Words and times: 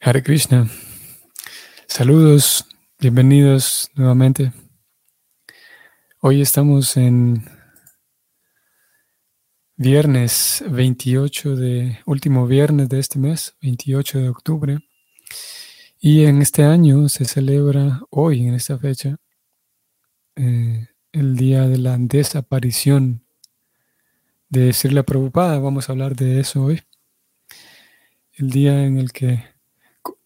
Hare 0.00 0.22
Krishna. 0.22 0.70
Saludos, 1.88 2.64
bienvenidos 3.00 3.90
nuevamente. 3.96 4.52
Hoy 6.20 6.40
estamos 6.40 6.96
en 6.96 7.44
viernes 9.74 10.62
28 10.70 11.56
de, 11.56 11.98
último 12.06 12.46
viernes 12.46 12.88
de 12.88 13.00
este 13.00 13.18
mes, 13.18 13.56
28 13.60 14.20
de 14.20 14.28
octubre. 14.28 14.78
Y 15.98 16.26
en 16.26 16.42
este 16.42 16.62
año 16.62 17.08
se 17.08 17.24
celebra 17.24 18.00
hoy, 18.08 18.46
en 18.46 18.54
esta 18.54 18.78
fecha, 18.78 19.16
eh, 20.36 20.86
el 21.10 21.36
día 21.36 21.66
de 21.66 21.78
la 21.78 21.96
desaparición 21.98 23.26
de 24.48 24.72
Srila 24.72 25.02
Prabhupada. 25.02 25.58
Vamos 25.58 25.88
a 25.88 25.92
hablar 25.92 26.14
de 26.14 26.38
eso 26.38 26.62
hoy. 26.62 26.82
El 28.34 28.50
día 28.50 28.84
en 28.84 28.98
el 28.98 29.10
que 29.10 29.57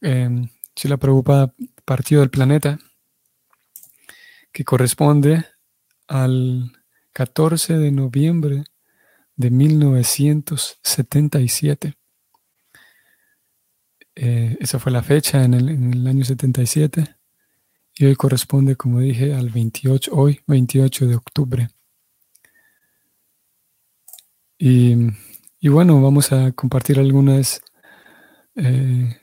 eh, 0.01 0.49
la 0.85 0.97
Prabhupada 0.97 1.55
partió 1.85 2.21
del 2.21 2.31
planeta, 2.31 2.79
que 4.53 4.65
corresponde 4.65 5.45
al 6.09 6.73
14 7.13 7.79
de 7.79 7.91
noviembre 7.91 8.65
de 9.37 9.51
1977. 9.51 11.95
Eh, 14.15 14.59
esa 14.61 14.79
fue 14.79 14.93
la 14.93 15.03
fecha 15.03 15.43
en 15.43 15.55
el, 15.55 16.07
año 16.07 16.23
77 16.25 17.17
y 17.95 18.05
hoy 18.05 18.15
corresponde, 18.15 18.77
como 18.77 19.01
dije, 19.01 19.33
al 19.35 19.49
28, 19.49 20.13
hoy 20.15 20.41
28 20.47 21.07
de 21.07 21.17
octubre. 21.17 21.71
Y, 24.59 24.95
bueno, 25.69 26.01
vamos 26.01 26.31
a 26.33 26.53
compartir 26.53 27.01
algunas 27.01 27.63
eh, 28.55 29.19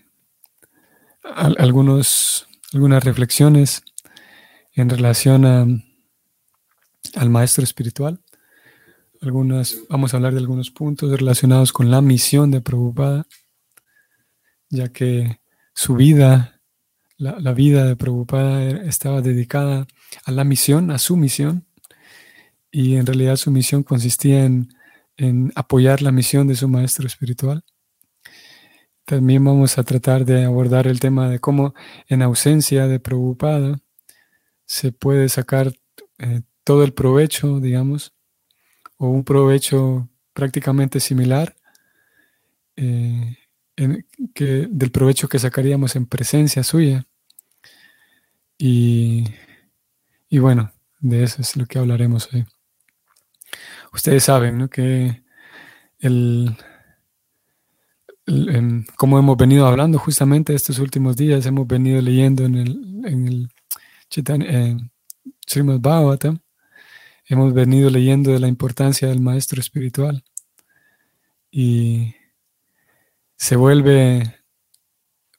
algunos, 1.23 2.47
algunas 2.73 3.03
reflexiones 3.03 3.83
en 4.73 4.89
relación 4.89 5.45
a, 5.45 5.67
al 7.15 7.29
maestro 7.29 7.63
espiritual. 7.63 8.21
Algunas, 9.21 9.75
vamos 9.89 10.13
a 10.13 10.17
hablar 10.17 10.33
de 10.33 10.39
algunos 10.39 10.71
puntos 10.71 11.11
relacionados 11.11 11.73
con 11.73 11.91
la 11.91 12.01
misión 12.01 12.51
de 12.51 12.61
Prabhupada, 12.61 13.27
ya 14.69 14.89
que 14.89 15.39
su 15.73 15.95
vida, 15.95 16.61
la, 17.17 17.53
vida 17.53 17.85
de 17.85 17.97
Prabhupada 17.97 18.69
estaba 18.83 19.21
dedicada 19.21 19.87
a 20.23 20.31
la 20.31 20.45
misión, 20.45 20.91
a 20.91 20.97
su 20.99 21.17
misión, 21.17 21.65
y 22.71 22.95
en 22.95 23.05
realidad 23.05 23.35
su 23.35 23.51
misión 23.51 23.83
consistía 23.83 24.45
en, 24.45 24.69
en 25.17 25.51
apoyar 25.55 26.01
la 26.01 26.11
misión 26.11 26.47
de 26.47 26.55
su 26.55 26.69
maestro 26.69 27.05
espiritual. 27.07 27.63
También 29.09 29.43
vamos 29.43 29.79
a 29.79 29.83
tratar 29.83 30.23
de 30.23 30.45
abordar 30.45 30.85
el 30.85 30.99
tema 30.99 31.31
de 31.31 31.39
cómo 31.39 31.73
en 32.09 32.21
ausencia 32.21 32.85
de 32.85 32.99
Prabhupada 32.99 33.79
se 34.67 34.91
puede 34.91 35.29
sacar 35.29 35.73
eh, 36.19 36.43
todo 36.63 36.83
el 36.83 36.93
provecho, 36.93 37.59
digamos, 37.59 38.13
o 38.97 39.09
un 39.09 39.23
provecho 39.23 40.07
prácticamente 40.31 40.99
similar 40.99 41.55
eh, 42.75 43.35
que, 44.35 44.67
del 44.69 44.91
provecho 44.91 45.27
que 45.27 45.39
sacaríamos 45.39 45.95
en 45.95 46.05
presencia 46.05 46.61
suya. 46.61 47.07
Y, 48.59 49.25
y, 50.29 50.37
bueno, 50.37 50.71
de 50.99 51.23
eso 51.23 51.41
es 51.41 51.57
lo 51.57 51.65
que 51.65 51.79
hablaremos 51.79 52.31
hoy. 52.31 52.45
Ustedes 53.91 54.25
saben 54.25 54.59
¿no? 54.59 54.69
que 54.69 55.23
el, 55.97 56.55
como 58.95 59.17
hemos 59.19 59.37
venido 59.37 59.65
hablando 59.65 59.97
justamente 59.97 60.53
estos 60.53 60.79
últimos 60.79 61.15
días, 61.15 61.45
hemos 61.45 61.67
venido 61.67 62.01
leyendo 62.01 62.45
en 62.45 62.55
el, 62.55 63.01
en 63.05 63.27
el 63.27 63.49
Srimad 65.47 65.79
Bhagavatam, 65.79 66.39
hemos 67.25 67.53
venido 67.53 67.89
leyendo 67.89 68.31
de 68.31 68.39
la 68.39 68.47
importancia 68.47 69.07
del 69.07 69.21
maestro 69.21 69.59
espiritual. 69.59 70.23
Y 71.51 72.15
se 73.35 73.55
vuelve 73.55 74.35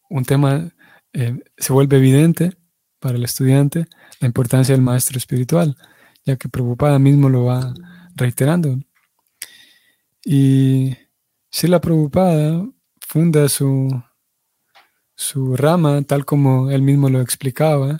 un 0.08 0.24
tema, 0.24 0.72
eh, 1.12 1.38
se 1.56 1.72
vuelve 1.72 1.96
evidente 1.98 2.56
para 2.98 3.16
el 3.16 3.24
estudiante 3.24 3.86
la 4.20 4.26
importancia 4.26 4.74
del 4.74 4.82
maestro 4.82 5.18
espiritual, 5.18 5.76
ya 6.24 6.36
que 6.36 6.48
Prabhupada 6.48 6.98
mismo 6.98 7.28
lo 7.28 7.44
va 7.44 7.72
reiterando. 8.16 8.78
Y 10.24 10.96
si 11.50 11.68
la 11.68 11.80
Prabhupada 11.80 12.66
funda 13.10 13.48
su, 13.48 14.04
su 15.16 15.56
rama, 15.56 16.00
tal 16.02 16.24
como 16.24 16.70
él 16.70 16.82
mismo 16.82 17.08
lo 17.08 17.20
explicaba, 17.20 17.98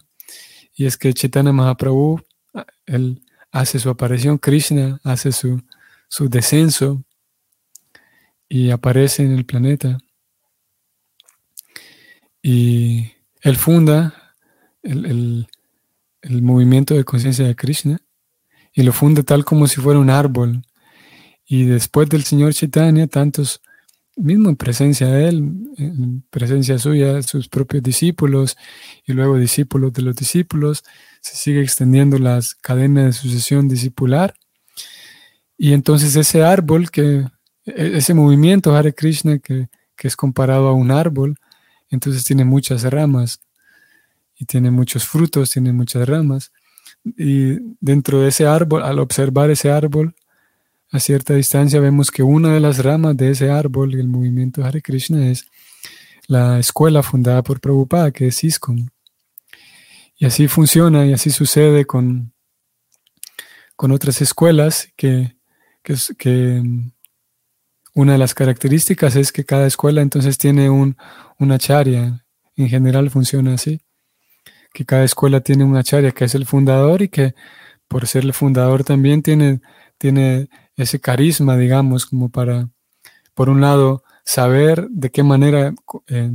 y 0.72 0.87
es 0.87 0.97
que 0.97 1.12
Chaitanya 1.12 1.50
Mahaprabhu, 1.53 2.21
él 2.87 3.20
hace 3.50 3.81
su 3.81 3.91
aparición, 3.91 4.38
Krishna 4.38 5.00
hace 5.03 5.32
su, 5.32 5.60
su 6.06 6.28
descenso 6.28 7.03
y 8.49 8.70
aparece 8.70 9.25
en 9.25 9.32
el 9.32 9.44
planeta. 9.44 9.99
Y 12.41 13.10
él 13.41 13.56
funda 13.56 14.15
el, 14.84 15.49
el 16.22 16.43
movimiento 16.43 16.94
de 16.94 17.03
conciencia 17.03 17.44
de 17.44 17.56
Krishna 17.56 17.99
y 18.72 18.84
lo 18.84 18.93
funda 18.93 19.25
tal 19.25 19.44
como 19.44 19.66
si 19.66 19.81
fuera 19.81 19.99
un 19.99 20.10
árbol. 20.10 20.62
Y 21.44 21.65
después 21.65 22.09
del 22.09 22.22
Señor 22.22 22.54
Chaitanya, 22.54 23.09
tantos 23.09 23.60
mismo 24.20 24.48
en 24.48 24.56
presencia 24.56 25.06
de 25.08 25.28
Él, 25.28 25.36
en 25.76 26.25
presencia 26.31 26.78
suya, 26.78 27.22
sus 27.22 27.48
propios 27.48 27.82
discípulos 27.82 28.56
y 29.06 29.12
luego 29.12 29.36
discípulos 29.36 29.92
de 29.92 30.03
los 30.03 30.16
discípulos, 30.16 30.84
se 31.20 31.36
sigue 31.36 31.62
extendiendo 31.62 32.19
las 32.19 32.54
cadenas 32.54 33.04
de 33.04 33.12
sucesión 33.12 33.69
discipular. 33.69 34.34
Y 35.56 35.72
entonces 35.72 36.16
ese 36.16 36.42
árbol, 36.42 36.91
que, 36.91 37.26
e, 37.64 37.97
ese 37.97 38.14
movimiento 38.14 38.75
Hare 38.75 38.94
Krishna 38.94 39.38
que, 39.38 39.69
que 39.97 40.08
es 40.08 40.16
comparado 40.16 40.69
a 40.69 40.75
un 40.75 40.91
árbol, 40.91 41.37
entonces 41.91 42.25
tiene 42.25 42.44
muchas 42.44 42.84
ramas 42.84 43.41
y 44.37 44.47
tiene 44.47 44.70
muchos 44.70 45.06
frutos, 45.06 45.50
tiene 45.50 45.72
muchas 45.72 46.08
ramas. 46.08 46.52
Y 47.04 47.58
dentro 47.81 48.20
de 48.20 48.28
ese 48.28 48.47
árbol, 48.47 48.82
al 48.82 48.98
observar 48.98 49.50
ese 49.50 49.70
árbol, 49.70 50.14
a 50.93 50.99
cierta 50.99 51.34
distancia 51.34 51.81
vemos 51.81 52.11
que 52.11 52.23
una 52.23 52.53
de 52.53 52.61
las 52.61 52.83
ramas 52.83 53.17
de 53.17 53.31
ese 53.31 53.51
árbol 53.51 53.93
del 53.93 54.09
movimiento 54.09 54.65
Hare 54.65 54.83
Krishna 54.83 55.28
es 55.31 55.47
la 56.27 56.59
escuela 56.59 57.03
fundada 57.03 57.43
por 57.43 57.61
Prabhupada, 57.61 58.11
que 58.11 58.28
es 58.28 58.43
ISKCON. 58.43 58.91
Y 60.17 60.27
así 60.27 60.49
funciona 60.49 61.06
y 61.06 61.12
así 61.12 61.31
sucede 61.31 61.87
con, 61.87 62.33
con 63.75 63.93
otras 63.93 64.21
escuelas 64.21 64.93
que, 64.97 65.37
que, 65.83 66.62
una 67.95 68.12
de 68.12 68.19
las 68.19 68.34
características 68.34 69.17
es 69.17 69.33
que 69.33 69.45
cada 69.45 69.67
escuela 69.67 70.03
entonces 70.03 70.39
tiene 70.39 70.71
un, 70.71 70.97
una 71.39 71.59
charia. 71.59 72.25
En 72.56 72.69
general 72.69 73.11
funciona 73.11 73.55
así. 73.55 73.81
Que 74.73 74.84
cada 74.84 75.05
escuela 75.05 75.41
tiene 75.41 75.65
una 75.65 75.83
charia 75.83 76.12
que 76.12 76.25
es 76.25 76.34
el 76.34 76.47
fundador 76.47 77.03
y 77.03 77.09
que 77.09 77.34
por 77.89 78.06
ser 78.06 78.25
el 78.25 78.33
fundador 78.33 78.84
también 78.84 79.23
tiene, 79.23 79.61
tiene 79.99 80.49
ese 80.81 81.01
carisma, 81.01 81.57
digamos, 81.57 82.07
como 82.07 82.31
para, 82.31 82.69
por 83.35 83.49
un 83.49 83.61
lado, 83.61 84.03
saber 84.25 84.89
de 84.91 85.11
qué 85.11 85.23
manera 85.23 85.75
eh, 86.09 86.33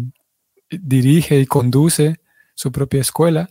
dirige 0.70 1.40
y 1.40 1.46
conduce 1.46 2.20
su 2.54 2.72
propia 2.72 3.02
escuela, 3.02 3.50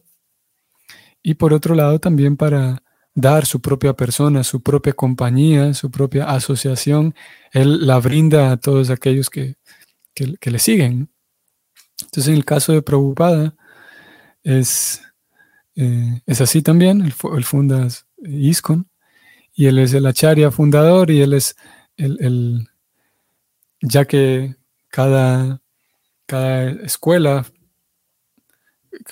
y 1.22 1.34
por 1.34 1.54
otro 1.54 1.74
lado 1.74 1.98
también 1.98 2.36
para 2.36 2.82
dar 3.14 3.46
su 3.46 3.60
propia 3.60 3.94
persona, 3.94 4.44
su 4.44 4.62
propia 4.62 4.92
compañía, 4.92 5.72
su 5.72 5.90
propia 5.90 6.24
asociación, 6.26 7.14
él 7.52 7.86
la 7.86 7.98
brinda 7.98 8.50
a 8.50 8.56
todos 8.58 8.90
aquellos 8.90 9.30
que, 9.30 9.56
le 10.16 10.58
siguen. 10.58 11.08
Entonces, 12.02 12.28
en 12.28 12.34
el 12.34 12.44
caso 12.44 12.72
de 12.72 12.82
Prabhupada, 12.82 13.54
es, 14.42 15.00
eh, 15.76 16.20
es 16.26 16.40
así 16.40 16.60
también, 16.60 17.00
él, 17.00 17.14
él 17.36 17.44
funda 17.44 17.88
ISKCON, 18.18 18.88
y 19.54 19.66
él 19.66 19.78
es 19.78 19.94
el 19.94 20.06
acharya 20.06 20.50
fundador 20.50 21.10
y 21.10 21.22
él 21.22 21.32
es 21.32 21.56
el, 21.96 22.68
ya 23.80 24.04
que 24.04 24.56
cada, 24.88 25.60
cada 26.26 26.70
escuela 26.70 27.46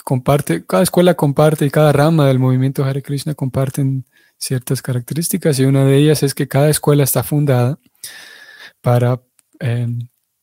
comparte, 0.04 0.66
cada 0.66 0.82
escuela 0.82 1.14
comparte 1.14 1.64
y 1.64 1.70
cada 1.70 1.92
rama 1.92 2.26
del 2.26 2.40
movimiento 2.40 2.84
Hare 2.84 3.02
Krishna 3.02 3.34
comparten 3.34 4.04
ciertas 4.36 4.82
características 4.82 5.58
y 5.60 5.64
una 5.64 5.84
de 5.84 5.96
ellas 5.96 6.24
es 6.24 6.34
que 6.34 6.48
cada 6.48 6.68
escuela 6.68 7.04
está 7.04 7.22
fundada 7.22 7.78
para 8.80 9.20
eh, 9.60 9.86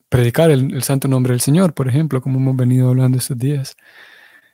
predicar 0.08 0.50
el, 0.50 0.74
el, 0.74 0.82
santo 0.82 1.08
nombre 1.08 1.32
del 1.32 1.42
Señor, 1.42 1.74
por 1.74 1.88
ejemplo, 1.88 2.22
como 2.22 2.38
hemos 2.38 2.56
venido 2.56 2.88
hablando 2.88 3.18
estos 3.18 3.38
días. 3.38 3.76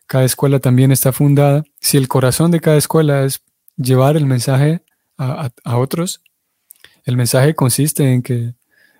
Cada 0.08 0.24
escuela 0.24 0.58
también 0.58 0.90
está 0.90 1.12
fundada. 1.12 1.62
Si 1.80 1.96
el 1.96 2.08
corazón 2.08 2.50
de 2.50 2.60
cada 2.60 2.76
escuela 2.76 3.24
es 3.24 3.42
llevar 3.76 4.16
el 4.16 4.26
mensaje 4.26 4.82
a, 5.18 5.76
otros. 5.78 6.22
El 7.04 7.16
mensaje 7.16 7.54
consiste 7.54 8.12
en 8.12 8.22
que 8.22 8.54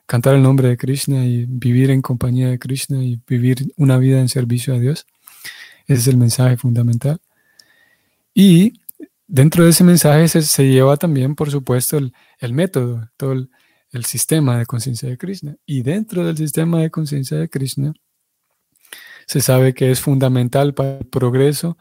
cantar 0.06 0.34
el 0.34 0.42
nombre 0.42 0.68
de 0.68 0.76
Krishna 0.76 1.24
y 1.24 1.46
vivir 1.46 1.90
en 1.90 2.02
compañía 2.02 2.48
de 2.48 2.58
Krishna 2.58 3.02
y 3.02 3.20
vivir 3.26 3.72
una 3.76 3.98
vida 3.98 4.20
en 4.20 4.28
servicio 4.28 4.74
a 4.74 4.78
Dios. 4.78 5.06
Es 5.86 6.06
el 6.06 6.16
mensaje 6.16 6.56
fundamental. 6.56 7.20
Y 8.34 8.80
dentro 9.26 9.64
de 9.64 9.70
ese 9.70 9.84
mensaje 9.84 10.28
se, 10.28 10.68
lleva 10.68 10.96
también, 10.96 11.34
por 11.34 11.50
supuesto, 11.50 11.98
el, 11.98 12.52
método, 12.52 13.08
todo 13.16 13.32
el, 13.32 13.50
sistema 14.04 14.58
de 14.58 14.66
conciencia 14.66 15.08
de 15.08 15.18
Krishna. 15.18 15.56
Y 15.64 15.82
dentro 15.82 16.24
del 16.24 16.36
sistema 16.36 16.80
de 16.80 16.90
conciencia 16.90 17.38
de 17.38 17.48
Krishna, 17.48 17.94
se 19.26 19.40
sabe 19.40 19.74
que 19.74 19.90
es 19.90 20.00
fundamental 20.00 20.74
para 20.74 20.98
el 20.98 21.06
progreso 21.06 21.76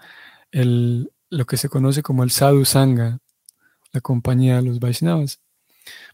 el, 0.51 1.11
lo 1.29 1.45
que 1.45 1.57
se 1.57 1.69
conoce 1.69 2.01
como 2.01 2.23
el 2.23 2.31
sadhu 2.31 2.65
sangha, 2.65 3.19
la 3.95 4.01
compañía 4.01 4.57
de 4.57 4.61
los 4.61 4.79
Vaishnavas. 4.79 5.39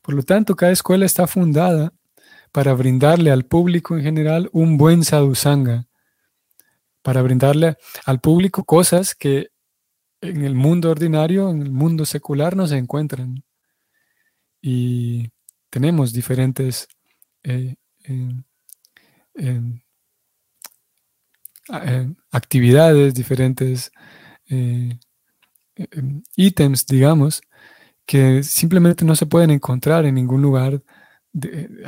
Por 0.02 0.16
lo 0.16 0.24
tanto, 0.24 0.56
cada 0.56 0.72
escuela 0.72 1.06
está 1.06 1.28
fundada 1.28 1.94
para 2.52 2.74
brindarle 2.74 3.32
al 3.32 3.46
público 3.46 3.98
en 3.98 4.04
general 4.04 4.50
un 4.54 4.78
buen 4.78 5.04
sadhusanga, 5.04 5.88
para 7.02 7.22
brindarle 7.22 7.78
al 8.06 8.20
público 8.20 8.64
cosas 8.64 9.16
que 9.16 9.50
en 10.22 10.44
el 10.46 10.54
mundo 10.54 10.92
ordinario, 10.92 11.50
en 11.50 11.62
el 11.62 11.72
mundo 11.72 12.06
secular 12.06 12.56
no 12.56 12.68
se 12.68 12.78
encuentran. 12.78 13.44
Y 14.62 15.30
tenemos 15.70 16.14
diferentes 16.14 16.88
eh, 17.44 17.76
actividades, 22.32 23.14
diferentes 23.14 23.92
eh, 24.50 25.00
em, 25.76 26.22
ítems, 26.36 26.86
digamos, 26.86 27.42
que 28.06 28.44
simplemente 28.44 29.06
no 29.06 29.16
se 29.16 29.26
pueden 29.26 29.52
encontrar 29.52 30.06
en 30.06 30.16
ningún 30.16 30.42
lugar 30.42 30.82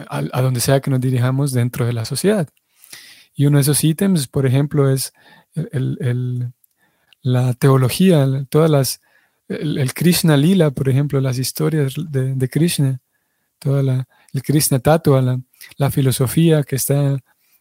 a, 0.08 0.42
donde 0.42 0.62
sea 0.62 0.80
que 0.80 0.90
nos 0.90 1.02
dirijamos 1.02 1.52
dentro 1.52 1.86
de 1.86 1.94
la 1.94 2.06
sociedad. 2.06 2.48
Y 3.36 3.46
uno 3.46 3.58
de 3.58 3.64
esos 3.64 3.84
ítems, 3.84 4.28
por 4.28 4.46
ejemplo, 4.46 4.90
es 4.90 5.14
la 7.22 7.54
teología, 7.54 8.46
todas 8.50 8.70
las, 8.70 9.02
el, 9.48 9.94
Krishna 9.94 10.38
Lila, 10.38 10.72
por 10.72 10.90
ejemplo, 10.90 11.20
las 11.20 11.38
historias 11.40 11.96
de, 11.98 12.50
Krishna, 12.50 13.02
toda 13.60 13.84
la, 13.84 14.08
el 14.34 14.44
Krishna 14.44 14.80
Tattva, 14.80 15.22
la, 15.22 15.40
la 15.78 15.92
filosofía 15.92 16.64
que 16.64 16.76
está 16.76 17.18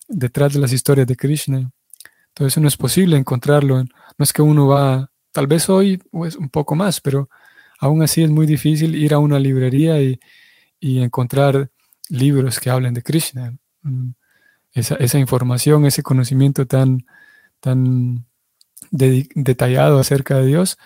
detrás 0.08 0.52
de 0.52 0.60
las 0.60 0.72
historias 0.72 1.06
de 1.06 1.16
Krishna. 1.16 1.70
Todo 2.34 2.49
eso 2.49 2.60
no 2.60 2.69
es 2.69 2.76
posible 2.76 3.16
encontrarlo. 3.16 3.82
No 3.82 4.22
es 4.22 4.32
que 4.32 4.43
uno 4.43 4.66
va, 4.69 5.10
tal 5.32 5.46
vez 5.46 5.69
hoy 5.69 5.99
pues, 6.10 6.37
un 6.37 6.49
poco 6.49 6.75
más, 6.75 7.00
pero 7.00 7.28
aún 7.82 8.00
así 8.00 8.23
es 8.23 8.31
muy 8.31 8.46
difícil 8.46 8.94
ir 8.94 9.12
a 9.12 9.19
una 9.19 9.40
librería 9.40 10.00
y, 10.00 10.20
encontrar 10.81 11.70
libros 12.08 12.61
que 12.61 12.70
hablen 12.70 12.94
de 12.94 13.02
Krishna. 13.02 13.56
Mm, 13.82 14.11
esa, 14.73 15.19
información, 15.19 15.84
ese 15.84 16.02
conocimiento 16.02 16.67
tan, 16.67 17.06
tan 17.61 18.25
detallado 18.90 19.99
acerca 19.99 20.38
de 20.38 20.46
Dios, 20.46 20.79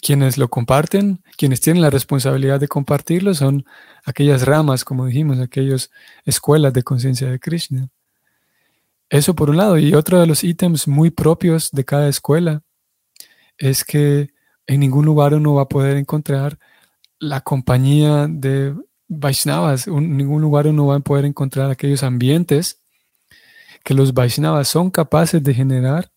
quienes 0.00 0.38
lo 0.38 0.48
comparten, 0.48 1.22
quienes 1.36 1.60
tienen 1.60 1.82
la 1.82 1.90
responsabilidad 1.90 2.60
de 2.60 2.68
compartirlo 2.68 3.34
son 3.34 3.64
aquellas 4.04 4.46
ramas, 4.46 4.84
como 4.84 5.06
dijimos, 5.06 5.40
aquellas 5.40 5.90
escuelas 6.24 6.72
de 6.72 6.84
conciencia 6.84 7.28
de 7.28 7.40
Krishna. 7.40 7.88
Eso 9.10 9.34
por 9.34 9.50
un 9.50 9.56
lado. 9.56 9.78
Y 9.78 9.94
otro 9.94 10.20
de 10.20 10.26
los 10.26 10.44
ítems 10.44 10.86
muy 10.86 11.10
propios 11.10 11.70
de 11.72 11.84
cada 11.84 12.08
escuela 12.08 12.62
es 13.58 13.84
que 13.84 14.30
en 14.74 14.80
ningún 14.80 15.04
lugar 15.04 15.34
uno 15.34 15.54
va 15.54 15.62
a 15.62 15.68
poder 15.68 15.96
encontrar 15.96 16.58
la 17.18 17.40
compañía 17.40 18.26
de 18.28 18.74
Vaishnavas, 19.08 19.86
en 19.86 20.16
ningún 20.16 20.42
lugar 20.42 20.66
uno 20.66 20.86
va 20.86 20.96
a 20.96 21.00
poder 21.00 21.24
encontrar 21.24 21.70
aquellos 21.70 22.02
ambientes 22.02 22.78
que 23.84 23.94
los 23.94 24.14
Vaishnavas 24.14 24.68
son 24.68 24.90
capaces 24.90 25.42
de 25.42 25.54
generar, 25.54 26.10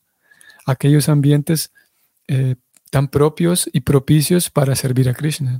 aquellos 0.65 1.09
ambientes 1.09 1.71
eh, 2.27 2.55
tan 2.89 3.07
propios 3.07 3.69
y 3.73 3.81
propicios 3.81 4.49
para 4.49 4.75
servir 4.75 5.09
a 5.09 5.13
Krishna. 5.13 5.59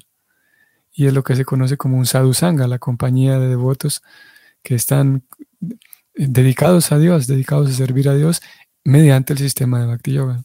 Y 0.94 1.08
es 1.08 1.14
lo 1.14 1.24
que 1.24 1.36
se 1.36 1.46
conoce 1.46 1.78
como 1.78 1.98
un 1.98 2.06
sadhusanga, 2.06 2.68
la 2.68 2.80
compañía 2.80 3.38
de 3.38 3.50
devotos 3.50 4.02
que 4.64 4.76
están 4.76 5.24
dedicados 6.14 6.92
a 6.92 7.00
Dios, 7.00 7.28
dedicados 7.28 7.70
a 7.70 7.74
servir 7.74 8.08
a 8.08 8.16
Dios 8.16 8.42
mediante 8.84 9.34
el 9.34 9.40
sistema 9.40 9.80
de 9.80 9.88
Bhakti 9.88 10.14
Yoga. 10.14 10.44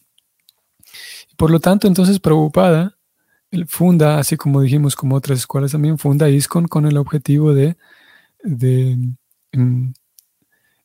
Por 1.41 1.51
lo 1.51 1.59
tanto, 1.59 1.87
entonces 1.87 2.21
Prabhupada 2.21 2.99
funda, 3.67 4.19
así 4.19 4.37
como 4.37 4.61
dijimos, 4.61 4.95
como 4.95 5.17
otras 5.17 5.39
escuelas 5.39 5.73
también, 5.73 5.97
funda 5.97 6.29
ISKCON 6.29 6.69
con 6.69 6.85
el 6.85 6.99
objetivo 6.99 7.55
de, 7.55 7.79
mm, 8.45 9.93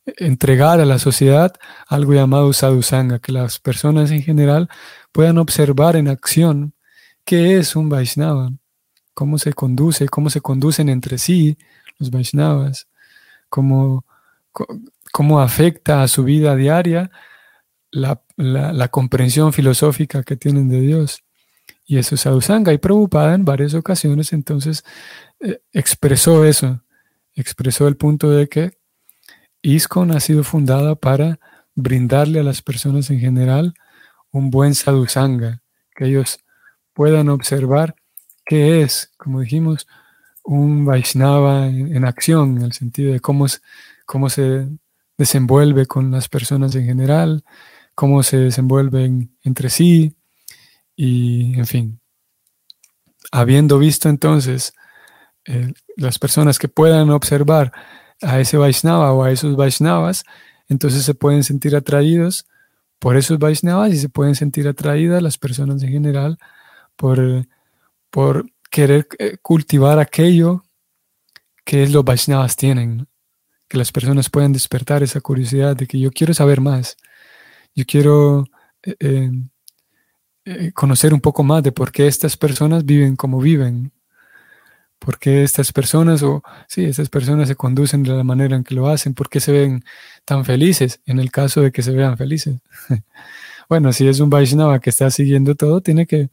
entregar 0.06 0.80
a 0.80 0.86
la 0.86 0.98
sociedad 0.98 1.54
algo 1.90 2.14
llamado 2.14 2.54
sadhusanga, 2.54 3.20
que 3.20 3.34
las 3.34 3.60
personas 3.60 4.12
en 4.12 4.22
general 4.22 4.70
puedan 5.12 5.40
observar 5.40 5.98
en 5.98 6.08
acción 6.08 6.74
qué 7.26 7.58
es 7.58 7.76
un 7.76 7.90
Vaishnava, 7.90 8.54
cómo 9.14 9.38
se 9.40 9.52
conduce, 9.52 10.08
cómo 10.08 10.30
se 10.30 10.40
conducen 10.40 10.88
entre 10.88 11.18
sí 11.18 11.58
los 12.00 12.12
Vaishnavas, 12.12 12.88
cómo, 13.50 14.06
cómo 15.12 15.42
afecta 15.42 16.02
a 16.02 16.08
su 16.08 16.24
vida 16.24 16.56
diaria 16.56 17.12
la, 17.96 18.88
comprensión 18.90 19.54
filosófica 19.54 20.24
que 20.24 20.36
tienen 20.36 20.70
de 20.70 20.82
Dios. 20.82 21.24
Y 21.86 21.98
eso 21.98 22.16
es 22.16 22.22
Sadhusanga. 22.22 22.74
Y 22.74 22.78
Prabhupada 22.78 23.36
en 23.36 23.46
varias 23.46 23.74
ocasiones 23.74 24.34
entonces 24.34 24.84
eh, 25.40 25.62
expresó 25.72 26.46
eso, 26.46 26.82
expresó 27.34 27.88
el 27.88 27.96
punto 27.96 28.30
de 28.30 28.48
que 28.48 28.78
ISKCON 29.62 30.12
ha 30.12 30.20
sido 30.20 30.44
fundada 30.44 30.96
para 30.96 31.40
brindarle 31.74 32.40
a 32.40 32.44
las 32.44 32.62
personas 32.62 33.10
en 33.10 33.20
general 33.20 33.74
un 34.32 34.50
buen 34.50 34.76
sadhusanga, 34.76 35.62
que 35.96 36.06
ellos 36.06 36.40
puedan 36.94 37.30
observar 37.30 37.96
qué 38.46 38.82
es, 38.82 39.12
como 39.18 39.42
dijimos, 39.42 39.88
un 40.44 40.86
Vaishnava 40.86 41.68
en, 41.68 42.06
acción, 42.06 42.58
en 42.58 42.64
el 42.64 42.74
sentido 42.74 43.14
de 43.14 43.20
cómo, 43.20 43.48
cómo 44.06 44.30
se 44.30 44.68
desenvuelve 45.18 45.86
con 45.86 46.12
las 46.12 46.30
personas 46.30 46.76
en 46.76 46.86
general, 46.86 47.44
cómo 47.96 48.22
se 48.24 48.38
desenvuelven 48.38 49.36
entre 49.44 49.70
sí 49.70 50.16
y, 50.96 51.58
en 51.58 51.66
fin. 51.66 52.00
Habiendo 53.32 53.80
visto 53.80 54.10
entonces 54.10 54.74
eh, 55.46 55.74
las 55.98 56.20
personas 56.20 56.60
que 56.60 56.68
puedan 56.68 57.10
observar 57.10 57.72
a 58.22 58.40
ese 58.40 58.58
Vaishnava 58.58 59.12
o 59.14 59.24
a 59.24 59.32
esos 59.32 59.56
Vaishnavas, 59.56 60.24
entonces 60.68 61.04
se 61.04 61.16
pueden 61.16 61.44
sentir 61.44 61.76
atraídos 61.76 62.48
por 63.00 63.18
esos 63.18 63.40
Vaishnavas 63.40 63.94
y 63.94 63.98
se 63.98 64.10
pueden 64.10 64.36
sentir 64.36 64.68
atraídas 64.68 65.22
las 65.22 65.38
personas 65.38 65.82
en 65.84 65.90
general 65.90 66.38
por, 66.96 67.48
por 68.10 68.46
querer 68.70 69.08
eh, 69.20 69.38
cultivar 69.42 70.00
aquello 70.00 70.64
que 71.64 71.88
los 71.88 72.04
Vaishnavas 72.04 72.56
tienen. 72.56 73.08
Que 73.68 73.78
las 73.78 73.92
personas 73.92 74.30
puedan 74.30 74.54
despertar 74.54 75.02
esa 75.02 75.22
curiosidad 75.22 75.76
de 75.76 75.88
que 75.88 76.00
yo 76.00 76.12
quiero 76.12 76.34
saber 76.34 76.62
más. 76.62 76.98
Yo 77.76 77.86
quiero 77.86 78.46
eh, 78.84 78.96
eh, 79.00 79.32
eh, 80.46 80.72
conocer 80.74 81.14
un 81.14 81.22
poco 81.22 81.44
más 81.44 81.64
de 81.64 81.72
por 81.72 81.92
qué 81.92 82.08
estas 82.08 82.38
personas 82.38 82.86
viven 82.86 83.16
como 83.16 83.42
viven, 83.42 83.92
por 85.00 85.20
qué 85.20 85.44
estas 85.44 85.72
personas, 85.74 86.24
o 86.24 86.42
sí, 86.68 86.86
estas 86.86 87.10
personas 87.10 87.48
se 87.48 87.56
conducen 87.56 88.04
de 88.04 88.12
la 88.12 88.24
manera 88.24 88.56
en 88.56 88.64
que 88.64 88.76
lo 88.76 88.88
hacen, 88.88 89.14
por 89.14 89.30
qué 89.30 89.40
se 89.40 89.52
ven 89.52 89.84
tan 90.24 90.46
felices, 90.46 91.02
en 91.06 91.20
el 91.20 91.32
caso 91.32 91.62
de 91.62 91.72
que 91.72 91.84
se 91.84 91.92
vean 91.92 92.18
felices. 92.18 92.62
bueno, 93.70 93.92
si 93.92 94.08
es 94.08 94.20
un 94.20 94.30
Vaishnava 94.30 94.80
que 94.80 94.90
está 94.90 95.12
siguiendo 95.12 95.56
todo, 95.56 95.82
tiene 95.82 96.06
que, 96.08 96.30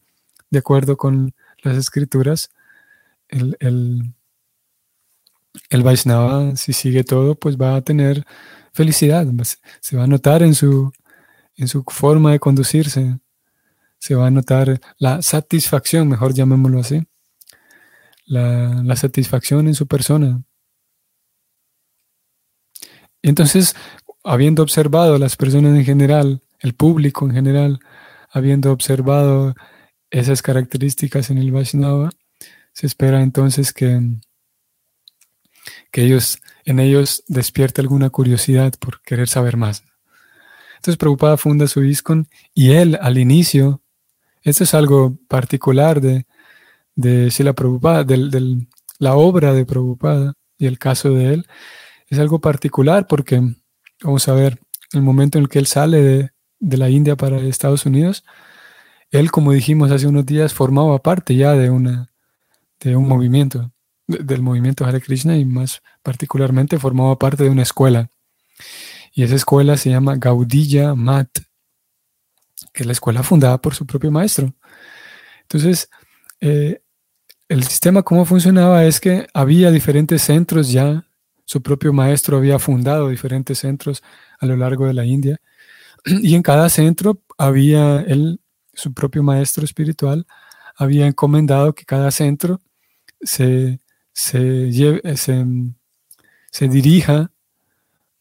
de 0.51 0.59
acuerdo 0.59 0.97
con 0.97 1.35
las 1.63 1.77
escrituras, 1.77 2.51
el, 3.29 3.57
el, 3.61 4.15
el 5.71 5.83
Vaishnava, 5.83 6.55
si 6.57 6.73
sigue 6.73 7.05
todo, 7.05 7.35
pues 7.35 7.57
va 7.57 7.77
a 7.77 7.83
tener 7.83 8.25
felicidad, 8.73 9.27
se 9.81 9.97
va 9.97 10.05
a 10.05 10.07
notar 10.07 10.43
en 10.43 10.55
su, 10.55 10.93
en 11.62 11.69
su 11.69 11.85
forma 11.87 12.33
de 12.33 12.40
conducirse, 12.40 13.21
se 13.99 14.16
va 14.16 14.26
a 14.26 14.31
notar 14.33 14.81
la 14.99 15.23
satisfacción, 15.23 16.09
mejor 16.09 16.35
llamémoslo 16.35 16.81
así, 16.81 17.04
la, 18.26 18.97
satisfacción 18.97 19.69
en 19.69 19.75
su 19.75 19.87
persona. 19.87 20.42
entonces, 23.23 23.76
habiendo 24.25 24.64
observado 24.64 25.14
a 25.14 25.19
las 25.21 25.37
personas 25.37 25.76
en 25.78 25.85
general, 25.85 26.42
el 26.59 26.75
público 26.75 27.26
en 27.26 27.33
general, 27.33 27.78
habiendo 28.31 28.73
observado 28.73 29.54
esas 30.11 30.42
características 30.42 31.31
en 31.31 31.38
el 31.38 31.52
Vaishnava, 31.52 32.11
se 32.73 32.88
espera 32.88 33.23
entonces 33.23 33.73
que, 33.73 34.00
que 35.92 36.02
ellos, 36.02 36.40
en 36.64 36.81
ellos 36.81 37.23
despierte 37.28 37.81
alguna 37.81 38.11
curiosidad 38.11 38.73
por 38.81 39.00
querer 39.02 39.28
saber 39.28 39.57
más. 39.57 39.85
Entonces 40.83 40.99
Prabhupada 40.99 41.37
funda 41.37 41.69
su 41.69 41.85
ISKCON 41.85 42.27
y 42.55 42.73
él 42.73 42.99
al 43.01 43.17
inicio, 43.17 43.83
esto 44.43 44.65
es 44.65 44.75
algo 44.75 45.17
particular 45.29 46.01
de, 46.01 46.27
de 46.97 47.31
Sila 47.31 47.53
Prabhupada, 47.53 48.03
de 48.03 48.67
la 48.99 49.15
obra 49.15 49.55
de 49.55 49.65
Prabhupada, 49.65 50.35
Y 50.59 50.67
el 50.67 50.81
caso 50.81 51.11
de 51.11 51.35
él 51.35 51.47
es 52.09 52.19
algo 52.19 52.41
particular 52.41 53.07
porque, 53.07 53.41
vamos 54.03 54.27
a 54.27 54.35
ver, 54.35 54.59
el 54.93 55.03
momento 55.03 55.39
en 55.39 55.45
el 55.45 55.49
que 55.49 55.61
él 55.61 55.69
sale 55.69 56.03
de, 56.03 56.31
de 56.59 56.77
la 56.77 56.91
India 56.91 57.15
para 57.15 57.39
Estados 57.39 57.87
Unidos, 57.87 58.25
él, 59.12 59.31
como 59.31 59.53
dijimos 59.53 59.93
hace 59.93 60.09
unos 60.09 60.27
días, 60.27 60.53
formaba 60.53 60.99
parte 60.99 61.37
ya 61.37 61.53
de, 61.53 61.71
una, 61.71 62.11
de 62.81 62.97
un 62.97 63.07
movimiento, 63.07 63.71
del 64.09 64.43
movimiento 64.43 64.85
Hare 64.85 65.01
Krishna 65.01 65.37
y 65.37 65.45
más 65.45 65.81
particularmente 66.03 66.81
formaba 66.81 67.17
parte 67.21 67.45
de 67.45 67.51
una 67.51 67.62
escuela. 67.62 68.11
Y 69.12 69.23
esa 69.23 69.35
escuela 69.35 69.76
se 69.76 69.90
llama 69.90 70.16
Gaudiya 70.16 70.95
Mat, 70.95 71.28
que 72.73 72.83
es 72.83 72.87
la 72.87 72.92
escuela 72.92 73.23
fundada 73.23 73.61
por 73.61 73.75
su 73.75 73.87
propio 73.87 74.11
maestro. 74.11 74.54
Entonces, 75.42 75.90
eh, 76.40 76.83
el 77.49 77.64
sistema 77.64 78.02
cómo 78.02 78.25
funcionaba 78.25 78.85
es 78.85 79.00
que 79.00 79.26
había 79.35 79.71
diferentes 79.71 80.23
centros 80.23 80.73
ya, 80.73 81.07
su 81.45 81.62
propio 81.62 81.92
maestro 81.92 82.38
había 82.38 82.59
fundado 82.59 83.11
diferentes 83.11 83.59
centros 83.59 84.02
a 84.40 84.47
lo 84.47 84.57
largo 84.57 84.87
de 84.87 84.95
la 84.95 85.04
India, 85.04 85.38
y 86.07 86.35
en 86.35 86.42
cada 86.42 86.71
centro 86.71 87.23
había 87.37 88.00
él, 88.00 88.40
su 88.73 88.95
propio 88.95 89.23
maestro 89.23 89.64
espiritual, 89.64 90.26
había 90.75 91.07
encomendado 91.07 91.75
que 91.75 91.85
cada 91.85 92.11
centro 92.11 92.62
se, 93.21 93.81
se, 94.14 94.73
se 96.50 96.69
dirija 96.69 97.32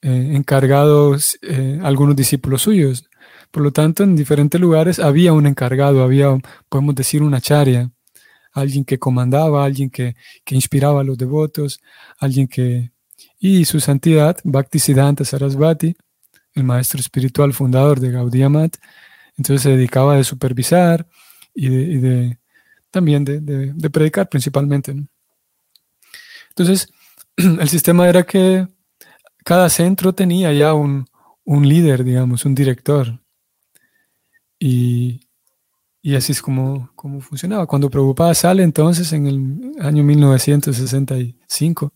eh, 0.02 0.32
encargados 0.34 1.38
eh, 1.42 1.80
algunos 1.84 2.16
discípulos 2.16 2.64
suyos. 2.64 3.06
Por 3.52 3.64
lo 3.64 3.72
tanto, 3.72 4.04
en 4.04 4.16
diferentes 4.16 4.60
lugares 4.60 5.00
había 5.00 5.34
un 5.34 5.46
encargado, 5.46 6.04
había, 6.04 6.36
podemos 6.70 6.96
decir, 6.96 7.22
una 7.22 7.42
charia, 7.42 7.92
alguien 8.54 8.86
que 8.86 9.00
comandaba, 9.00 9.66
alguien 9.66 9.90
que, 9.90 10.16
inspiraba 10.50 11.02
a 11.02 11.04
los 11.04 11.18
devotos, 11.18 11.82
alguien 12.18 12.48
que... 12.48 12.92
Y 13.40 13.66
su 13.66 13.80
santidad, 13.80 14.38
Bhaktisiddhanta 14.44 15.26
Sarasvati, 15.26 15.96
el 16.54 16.64
maestro 16.64 17.00
espiritual 17.00 17.54
fundador 17.54 18.00
de 18.00 18.12
Gaudiya 18.12 18.50
Mat, 18.50 18.78
entonces 19.38 19.64
se 19.64 19.70
dedicaba 19.70 20.18
a 20.18 20.24
supervisar 20.24 21.08
y 21.54 21.70
de, 21.70 22.38
también 22.92 23.24
de, 23.24 23.90
predicar 23.90 24.30
principalmente. 24.30 24.96
Entonces, 26.50 26.92
el 27.38 27.70
sistema 27.70 28.08
era 28.08 28.24
que 28.24 28.68
cada 29.44 29.70
centro 29.70 30.14
tenía 30.14 30.54
ya 30.54 30.74
un, 30.74 31.06
líder, 31.46 32.04
digamos, 32.04 32.46
un 32.46 32.56
director. 32.56 33.20
Y, 34.60 35.22
así 36.16 36.32
es 36.32 36.42
como, 36.42 36.92
como, 36.96 37.22
funcionaba. 37.22 37.66
Cuando 37.66 37.90
Prabhupada 37.90 38.34
sale 38.34 38.64
entonces 38.64 39.12
en 39.14 39.28
el 39.28 39.72
año 39.82 40.04
1965, 40.04 41.94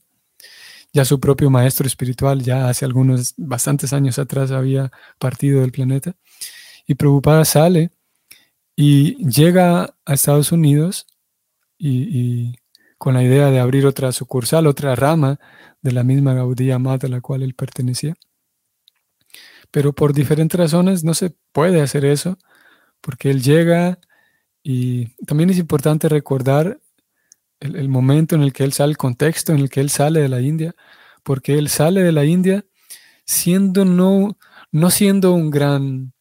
ya 0.94 1.06
su 1.06 1.20
propio 1.20 1.50
maestro 1.50 1.88
espiritual, 1.88 2.42
ya 2.42 2.70
hace 2.70 2.86
algunos, 2.86 3.34
bastantes 3.38 3.94
años 3.94 4.18
atrás 4.18 4.52
había 4.52 4.92
partido 5.20 5.62
del 5.62 5.72
planeta, 5.72 6.16
y 6.88 6.96
Prabhupada 6.96 7.46
sale 7.46 7.92
y 8.76 9.16
llega 9.28 9.96
a 10.06 10.14
Estados 10.14 10.52
Unidos 10.52 11.08
y 11.78 12.56
con 12.98 13.14
la 13.14 13.24
idea 13.24 13.52
de 13.52 13.60
abrir 13.60 13.86
otra 13.86 14.12
sucursal, 14.12 14.68
otra 14.68 14.96
rama 14.96 15.40
de 15.86 15.92
la 15.92 16.04
misma 16.04 16.34
Gaudía 16.34 16.80
Mata 16.80 17.06
a 17.06 17.12
la 17.12 17.22
cual 17.22 17.44
él 17.44 17.54
pertenecía. 17.54 18.16
Pero 19.70 19.94
por 19.94 20.14
diferentes 20.14 20.60
razones 20.60 21.04
no 21.04 21.14
se 21.14 21.36
puede 21.52 21.80
hacer 21.80 22.06
eso, 22.06 22.40
porque 23.02 23.30
él 23.30 23.44
llega 23.44 24.00
y 24.64 25.10
también 25.28 25.52
es 25.52 25.60
importante 25.60 26.10
recordar 26.10 26.80
el, 27.60 27.88
momento 27.88 28.34
en 28.34 28.42
el 28.42 28.52
que 28.52 28.64
él 28.64 28.74
sale, 28.74 28.92
el 28.92 28.98
contexto 28.98 29.54
en 29.54 29.60
el 29.60 29.70
que 29.70 29.80
él 29.80 29.92
sale 29.92 30.22
de 30.22 30.30
la 30.30 30.42
India, 30.42 30.74
porque 31.24 31.54
él 31.60 31.70
sale 31.70 32.02
de 32.02 32.12
la 32.12 32.26
India 32.26 32.66
siendo 33.26 33.86
no, 33.86 34.40
no 34.72 34.90
siendo 34.90 35.34
un 35.34 35.52
gran, 35.52 36.14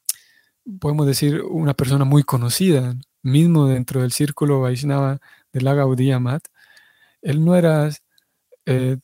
podemos 0.79 1.07
decir, 1.07 1.41
una 1.41 1.73
persona 1.73 2.05
muy 2.05 2.23
conocida, 2.23 2.97
mismo 3.23 3.67
dentro 3.67 4.03
del 4.03 4.13
círculo 4.13 4.61
Vaishnava 4.61 5.21
de 5.55 5.61
la 5.63 5.73
Gaudía 5.73 6.19
Mat, 6.19 6.45
él 7.23 7.43
no 7.43 7.57
era 7.57 7.89
eh, 8.67 8.99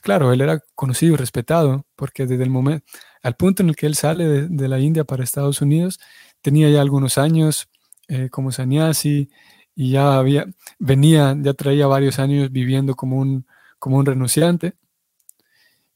claro, 0.00 0.32
él 0.32 0.40
era 0.40 0.60
conocido 0.74 1.14
y 1.14 1.16
respetado 1.16 1.86
porque 1.96 2.26
desde 2.26 2.44
el 2.44 2.50
momento, 2.50 2.84
al 3.22 3.36
punto 3.36 3.62
en 3.62 3.70
el 3.70 3.76
que 3.76 3.86
él 3.86 3.94
sale 3.94 4.48
de, 4.48 4.68
la 4.68 4.78
India 4.78 5.04
para 5.04 5.24
Estados 5.24 5.60
Unidos, 5.60 6.00
tenía 6.42 6.70
ya 6.70 6.80
algunos 6.80 7.18
años 7.18 7.68
eh, 8.08 8.28
como 8.30 8.52
sannyasi 8.52 9.30
y 9.74 9.92
ya 9.92 10.18
había, 10.18 10.46
venía, 10.78 11.36
ya 11.40 11.54
traía 11.54 11.86
varios 11.86 12.18
años 12.18 12.50
viviendo 12.52 12.94
como 12.96 13.18
un, 13.18 13.46
como 13.78 13.96
un 13.98 14.06
renunciante. 14.06 14.74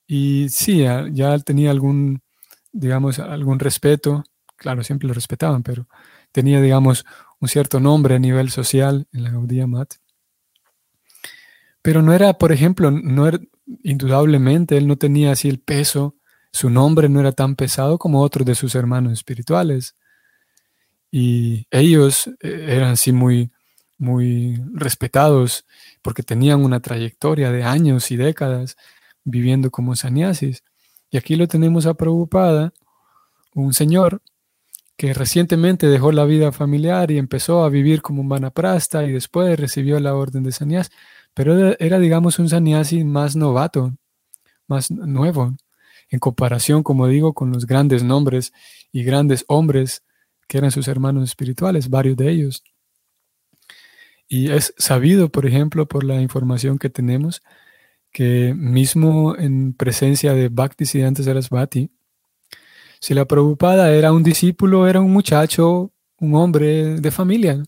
Y 0.07 0.49
sí, 0.51 0.81
ya, 0.81 1.07
ya 1.11 1.39
tenía 1.39 1.71
algún, 1.71 2.23
digamos, 2.73 3.19
algún 3.19 3.59
respeto, 3.59 4.25
claro, 4.57 4.85
siempre 4.85 5.09
lo 5.09 5.15
respetaban, 5.15 5.63
pero 5.63 5.89
tenía, 6.33 6.61
digamos, 6.61 7.05
un 7.41 7.49
cierto 7.49 7.81
nombre 7.81 8.17
a 8.17 8.19
nivel 8.19 8.51
social 8.51 9.07
en 9.13 9.25
la 9.25 9.31
Gaudiya 9.31 9.67
Mat. 9.67 9.95
Pero 11.83 12.03
no 12.03 12.13
era, 12.13 12.35
por 12.35 12.53
ejemplo, 12.53 12.91
no 12.91 13.29
era, 13.29 13.39
indudablemente 13.83 14.77
él 14.77 14.87
no 14.87 14.97
tenía 14.97 15.33
así 15.33 15.49
el 15.49 15.61
peso, 15.61 16.17
su 16.53 16.71
nombre 16.71 17.09
no 17.09 17.21
era 17.21 17.33
tan 17.33 17.57
pesado 17.57 17.99
como 17.99 18.21
otros 18.21 18.47
de 18.47 18.55
sus 18.55 18.75
hermanos 18.75 19.13
espirituales. 19.13 19.97
Y 21.11 21.67
ellos 21.71 22.29
eh, 22.41 22.67
eran 22.69 22.93
así 22.93 23.13
muy, 23.13 23.51
muy 23.99 24.61
respetados 24.73 25.65
porque 26.03 26.23
tenían 26.23 26.65
una 26.65 26.81
trayectoria 26.81 27.51
de 27.51 27.65
años 27.65 28.11
y 28.11 28.17
décadas 28.17 28.77
viviendo 29.25 29.71
como 29.71 29.97
sannyasis. 29.97 30.63
Y 31.11 31.17
aquí 31.17 31.37
lo 31.37 31.49
tenemos 31.49 31.87
a 31.87 31.97
un 33.55 33.73
señor 33.73 34.21
que 34.97 35.13
recientemente 35.13 35.89
dejó 35.89 36.13
la 36.13 36.25
vida 36.25 36.53
familiar 36.53 37.11
y 37.11 37.19
empezó 37.19 37.65
a 37.65 37.69
vivir 37.69 38.03
como 38.03 38.21
un 38.21 38.29
vanaprasta 38.29 39.05
y 39.05 39.13
después 39.13 39.59
recibió 39.59 39.99
la 39.99 40.15
orden 40.15 40.45
de 40.45 40.53
sannyas 40.53 40.91
pero 41.35 41.77
era, 41.79 41.99
digamos, 41.99 42.39
un 42.39 42.49
sannyasi 42.49 43.05
más 43.05 43.37
novato, 43.37 43.93
más 44.67 44.91
nuevo, 44.91 45.57
en 46.09 46.19
comparación, 46.21 46.83
como 46.83 47.09
digo, 47.09 47.35
con 47.35 47.53
los 47.53 47.67
grandes 47.67 48.05
nombres 48.05 48.53
y 48.93 49.03
grandes 49.03 49.45
hombres 49.49 50.03
que 50.47 50.59
eran 50.59 50.71
sus 50.71 50.89
hermanos 50.89 51.25
espirituales, 51.25 51.91
varios 51.91 52.17
de 52.17 52.31
ellos. 52.31 52.63
Y 54.29 54.51
es 54.51 54.75
sabido, 54.79 55.29
por 55.29 55.47
ejemplo, 55.47 55.87
por 55.87 56.05
la 56.05 56.21
información 56.21 56.79
que 56.79 56.91
tenemos, 56.91 57.43
que 58.13 58.55
mismo 58.55 59.37
en 59.37 59.75
presencia 59.75 60.35
de 60.35 60.49
Bhakti 60.49 60.87
Siddhanta 60.87 61.23
Sarasvati, 61.23 61.91
si 63.01 63.13
la 63.13 63.27
Prabhupada 63.27 63.93
era 63.93 64.13
un 64.13 64.23
discípulo, 64.23 64.89
era 64.89 65.01
un 65.01 65.13
muchacho, 65.13 65.93
un 66.19 66.35
hombre 66.37 67.01
de 67.01 67.11
familia. 67.11 67.63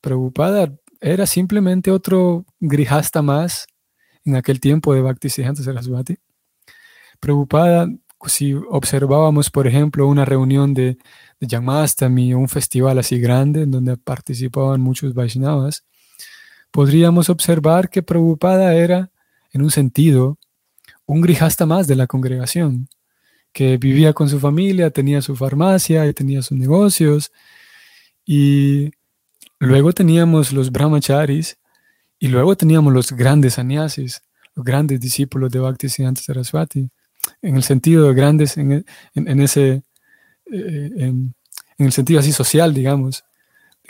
Prabhupada 0.00 0.72
era 1.00 1.26
simplemente 1.26 1.90
otro 1.90 2.44
grijasta 2.60 3.22
más 3.22 3.66
en 4.24 4.36
aquel 4.36 4.60
tiempo 4.60 4.94
de 4.94 5.00
Bhaktisiddhanta 5.00 5.62
Sarasvati. 5.62 6.16
Preocupada, 7.20 7.88
si 8.26 8.54
observábamos, 8.54 9.50
por 9.50 9.66
ejemplo, 9.66 10.06
una 10.08 10.24
reunión 10.24 10.74
de, 10.74 10.98
de 11.40 11.56
o 11.56 12.38
un 12.38 12.48
festival 12.48 12.98
así 12.98 13.18
grande 13.20 13.62
en 13.62 13.70
donde 13.70 13.96
participaban 13.96 14.80
muchos 14.80 15.14
Vaishnavas, 15.14 15.84
podríamos 16.70 17.30
observar 17.30 17.88
que 17.90 18.02
Prabhupada 18.02 18.74
era, 18.74 19.10
en 19.52 19.62
un 19.62 19.70
sentido, 19.70 20.38
un 21.06 21.20
grijasta 21.20 21.64
más 21.64 21.86
de 21.86 21.96
la 21.96 22.06
congregación, 22.06 22.88
que 23.52 23.78
vivía 23.78 24.12
con 24.12 24.28
su 24.28 24.38
familia, 24.38 24.90
tenía 24.90 25.22
su 25.22 25.34
farmacia 25.34 26.06
y 26.06 26.12
tenía 26.12 26.42
sus 26.42 26.58
negocios, 26.58 27.32
y 28.26 28.90
Luego 29.60 29.92
teníamos 29.92 30.52
los 30.52 30.70
brahmacharis 30.70 31.58
y 32.18 32.28
luego 32.28 32.56
teníamos 32.56 32.92
los 32.92 33.12
grandes 33.12 33.54
sannyasis, 33.54 34.22
los 34.54 34.64
grandes 34.64 35.00
discípulos 35.00 35.50
de 35.50 35.58
Bhaktisiddhanta 35.60 36.20
Saraswati, 36.20 36.90
en 37.42 37.56
el 37.56 37.62
sentido 37.62 38.08
de 38.08 38.14
grandes, 38.14 38.56
en, 38.56 38.84
ese, 39.14 39.82
eh, 40.52 40.90
en, 40.96 41.34
el 41.78 41.92
sentido 41.92 42.20
así 42.20 42.32
social, 42.32 42.72
digamos, 42.72 43.24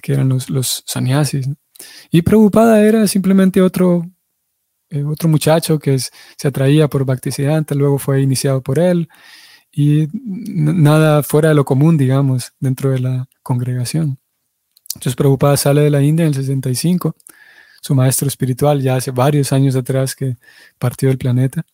que 0.03 0.15
eran 0.15 0.29
los, 0.29 0.51
los 0.51 0.83
sannyasis. 0.87 1.49
Y 2.11 2.23
Prabhupada 2.23 2.83
era 2.85 3.07
simplemente 3.07 3.61
otro, 3.61 4.05
eh, 4.91 5.05
otro 5.05 5.29
muchacho 5.29 5.79
que 5.79 5.99
se 5.99 6.49
atraía 6.49 6.89
por 6.89 7.05
Bhaktisiddhanta, 7.05 7.75
luego 7.75 7.99
fue 7.99 8.23
iniciado 8.23 8.63
por 8.63 8.79
él, 8.79 9.09
y 9.71 10.09
nada 10.13 11.23
fuera 11.23 11.51
de 11.51 11.55
lo 11.55 11.65
común, 11.65 11.99
digamos, 11.99 12.53
dentro 12.59 12.91
de 12.91 13.01
la 13.01 13.29
congregación. 13.43 14.19
Entonces 14.95 15.17
Prabhupada 15.17 15.57
sale 15.57 15.83
de 15.83 15.91
la 15.91 16.03
India 16.03 16.25
en 16.25 16.29
el 16.29 16.35
65, 16.35 17.15
su 17.81 17.95
maestro 17.95 18.29
espiritual 18.29 18.81
ya 18.81 18.97
hace 18.97 19.11
varios 19.11 19.53
años 19.53 19.77
atrás 19.77 20.15
que 20.15 20.37
partió 20.79 21.09
del 21.09 21.19
planeta, 21.19 21.65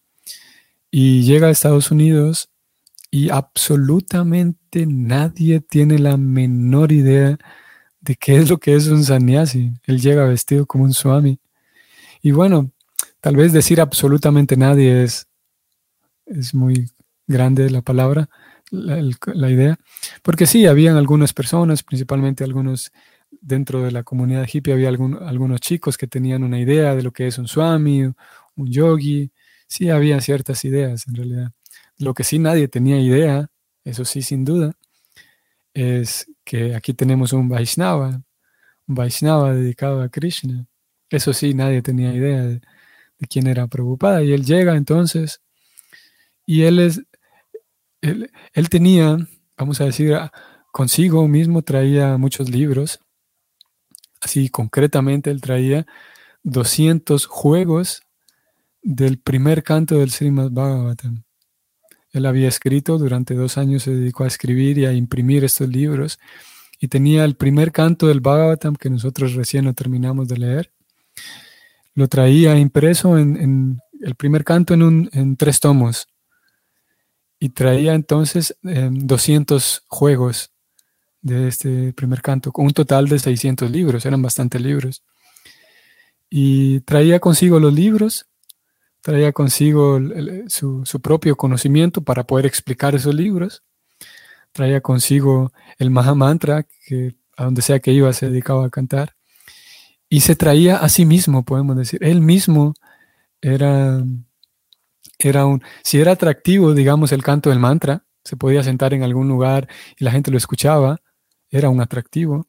y 0.90 1.22
llega 1.22 1.48
a 1.48 1.50
Estados 1.50 1.90
Unidos 1.90 2.50
y 3.10 3.30
absolutamente 3.30 4.86
nadie 4.86 5.60
tiene 5.60 5.98
la 5.98 6.16
menor 6.16 6.92
idea 6.92 7.38
de 8.00 8.16
qué 8.16 8.36
es 8.36 8.50
lo 8.50 8.58
que 8.58 8.74
es 8.74 8.88
un 8.88 9.04
sannyasi. 9.04 9.72
Él 9.84 10.00
llega 10.00 10.24
vestido 10.24 10.66
como 10.66 10.84
un 10.84 10.92
swami. 10.92 11.38
Y 12.22 12.32
bueno, 12.32 12.70
tal 13.20 13.36
vez 13.36 13.52
decir 13.52 13.80
absolutamente 13.80 14.56
nadie 14.56 15.04
es, 15.04 15.26
es 16.26 16.54
muy 16.54 16.90
grande 17.26 17.70
la 17.70 17.82
palabra, 17.82 18.28
la, 18.74 19.50
idea, 19.50 19.78
porque 20.22 20.46
sí, 20.46 20.66
habían 20.66 20.96
algunas 20.96 21.32
personas, 21.32 21.82
principalmente 21.82 22.44
algunos 22.44 22.92
dentro 23.40 23.82
de 23.82 23.90
la 23.92 24.02
comunidad 24.02 24.46
hippie, 24.52 24.72
había 24.72 24.88
algunos 24.88 25.60
chicos 25.60 25.96
que 25.96 26.06
tenían 26.06 26.44
una 26.44 26.58
idea 26.60 26.94
de 26.94 27.02
lo 27.02 27.12
que 27.12 27.26
es 27.26 27.38
un 27.38 27.48
swami, 27.48 28.02
un 28.56 28.66
yogi, 28.70 29.30
sí, 29.66 29.90
había 29.90 30.20
ciertas 30.20 30.64
ideas 30.64 31.06
en 31.08 31.14
realidad. 31.14 31.52
Lo 31.98 32.14
que 32.14 32.24
sí 32.24 32.38
nadie 32.38 32.68
tenía 32.68 33.00
idea, 33.00 33.48
eso 33.84 34.04
sí, 34.04 34.22
sin 34.22 34.44
duda, 34.44 34.72
es 35.74 36.26
que 36.44 36.74
aquí 36.74 36.94
tenemos 36.94 37.32
un 37.32 37.48
Vaishnava, 37.48 38.22
un 38.86 38.94
Vaishnava 38.94 39.54
dedicado 39.54 40.02
a 40.02 40.08
Krishna. 40.08 40.66
Eso 41.10 41.32
sí, 41.32 41.54
nadie 41.54 41.82
tenía 41.82 42.12
idea 42.12 42.42
de, 42.42 42.60
de 43.18 43.26
quién 43.28 43.46
era 43.46 43.66
Prabhupada. 43.66 44.22
Y 44.22 44.32
él 44.32 44.44
llega 44.44 44.76
entonces, 44.76 45.40
y 46.46 46.62
él 46.62 46.78
es, 46.80 47.02
él, 48.04 48.68
tenía, 48.68 49.16
vamos 49.56 49.80
a 49.80 49.84
decir, 49.84 50.16
consigo 50.72 51.26
mismo 51.28 51.62
traía 51.62 52.16
muchos 52.18 52.50
libros. 52.50 53.00
Así 54.20 54.48
concretamente 54.48 55.30
él 55.30 55.40
traía 55.40 55.86
200 56.42 57.26
juegos 57.26 58.02
del 58.82 59.18
primer 59.18 59.62
canto 59.62 59.98
del 59.98 60.10
Srimad 60.10 60.50
Bhagavatam. 60.50 61.24
Él 62.12 62.26
había 62.26 62.48
escrito, 62.48 62.98
durante 62.98 63.34
dos 63.34 63.58
años 63.58 63.82
se 63.82 63.94
dedicó 63.94 64.24
a 64.24 64.28
escribir 64.28 64.78
y 64.78 64.86
a 64.86 64.92
imprimir 64.92 65.42
estos 65.44 65.68
libros 65.68 66.18
y 66.78 66.88
tenía 66.88 67.24
el 67.24 67.34
primer 67.36 67.72
canto 67.72 68.06
del 68.06 68.20
Bhagavatam 68.20 68.76
que 68.76 68.90
nosotros 68.90 69.34
recién 69.34 69.64
lo 69.64 69.74
terminamos 69.74 70.28
de 70.28 70.38
leer. 70.38 70.72
Lo 71.94 72.08
traía 72.08 72.58
impreso 72.58 73.18
en, 73.18 73.80
el 74.00 74.14
primer 74.16 74.44
canto 74.44 74.74
en, 74.74 75.08
en 75.12 75.36
tres 75.36 75.60
tomos 75.60 76.08
y 77.38 77.50
traía 77.50 77.94
entonces 77.94 78.56
200 78.62 79.76
em, 79.76 79.82
juegos 79.88 80.50
de 81.20 81.48
este 81.48 81.92
primer 81.94 82.20
canto, 82.20 82.52
con 82.52 82.66
un 82.66 82.72
total 82.72 83.08
de 83.08 83.18
600 83.18 83.70
libros, 83.70 84.04
eran 84.04 84.22
bastantes 84.22 84.60
libros. 84.60 85.02
Y 86.28 86.80
traía 86.80 87.18
consigo 87.18 87.58
los 87.58 87.72
libros, 87.72 88.26
traía 89.00 89.32
consigo 89.32 89.98
su, 90.48 91.00
propio 91.02 91.36
conocimiento 91.36 92.02
para 92.02 92.24
poder 92.24 92.46
explicar 92.46 92.94
esos 92.94 93.14
libros, 93.14 93.62
traía 94.52 94.80
consigo 94.80 95.52
el 95.78 95.90
Mahamantra, 95.90 96.66
que 96.86 97.14
a 97.36 97.44
donde 97.44 97.62
sea 97.62 97.80
que 97.80 97.92
iba 97.92 98.12
se 98.12 98.28
dedicaba 98.28 98.66
a 98.66 98.70
cantar, 98.70 99.14
y 100.08 100.20
se 100.20 100.36
traía 100.36 100.76
a 100.76 100.88
sí 100.88 101.06
mismo, 101.06 101.44
podemos 101.44 101.76
decir, 101.76 102.04
él 102.04 102.20
mismo 102.20 102.74
era 103.40 104.04
era 105.18 105.46
un, 105.46 105.62
si 105.82 106.00
era 106.00 106.12
atractivo, 106.12 106.74
digamos, 106.74 107.12
el 107.12 107.22
canto 107.22 107.50
del 107.50 107.58
mantra, 107.58 108.04
se 108.24 108.36
podía 108.36 108.62
sentar 108.62 108.94
en 108.94 109.02
algún 109.02 109.28
lugar 109.28 109.68
y 109.98 110.04
la 110.04 110.10
gente 110.10 110.30
lo 110.30 110.38
escuchaba, 110.38 111.00
era 111.50 111.68
un 111.68 111.80
atractivo. 111.80 112.46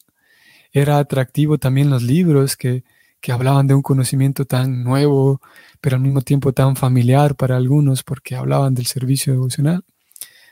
Era 0.72 0.98
atractivo 0.98 1.58
también 1.58 1.90
los 1.90 2.04
libros 2.04 2.58
que, 2.58 2.84
que 3.22 3.32
hablaban 3.32 3.68
de 3.68 3.74
un 3.74 3.82
conocimiento 3.82 4.46
tan 4.46 4.84
nuevo, 4.84 5.42
pero 5.82 5.96
al 5.96 6.02
mismo 6.02 6.22
tiempo 6.22 6.54
tan 6.54 6.76
familiar 6.76 7.36
para 7.36 7.58
algunos 7.58 8.04
porque 8.04 8.36
hablaban 8.36 8.74
del 8.76 8.86
servicio 8.86 9.34
devocional. 9.34 9.84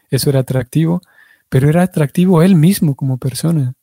Eso 0.09 0.29
era 0.29 0.39
atractivo, 0.39 1.01
pero 1.49 1.69
era 1.69 1.83
atractivo 1.83 2.41
él 2.41 2.55
mismo 2.55 2.95
como 2.95 3.17
persona. 3.17 3.73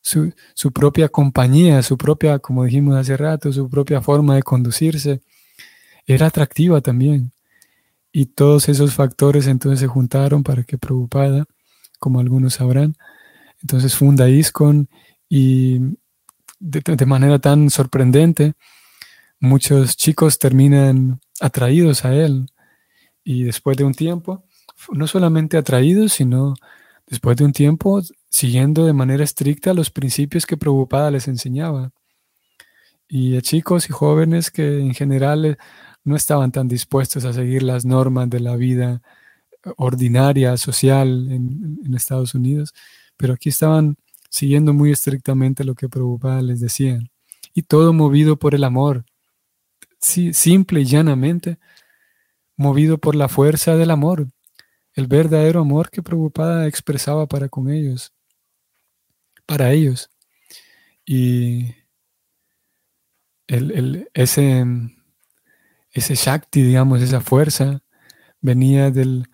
Su, 0.00 0.32
su, 0.54 0.72
propia 0.72 1.08
compañía, 1.08 1.82
su 1.82 1.98
propia, 1.98 2.38
como 2.38 2.64
dijimos 2.64 2.96
hace 2.96 3.16
rato, 3.16 3.52
su 3.52 3.68
propia 3.68 4.00
forma 4.00 4.36
de 4.36 4.42
conducirse, 4.42 5.20
era 6.06 6.26
atractiva 6.26 6.80
también. 6.80 7.32
Y 8.12 8.26
todos 8.26 8.68
esos 8.68 8.94
factores 8.94 9.46
entonces 9.46 9.80
se 9.80 9.86
juntaron 9.86 10.42
para 10.42 10.64
que 10.64 10.78
Prabhupada, 10.78 11.44
como 11.98 12.20
algunos 12.20 12.54
sabrán, 12.54 12.96
entonces 13.60 13.94
funda 13.94 14.28
ISKCON 14.28 14.88
y 15.28 15.80
de, 16.58 17.06
manera 17.06 17.38
tan 17.38 17.70
sorprendente, 17.70 18.54
muchos 19.40 19.96
chicos 19.96 20.38
terminan 20.38 21.20
atraídos 21.40 22.04
a 22.04 22.14
él. 22.14 22.46
Y 23.24 23.44
después 23.44 23.76
de 23.76 23.84
un 23.84 23.94
tiempo, 23.94 24.44
no 24.92 25.06
solamente 25.06 25.56
atraídos, 25.56 26.12
sino 26.12 26.54
después 27.06 27.36
de 27.36 27.44
un 27.44 27.52
tiempo 27.52 28.00
siguiendo 28.28 28.86
de 28.86 28.92
manera 28.92 29.24
estricta 29.24 29.74
los 29.74 29.90
principios 29.90 30.46
que 30.46 30.56
Prabhupada 30.56 31.10
les 31.10 31.28
enseñaba. 31.28 31.92
Y 33.08 33.36
a 33.36 33.42
chicos 33.42 33.88
y 33.88 33.92
jóvenes 33.92 34.50
que 34.50 34.80
en 34.80 34.94
general 34.94 35.58
no 36.06 36.14
estaban 36.16 36.52
tan 36.52 36.68
dispuestos 36.68 37.24
a 37.24 37.32
seguir 37.32 37.64
las 37.64 37.84
normas 37.84 38.30
de 38.30 38.38
la 38.38 38.54
vida 38.54 39.02
ordinaria, 39.76 40.56
social 40.56 41.30
en, 41.32 41.94
Estados 41.94 42.34
Unidos, 42.34 42.74
pero 43.16 43.34
aquí 43.34 43.48
estaban 43.48 43.96
siguiendo 44.30 44.72
muy 44.72 44.92
estrictamente 44.92 45.64
lo 45.64 45.74
que 45.74 45.88
Prabhupada 45.88 46.42
les 46.42 46.60
decía. 46.60 47.00
Y 47.54 47.62
todo 47.62 47.92
movido 47.92 48.36
por 48.36 48.54
el 48.54 48.62
amor, 48.64 49.04
sí, 49.98 50.32
simple 50.32 50.82
y 50.82 50.84
llanamente, 50.84 51.58
movido 52.56 52.98
por 52.98 53.16
la 53.16 53.28
fuerza 53.28 53.76
del 53.76 53.90
amor, 53.90 54.28
el 54.94 55.08
verdadero 55.08 55.60
amor 55.60 55.90
que 55.90 56.02
Prabhupada 56.02 56.68
expresaba 56.68 57.26
para 57.26 57.48
con 57.48 57.68
ellos, 57.68 58.12
para 59.44 59.72
ellos. 59.72 60.10
Y 61.04 61.74
el, 63.48 64.08
ese 64.14 64.64
ese 66.00 66.14
Shakti, 66.14 66.62
digamos, 66.62 67.00
esa 67.00 67.20
fuerza, 67.20 67.82
venía 68.40 68.90
del, 68.90 69.26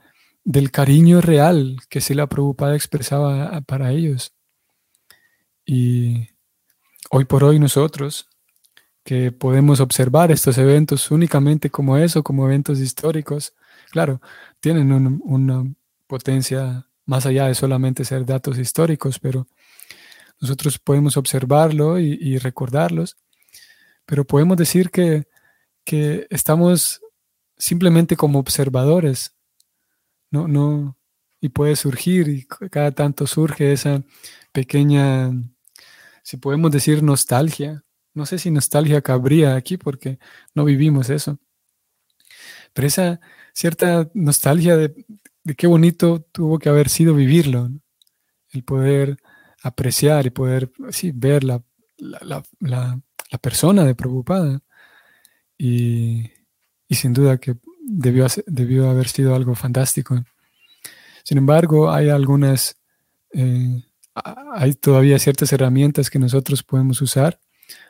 cariño 0.71 1.21
real 1.21 1.79
que 1.89 2.01
la 2.15 2.29
Prabhupada 2.29 2.77
expresaba 2.77 3.61
para 3.63 3.91
ellos. 3.91 4.33
Y 5.67 6.29
hoy 7.11 7.25
por 7.25 7.45
hoy 7.45 7.59
nosotros, 7.59 8.29
que 9.05 9.33
podemos 9.33 9.81
observar 9.81 10.31
estos 10.31 10.57
eventos 10.59 11.11
únicamente 11.11 11.71
como 11.71 11.97
eso, 11.97 12.23
como 12.23 12.47
eventos 12.47 12.79
históricos, 12.79 13.55
claro, 13.91 14.21
tienen 14.61 15.21
una 15.25 15.65
potencia 16.07 16.87
más 17.05 17.27
allá 17.27 17.49
de 17.49 17.55
solamente 17.55 18.05
ser 18.05 18.25
datos 18.25 18.59
históricos, 18.59 19.19
pero 19.19 19.49
nosotros 20.41 20.79
podemos 20.79 21.17
observarlo 21.17 21.99
y 21.99 22.39
recordarlos, 22.39 23.17
pero 24.07 24.25
podemos 24.25 24.57
decir 24.57 24.91
que 24.91 25.32
que 25.85 26.27
estamos 26.31 27.01
simplemente 27.57 28.17
como 28.17 28.39
observadores, 28.39 29.37
no, 30.31 30.49
no, 30.49 30.99
y 31.41 31.51
puede 31.51 31.77
surgir, 31.77 32.29
y 32.29 32.47
cada 32.71 32.93
tanto 32.93 33.27
surge 33.27 33.73
esa 33.73 34.03
pequeña, 34.53 35.31
si 36.23 36.37
podemos 36.37 36.71
decir 36.71 37.03
nostalgia, 37.03 37.85
no 38.15 38.27
sé 38.27 38.39
si 38.39 38.51
nostalgia 38.51 39.03
cabría 39.03 39.55
aquí 39.57 39.77
porque 39.77 40.19
no 40.55 40.65
vivimos 40.65 41.11
eso, 41.11 41.39
pero 42.73 42.87
esa 42.89 43.21
cierta 43.53 44.11
nostalgia 44.15 44.77
de, 44.77 45.05
qué 45.57 45.67
bonito 45.67 46.21
tuvo 46.33 46.59
que 46.59 46.69
haber 46.69 46.89
sido 46.89 47.15
vivirlo, 47.15 47.71
el 48.51 48.65
poder 48.65 49.19
apreciar 49.63 50.27
y 50.27 50.31
poder 50.31 50.71
ver 51.15 51.45
la, 51.45 51.63
la, 51.97 52.43
la, 52.61 53.01
la 53.31 53.39
persona 53.39 53.85
de 53.85 53.95
preocupada 53.95 54.63
y, 55.59 56.31
sin 56.91 57.13
duda 57.13 57.39
que 57.39 57.57
debió, 57.81 58.27
debió, 58.47 58.91
haber 58.91 59.09
sido 59.09 59.35
algo 59.35 59.55
fantástico. 59.55 60.23
Sin 61.25 61.39
embargo, 61.39 61.91
hay 61.91 62.09
algunas, 62.09 62.77
eh, 63.33 63.83
hay 64.55 64.75
todavía 64.75 65.19
ciertas 65.19 65.53
herramientas 65.53 66.11
que 66.11 66.19
nosotros 66.19 66.63
podemos 66.63 67.01
usar 67.01 67.39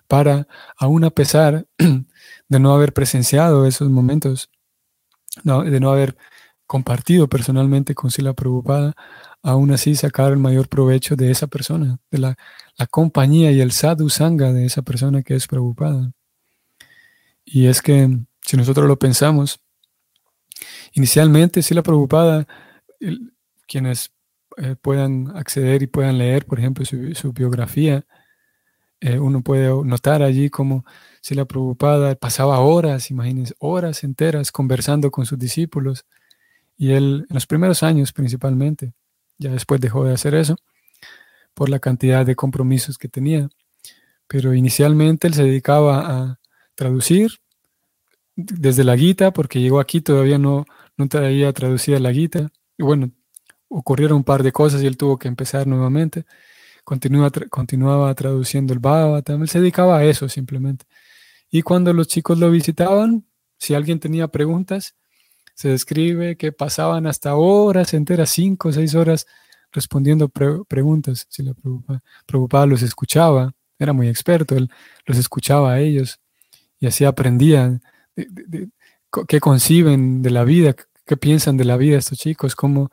para, 0.07 0.47
aún 0.77 1.05
a 1.05 1.11
pesar 1.11 1.67
de 2.49 2.61
no 2.61 2.75
haber 2.75 2.93
presenciado 2.93 3.67
esos 3.67 3.89
momentos, 3.91 4.51
de 5.45 5.81
no 5.81 5.91
haber 5.91 6.17
compartido 6.67 7.29
personalmente 7.29 7.95
con 7.95 8.11
Sila 8.11 8.33
Prabhupada, 8.35 8.95
aún 9.43 9.73
así 9.73 9.95
sacar 9.95 10.33
el 10.33 10.39
mayor 10.39 10.69
provecho 10.69 11.17
de 11.17 11.31
esa 11.31 11.47
persona, 11.47 11.99
de 12.11 12.19
la, 12.19 12.37
la 12.77 12.87
compañía 12.87 13.51
y 13.53 13.61
el 13.61 13.73
sadhu 13.73 14.09
sangha 14.09 14.53
de 14.53 14.67
esa 14.67 14.83
persona 14.83 15.23
que 15.23 15.35
es 15.35 15.47
Prabhupada. 15.47 16.13
Y 17.45 17.67
es 17.67 17.83
que 17.83 18.09
si 18.41 18.57
nosotros 18.57 18.87
lo 18.87 18.99
pensamos, 18.99 19.61
inicialmente 20.93 21.63
sí 21.63 21.75
la 21.75 21.83
preocupada, 21.83 22.47
quienes 23.67 24.13
eh, 24.59 24.77
puedan 24.81 25.37
acceder 25.37 25.83
y 25.83 25.87
puedan 25.87 26.19
leer, 26.19 26.47
por 26.47 26.59
ejemplo, 26.59 26.85
su, 26.85 27.33
biografía, 27.33 28.05
eh, 29.01 29.19
uno 29.19 29.43
puede 29.43 29.69
notar 29.85 30.23
allí 30.23 30.51
como 30.51 30.85
si 31.21 31.35
la 31.35 31.45
preocupada 31.45 32.15
pasaba 32.15 32.61
horas, 32.61 33.11
imagínense, 33.11 33.55
horas 33.59 34.05
enteras 34.05 34.53
conversando 34.53 35.11
con 35.11 35.27
sus 35.27 35.39
discípulos. 35.39 36.07
Y 36.77 36.93
él, 36.93 37.27
en 37.29 37.35
los 37.35 37.47
primeros 37.47 37.83
años 37.83 38.13
principalmente, 38.13 38.95
ya 39.39 39.51
después 39.51 39.81
dejó 39.81 40.05
de 40.05 40.15
hacer 40.15 40.35
eso, 40.35 40.57
por 41.55 41.69
la 41.69 41.79
cantidad 41.79 42.25
de 42.27 42.37
compromisos 42.37 42.99
que 42.99 43.09
tenía. 43.09 43.49
Pero 44.27 44.55
inicialmente 44.55 45.27
él 45.29 45.35
se 45.35 45.45
dedicaba 45.45 46.01
a 46.01 46.41
traducir 46.83 47.39
desde 48.35 48.83
la 48.83 48.97
Gita, 48.97 49.33
porque 49.33 49.61
llegó 49.61 49.79
aquí, 49.79 50.01
todavía 50.01 50.39
no, 50.39 50.65
no 50.97 51.09
traía 51.09 51.53
traducida 51.53 52.01
la 52.01 52.13
Gita. 52.13 52.51
Y 52.77 52.83
bueno, 52.83 53.13
ocurrieron 53.69 54.19
un 54.19 54.25
par 54.25 54.43
de 54.43 54.51
cosas 54.51 54.83
y 54.83 54.87
él 54.87 54.97
tuvo 54.97 55.17
que 55.19 55.29
empezar 55.29 55.67
nuevamente. 55.67 56.25
Continuaba 56.85 58.15
traduciendo 58.15 58.73
el 58.73 58.81
Bhagavatam, 58.81 59.43
él 59.43 59.49
se 59.49 59.61
dedicaba 59.61 59.99
a 59.99 60.05
eso 60.05 60.29
simplemente. 60.29 60.85
Y 61.51 61.63
cuando 61.63 61.93
los 61.93 62.09
chicos 62.09 62.39
lo 62.39 62.51
visitaban, 62.51 63.25
si 63.59 63.75
alguien 63.75 64.01
tenía 64.01 64.27
preguntas, 64.27 64.97
se 65.55 65.69
describe 65.69 66.37
que 66.37 66.51
pasaban 66.51 67.07
hasta 67.07 67.37
horas 67.37 67.95
enteras, 67.95 68.31
cinco 68.31 68.71
o 68.71 68.73
seis 68.73 68.97
horas, 68.97 69.27
respondiendo 69.71 70.29
preguntas. 70.29 71.27
Si 71.31 71.45
la 71.45 71.55
preocupada 72.27 72.67
los 72.67 72.83
escuchaba, 72.83 73.55
era 73.79 73.93
muy 73.93 74.09
experto, 74.09 74.57
él 74.57 74.69
los 75.07 75.19
escuchaba 75.19 75.75
a 75.75 75.81
ellos 75.81 76.22
y 76.83 76.89
así 76.89 77.05
aprendía 77.05 77.81
qué 79.29 79.39
conciben 79.39 80.21
de 80.21 80.31
la 80.31 80.43
vida, 80.43 80.75
qué 81.07 81.17
piensan 81.17 81.57
de 81.57 81.65
la 81.65 81.77
vida 81.77 81.97
estos 81.97 82.19
chicos, 82.19 82.57
cómo 82.57 82.91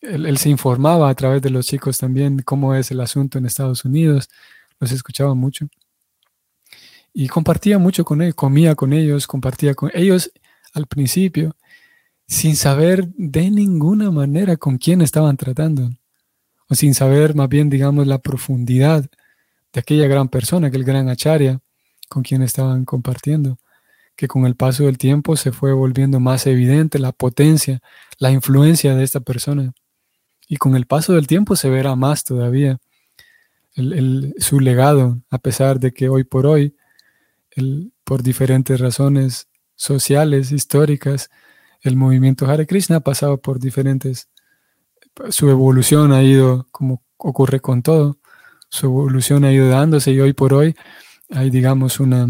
él, 0.00 0.38
se 0.38 0.50
informaba 0.50 1.10
a 1.10 1.14
través 1.16 1.42
de 1.42 1.50
los 1.50 1.66
chicos 1.66 1.98
también 1.98 2.42
cómo 2.44 2.76
es 2.76 2.92
el 2.92 3.00
asunto 3.00 3.38
en 3.38 3.46
Estados 3.46 3.84
Unidos, 3.84 4.30
los 4.78 4.92
escuchaba 4.92 5.34
mucho. 5.34 5.66
Y 7.12 7.26
compartía 7.26 7.76
mucho 7.76 8.04
con 8.04 8.22
ellos, 8.22 8.36
comía 8.36 8.76
con 8.76 8.92
ellos, 8.92 9.26
compartía 9.26 9.74
con 9.74 9.90
ellos 9.94 10.30
al 10.72 10.86
principio, 10.86 11.56
sin 12.28 12.54
saber 12.54 13.08
de 13.16 13.50
ninguna 13.50 14.12
manera 14.12 14.56
con 14.56 14.78
quién 14.78 15.02
estaban 15.02 15.36
tratando, 15.36 15.90
o 16.68 16.76
sin 16.76 16.94
saber 16.94 17.34
más 17.34 17.48
bien, 17.48 17.68
digamos, 17.68 18.06
la 18.06 18.18
profundidad 18.18 19.10
de 19.72 19.80
aquella 19.80 20.06
gran 20.06 20.28
persona, 20.28 20.68
aquel 20.68 20.84
gran 20.84 21.08
acharya 21.08 21.60
con 22.08 22.22
quien 22.22 22.42
estaban 22.42 22.84
compartiendo, 22.84 23.58
que 24.16 24.28
con 24.28 24.46
el 24.46 24.56
paso 24.56 24.84
del 24.84 24.98
tiempo 24.98 25.36
se 25.36 25.52
fue 25.52 25.72
volviendo 25.72 26.20
más 26.20 26.46
evidente 26.46 26.98
la 26.98 27.12
potencia, 27.12 27.80
la 28.18 28.30
influencia 28.30 28.94
de 28.94 29.04
esta 29.04 29.20
persona. 29.20 29.72
Y 30.48 30.56
con 30.56 30.76
el 30.76 30.86
paso 30.86 31.14
del 31.14 31.26
tiempo 31.26 31.56
se 31.56 31.70
verá 31.70 31.96
más 31.96 32.24
todavía 32.24 32.78
su 34.38 34.60
legado, 34.60 35.20
a 35.30 35.38
pesar 35.38 35.80
de 35.80 35.92
que 35.92 36.08
hoy 36.08 36.22
por 36.24 36.46
hoy, 36.46 36.76
por 38.04 38.22
diferentes 38.22 38.80
razones 38.80 39.48
sociales, 39.74 40.52
históricas, 40.52 41.30
el 41.80 41.96
movimiento 41.96 42.46
Hare 42.46 42.66
Krishna 42.66 42.96
ha 42.96 43.00
pasado 43.00 43.40
por 43.40 43.58
diferentes, 43.58 44.28
su 45.30 45.50
evolución 45.50 46.12
ha 46.12 46.22
ido, 46.22 46.68
como 46.70 47.02
ocurre 47.16 47.60
con 47.60 47.82
todo, 47.82 48.18
su 48.68 48.86
evolución 48.86 49.44
ha 49.44 49.52
ido 49.52 49.68
dándose 49.68 50.12
y 50.12 50.20
hoy 50.20 50.32
por 50.32 50.54
hoy 50.54 50.76
hay, 51.34 51.50
digamos, 51.50 52.00
una, 52.00 52.28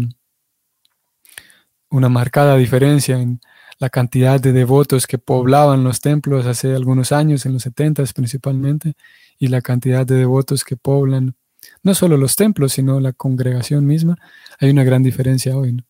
una 1.89 2.09
marcada 2.09 2.57
diferencia 2.57 3.19
en 3.19 3.39
la 3.77 3.89
cantidad 3.89 4.39
de 4.39 4.51
devotos 4.51 5.05
que 5.05 5.17
poblaban 5.17 5.83
los 5.83 6.01
templos 6.01 6.45
hace 6.45 6.73
algunos 6.73 7.11
años, 7.11 7.45
en 7.45 7.53
los 7.53 7.63
70 7.63 8.03
principalmente, 8.15 8.93
y 9.37 9.47
la 9.47 9.61
cantidad 9.61 10.05
de 10.05 10.15
devotos 10.15 10.63
que 10.63 10.75
poblan 10.75 11.35
no 11.83 11.93
solo 11.93 12.17
los 12.17 12.35
templos, 12.35 12.73
sino 12.73 12.99
la 12.99 13.13
congregación 13.13 13.85
misma, 13.85 14.17
hay 14.59 14.69
una 14.69 14.83
gran 14.83 15.03
diferencia 15.03 15.55
hoy. 15.57 15.83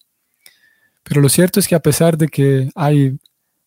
Pero 1.03 1.21
lo 1.21 1.29
cierto 1.29 1.59
es 1.59 1.67
que 1.67 1.75
a 1.75 1.81
pesar 1.81 2.17
de 2.17 2.27
que 2.27 2.69
hay 2.75 3.17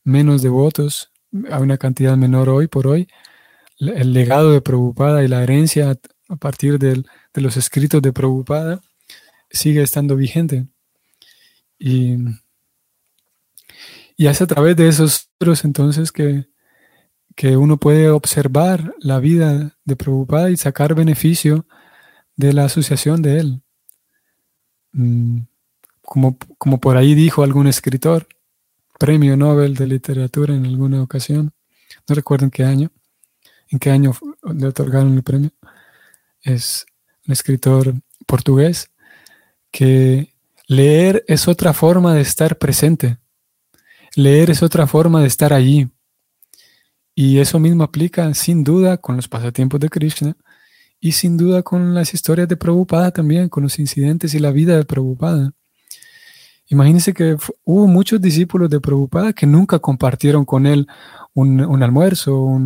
menos 0.04 0.42
devotos, 0.42 1.10
hay 1.50 1.62
una 1.62 1.78
cantidad 1.78 2.16
menor 2.16 2.48
hoy 2.48 2.66
por 2.66 2.86
hoy, 2.86 3.08
el 3.78 4.12
legado 4.12 4.52
de 4.52 4.60
Prabhupada 4.60 5.22
y 5.22 5.28
la 5.28 5.42
herencia 5.42 5.96
a 6.28 6.36
partir 6.36 6.78
de 6.78 7.04
los 7.34 7.56
escritos 7.56 8.02
de 8.02 8.12
Prabhupada 8.12 8.80
sigue 9.50 9.82
estando 9.82 10.16
vigente. 10.16 10.66
Y 11.78 12.16
y 14.20 14.26
es 14.26 14.42
a 14.42 14.48
través 14.48 14.76
de 14.76 14.88
esos 14.88 15.30
libros 15.38 15.64
entonces 15.64 16.10
que, 16.10 16.44
uno 17.56 17.76
puede 17.76 18.10
observar 18.10 18.96
la 18.98 19.20
vida 19.20 19.76
de 19.84 19.94
Prabhupada 19.94 20.50
y 20.50 20.56
sacar 20.56 20.96
beneficio 20.96 21.66
de 22.34 22.52
la 22.52 22.64
asociación 22.64 23.22
de 23.22 23.38
él. 23.38 23.62
Mm, 24.90 25.42
como, 26.02 26.36
como 26.58 26.80
por 26.80 26.96
ahí 26.96 27.14
dijo 27.14 27.44
algún 27.44 27.68
escritor, 27.68 28.26
premio 28.98 29.36
Nobel 29.36 29.76
de 29.76 29.86
literatura 29.86 30.52
en 30.52 30.66
alguna 30.66 31.00
ocasión, 31.00 31.52
no 32.08 32.14
recuerdo 32.16 32.46
en 32.46 32.50
qué 32.50 32.64
año, 32.64 32.90
en 33.68 33.78
qué 33.78 33.90
año 33.92 34.12
le 34.52 34.66
otorgaron 34.66 35.14
el 35.14 35.22
premio, 35.22 35.52
es 36.42 36.86
un 37.24 37.32
escritor 37.32 37.94
portugués, 38.26 38.90
que 39.70 40.34
leer 40.66 41.24
es 41.26 41.48
otra 41.48 41.72
forma 41.72 42.14
de 42.14 42.20
estar 42.20 42.58
presente. 42.58 43.18
Leer 44.14 44.50
es 44.50 44.62
otra 44.62 44.86
forma 44.86 45.20
de 45.20 45.28
estar 45.28 45.52
allí. 45.52 45.88
Y 47.14 47.38
eso 47.38 47.58
mismo 47.58 47.84
aplica 47.84 48.32
sin 48.34 48.62
duda 48.62 48.96
con 48.96 49.16
los 49.16 49.28
pasatiempos 49.28 49.80
de 49.80 49.88
Krishna 49.88 50.36
y 51.00 51.12
sin 51.12 51.36
duda 51.36 51.62
con 51.62 51.94
las 51.94 52.14
historias 52.14 52.48
de 52.48 52.56
Prabhupada 52.56 53.10
también, 53.10 53.48
con 53.48 53.62
los 53.62 53.78
incidentes 53.78 54.34
y 54.34 54.38
la 54.38 54.50
vida 54.50 54.76
de 54.76 54.84
Prabhupada. 54.84 55.52
Imagínense 56.68 57.14
que 57.14 57.36
hubo 57.64 57.86
muchos 57.86 58.20
discípulos 58.20 58.68
de 58.68 58.80
Prabhupada 58.80 59.32
que 59.32 59.46
nunca 59.46 59.78
compartieron 59.78 60.44
con 60.44 60.66
él 60.66 60.86
un, 61.34 61.82
almuerzo, 61.82 62.60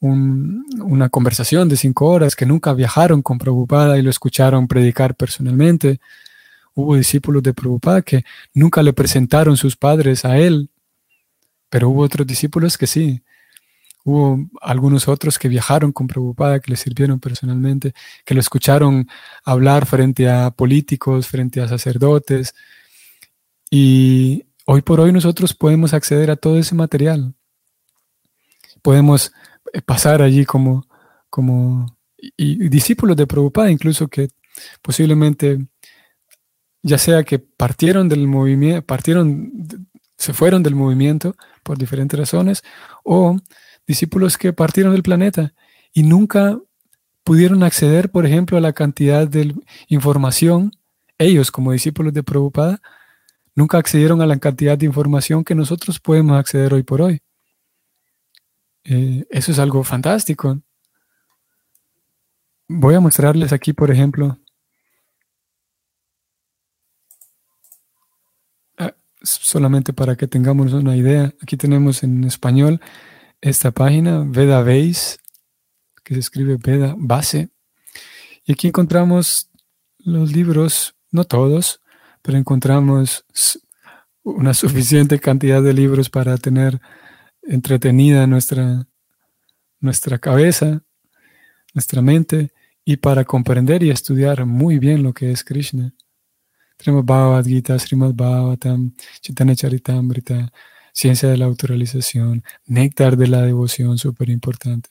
una 0.00 1.08
conversación 1.10 1.68
de 1.68 1.76
cinco 1.76 2.06
horas, 2.06 2.34
que 2.34 2.46
nunca 2.46 2.72
viajaron 2.72 3.20
con 3.20 3.38
Prabhupada 3.38 3.98
y 3.98 4.02
lo 4.02 4.10
escucharon 4.10 4.68
predicar 4.68 5.14
personalmente. 5.14 6.00
Hubo 6.74 6.96
discípulos 6.96 7.42
de 7.42 7.54
Prabhupada 7.54 8.02
que 8.02 8.24
nunca 8.54 8.82
le 8.82 8.92
presentaron 8.92 9.56
sus 9.56 9.76
padres 9.76 10.24
a 10.24 10.38
él 10.38 10.70
pero 11.72 11.88
hubo 11.88 12.02
otros 12.02 12.26
discípulos 12.26 12.76
que 12.76 12.86
sí. 12.86 13.22
Hubo 14.04 14.38
algunos 14.60 15.08
otros 15.08 15.38
que 15.38 15.48
viajaron 15.48 15.90
con 15.90 16.06
Prabhupada, 16.06 16.60
que 16.60 16.70
le 16.70 16.76
sirvieron 16.76 17.18
personalmente, 17.18 17.94
que 18.26 18.34
lo 18.34 18.40
escucharon 18.40 19.08
hablar 19.42 19.86
frente 19.86 20.28
a 20.28 20.50
políticos, 20.50 21.28
frente 21.28 21.62
a 21.62 21.68
sacerdotes. 21.68 22.54
Y 23.70 24.44
hoy 24.66 24.82
por 24.82 25.00
hoy 25.00 25.12
nosotros 25.12 25.54
podemos 25.54 25.94
acceder 25.94 26.30
a 26.30 26.36
todo 26.36 26.58
ese 26.58 26.74
material. 26.74 27.32
Podemos 28.82 29.32
eh, 29.72 29.80
pasar 29.80 30.20
allí 30.20 30.44
como, 30.44 30.86
como 31.30 31.96
y, 32.18 32.68
discípulos 32.68 33.16
de 33.16 33.26
Prabhupada, 33.26 33.70
incluso 33.70 34.08
que 34.08 34.28
posiblemente, 34.82 35.68
ya 36.82 36.98
sea 36.98 37.22
que 37.24 37.38
partieron 37.38 38.08
del 38.08 38.26
movimiento, 38.26 38.84
partieron 38.84 39.52
se 40.22 40.32
fueron 40.32 40.62
del 40.62 40.76
movimiento 40.76 41.34
por 41.64 41.78
diferentes 41.78 42.18
razones, 42.18 42.62
o 43.04 43.36
discípulos 43.86 44.38
que 44.38 44.52
partieron 44.52 44.92
del 44.92 45.02
planeta 45.02 45.52
y 45.92 46.04
nunca 46.04 46.60
pudieron 47.24 47.64
acceder, 47.64 48.10
por 48.10 48.24
ejemplo, 48.24 48.56
a 48.56 48.60
la 48.60 48.72
cantidad 48.72 49.26
de 49.26 49.54
información, 49.88 50.72
ellos 51.18 51.50
como 51.50 51.72
discípulos 51.72 52.12
de 52.12 52.22
Prabhupada, 52.22 52.80
nunca 53.54 53.78
accedieron 53.78 54.22
a 54.22 54.26
la 54.26 54.38
cantidad 54.38 54.78
de 54.78 54.86
información 54.86 55.44
que 55.44 55.56
nosotros 55.56 55.98
podemos 56.00 56.38
acceder 56.38 56.72
hoy 56.72 56.84
por 56.84 57.02
hoy. 57.02 57.20
Eh, 58.84 59.24
eso 59.30 59.52
es 59.52 59.58
algo 59.58 59.82
fantástico. 59.84 60.60
Voy 62.68 62.94
a 62.94 63.00
mostrarles 63.00 63.52
aquí, 63.52 63.72
por 63.72 63.90
ejemplo, 63.90 64.38
solamente 69.22 69.92
para 69.92 70.16
que 70.16 70.26
tengamos 70.26 70.72
una 70.72 70.96
idea, 70.96 71.32
aquí 71.40 71.56
tenemos 71.56 72.02
en 72.02 72.24
español 72.24 72.80
esta 73.40 73.70
página, 73.70 74.24
Veda 74.26 74.62
Base, 74.62 75.18
que 76.04 76.14
se 76.14 76.20
escribe 76.20 76.56
Veda 76.56 76.94
Base. 76.96 77.50
Y 78.44 78.52
aquí 78.52 78.68
encontramos 78.68 79.50
los 79.98 80.32
libros, 80.32 80.94
no 81.10 81.24
todos, 81.24 81.80
pero 82.22 82.38
encontramos 82.38 83.24
una 84.22 84.54
suficiente 84.54 85.18
cantidad 85.18 85.62
de 85.62 85.72
libros 85.72 86.10
para 86.10 86.36
tener 86.38 86.80
entretenida 87.42 88.26
nuestra, 88.26 88.86
nuestra 89.80 90.18
cabeza, 90.18 90.82
nuestra 91.74 92.02
mente, 92.02 92.52
y 92.84 92.96
para 92.96 93.24
comprender 93.24 93.82
y 93.82 93.90
estudiar 93.90 94.44
muy 94.44 94.78
bien 94.78 95.02
lo 95.02 95.12
que 95.12 95.30
es 95.30 95.44
Krishna. 95.44 95.94
Tenemos 96.82 97.04
Bhagavad 97.04 97.44
Gita, 97.44 97.78
Srimad 97.78 98.12
Bhagavatam, 98.14 98.92
Chaitanya 99.20 99.54
Charitamrita, 99.54 100.52
Ciencia 100.92 101.28
de 101.28 101.36
la 101.36 101.44
Autoralización, 101.44 102.42
Néctar 102.66 103.16
de 103.16 103.28
la 103.28 103.42
Devoción, 103.42 103.98
súper 103.98 104.30
importante. 104.30 104.90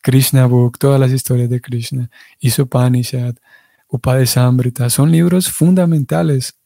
Krishna 0.00 0.46
Book, 0.46 0.78
todas 0.78 0.98
las 0.98 1.12
historias 1.12 1.50
de 1.50 1.60
Krishna, 1.60 2.10
Isopanishad, 2.40 3.36
Upadesamrita, 3.88 4.88
son 4.88 5.12
libros 5.12 5.50
fundamentales. 5.50 6.58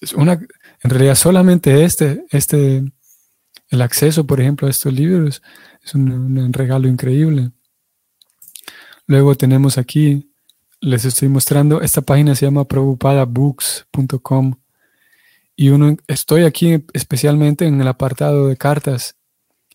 Es 0.00 0.14
una, 0.14 0.32
en 0.32 0.90
realidad 0.90 1.14
solamente 1.14 1.84
este, 1.84 2.24
este, 2.30 2.84
el 3.68 3.82
acceso, 3.82 4.26
por 4.26 4.40
ejemplo, 4.40 4.66
a 4.66 4.70
estos 4.70 4.92
libros 4.92 5.42
es 5.84 5.94
un 5.94 6.52
regalo 6.52 6.88
increíble. 6.88 7.50
Luego 9.06 9.34
tenemos 9.34 9.76
aquí 9.76 10.29
les 10.80 11.04
estoy 11.04 11.28
mostrando, 11.28 11.82
esta 11.82 12.00
página 12.00 12.34
se 12.34 12.46
llama 12.46 12.66
prabhupadabooks.com 12.66 14.54
Y 15.56 15.68
uno, 15.68 15.96
estoy 16.06 16.44
aquí 16.44 16.84
especialmente 16.92 17.66
en 17.66 17.80
el 17.80 17.88
apartado 17.88 18.48
de 18.48 18.56
cartas. 18.56 19.16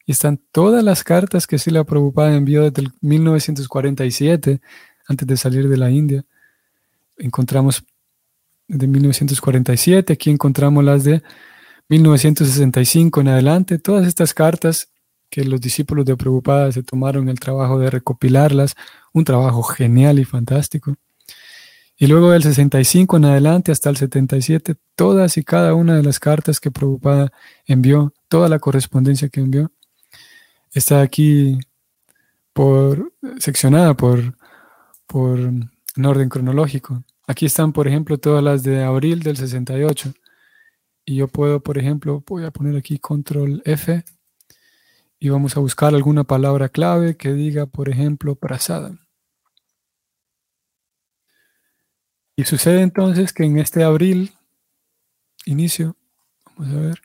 Y 0.06 0.12
están 0.12 0.40
todas 0.52 0.84
las 0.84 1.04
cartas 1.04 1.48
que 1.48 1.58
Sila 1.58 1.84
Prabhupada 1.84 2.36
envió 2.36 2.64
desde 2.64 2.84
el 2.84 2.94
1947, 3.02 4.62
antes 5.08 5.28
de 5.28 5.38
salir 5.38 5.68
de 5.68 5.78
la 5.78 5.90
India. 5.90 6.26
Encontramos 7.18 7.84
de 8.68 8.88
1947, 8.88 10.14
aquí 10.14 10.30
encontramos 10.30 10.84
las 10.84 11.04
de 11.04 11.24
1965 11.90 13.22
en 13.22 13.28
adelante, 13.28 13.78
todas 13.80 14.08
estas 14.08 14.34
cartas 14.34 14.90
que 15.30 15.44
los 15.44 15.62
discípulos 15.62 16.06
de 16.06 16.18
Prabhupada 16.18 16.72
se 16.72 16.84
tomaron 16.84 17.30
el 17.30 17.40
trabajo 17.40 17.80
de 17.80 17.90
recopilarlas, 17.90 18.76
un 19.14 19.26
trabajo 19.26 19.64
genial 19.64 20.20
y 20.20 20.26
fantástico. 20.26 20.96
Y 21.98 22.08
luego 22.08 22.32
del 22.32 22.44
65 22.44 23.18
en 23.18 23.26
adelante 23.26 23.72
hasta 23.72 23.90
el 23.90 23.98
77, 23.98 24.76
todas 24.96 25.38
y 25.38 25.44
cada 25.44 25.74
una 25.74 25.96
de 25.96 26.04
las 26.04 26.20
cartas 26.20 26.60
que 26.60 26.72
Prabhupada 26.72 27.32
envió, 27.66 28.14
toda 28.28 28.50
la 28.50 28.60
correspondencia 28.60 29.30
que 29.30 29.40
envió, 29.40 29.72
está 30.72 31.02
aquí 31.02 31.58
por 32.54 33.14
seccionada 33.40 33.96
por, 33.96 34.38
por 35.08 35.40
en 35.40 36.06
orden 36.06 36.30
cronológico. 36.30 37.04
Aquí 37.28 37.46
están, 37.46 37.74
por 37.74 37.88
ejemplo, 37.88 38.18
todas 38.18 38.44
las 38.44 38.64
de 38.64 38.84
abril 38.84 39.22
del 39.24 39.38
68. 39.38 40.14
Y 41.06 41.18
yo 41.18 41.28
puedo, 41.28 41.62
por 41.62 41.78
ejemplo, 41.78 42.24
voy 42.28 42.44
a 42.46 42.52
poner 42.52 42.76
aquí 42.76 43.00
control 43.00 43.62
F 43.66 44.04
y 45.26 45.30
vamos 45.30 45.58
a 45.58 45.60
buscar 45.60 45.96
alguna 45.96 46.24
palabra 46.24 46.70
clave 46.70 47.18
que 47.18 47.34
diga, 47.34 47.66
por 47.66 47.90
ejemplo, 47.90 48.36
prasada. 48.36 48.96
Y 52.36 52.44
sucede 52.44 52.84
entonces 52.84 53.34
que 53.34 53.44
en 53.44 53.58
este 53.58 53.84
abril, 53.84 54.36
inicio, 55.48 55.98
vamos 56.56 56.76
a 56.76 56.80
ver, 56.80 57.02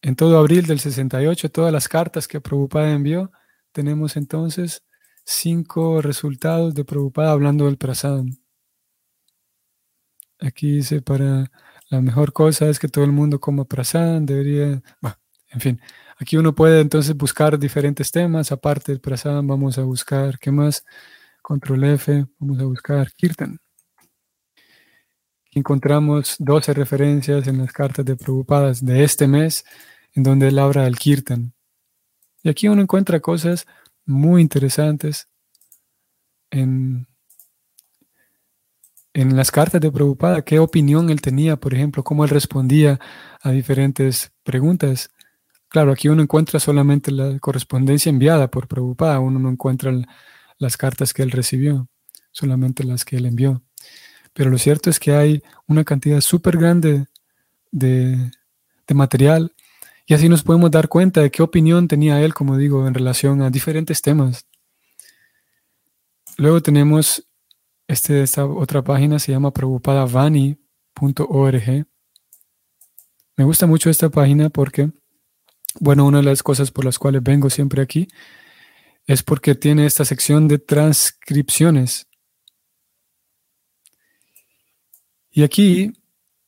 en 0.00 0.16
todo 0.16 0.38
abril 0.38 0.64
del 0.66 0.80
68, 0.80 1.50
todas 1.50 1.70
las 1.74 1.88
cartas 1.88 2.26
que 2.26 2.40
Prabhupada 2.40 2.90
envió, 2.90 3.30
tenemos 3.72 4.16
entonces 4.16 4.82
cinco 5.22 6.00
resultados 6.00 6.74
de 6.74 6.86
Prabhupada 6.86 7.32
hablando 7.32 7.66
del 7.66 7.76
prasada. 7.76 8.24
Aquí 10.38 10.76
dice 10.76 11.02
para 11.02 11.52
la 11.90 12.00
mejor 12.00 12.32
cosa 12.32 12.70
es 12.70 12.78
que 12.78 12.88
todo 12.88 13.04
el 13.04 13.12
mundo 13.12 13.40
coma 13.40 13.66
prasad, 13.66 14.22
debería, 14.22 14.82
bueno, 15.02 15.18
en 15.50 15.60
fin, 15.60 15.80
aquí 16.20 16.36
uno 16.36 16.54
puede 16.54 16.80
entonces 16.80 17.16
buscar 17.16 17.58
diferentes 17.58 18.12
temas, 18.12 18.52
aparte 18.52 18.92
del 18.92 19.00
prasad 19.00 19.42
vamos 19.42 19.78
a 19.78 19.82
buscar, 19.82 20.38
¿qué 20.38 20.52
más? 20.52 20.84
Control 21.42 21.84
F, 21.84 22.26
vamos 22.38 22.60
a 22.60 22.64
buscar 22.64 23.12
Kirtan. 23.14 23.58
Encontramos 25.52 26.36
12 26.38 26.74
referencias 26.74 27.48
en 27.48 27.58
las 27.58 27.72
cartas 27.72 28.04
de 28.04 28.14
Prabhupadas 28.14 28.84
de 28.84 29.02
este 29.02 29.26
mes 29.26 29.64
en 30.12 30.22
donde 30.22 30.48
él 30.48 30.58
habla 30.58 30.84
del 30.84 30.96
Kirtan. 30.96 31.54
Y 32.42 32.50
aquí 32.50 32.68
uno 32.68 32.82
encuentra 32.82 33.18
cosas 33.18 33.66
muy 34.04 34.42
interesantes 34.42 35.28
en 36.50 37.08
en 39.12 39.36
las 39.36 39.50
cartas 39.50 39.80
de 39.80 39.90
Prabhupada, 39.90 40.42
qué 40.42 40.58
opinión 40.58 41.10
él 41.10 41.20
tenía, 41.20 41.56
por 41.56 41.74
ejemplo, 41.74 42.04
cómo 42.04 42.24
él 42.24 42.30
respondía 42.30 43.00
a 43.42 43.50
diferentes 43.50 44.32
preguntas. 44.44 45.10
Claro, 45.70 45.92
aquí 45.92 46.08
uno 46.08 46.20
encuentra 46.20 46.58
solamente 46.58 47.12
la 47.12 47.38
correspondencia 47.38 48.10
enviada 48.10 48.50
por 48.50 48.66
Prabhupada, 48.66 49.20
uno 49.20 49.38
no 49.38 49.48
encuentra 49.48 49.92
las 50.58 50.76
cartas 50.76 51.14
que 51.14 51.22
él 51.22 51.30
recibió, 51.30 51.88
solamente 52.32 52.82
las 52.82 53.04
que 53.04 53.16
él 53.16 53.24
envió. 53.24 53.62
Pero 54.32 54.50
lo 54.50 54.58
cierto 54.58 54.90
es 54.90 54.98
que 54.98 55.12
hay 55.12 55.44
una 55.68 55.84
cantidad 55.84 56.20
súper 56.20 56.58
grande 56.58 57.06
de, 57.70 58.32
material 58.92 59.54
y 60.04 60.14
así 60.14 60.28
nos 60.28 60.42
podemos 60.42 60.72
dar 60.72 60.88
cuenta 60.88 61.20
de 61.20 61.30
qué 61.30 61.44
opinión 61.44 61.86
tenía 61.86 62.20
él, 62.20 62.34
como 62.34 62.56
digo, 62.56 62.88
en 62.88 62.94
relación 62.94 63.40
a 63.40 63.50
diferentes 63.50 64.02
temas. 64.02 64.48
Luego 66.36 66.60
tenemos 66.60 67.24
este, 67.86 68.22
esta 68.22 68.44
otra 68.44 68.82
página 68.82 69.20
se 69.20 69.30
llama 69.30 69.52
preocupadavani.org. 69.52 71.86
Me 73.36 73.44
gusta 73.44 73.68
mucho 73.68 73.88
esta 73.88 74.10
página 74.10 74.50
porque, 74.50 74.90
bueno, 75.78 76.04
una 76.04 76.18
de 76.18 76.24
las 76.24 76.42
cosas 76.42 76.70
por 76.70 76.84
las 76.84 76.98
cuales 76.98 77.22
vengo 77.22 77.50
siempre 77.50 77.82
aquí 77.82 78.08
es 79.06 79.22
porque 79.22 79.54
tiene 79.54 79.86
esta 79.86 80.04
sección 80.04 80.48
de 80.48 80.58
transcripciones. 80.58 82.06
Y 85.30 85.42
aquí, 85.42 85.92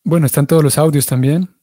bueno, 0.04 0.26
están 0.26 0.46
todos 0.46 0.62
los 0.62 0.78
audios 0.78 1.06
también. 1.06 1.54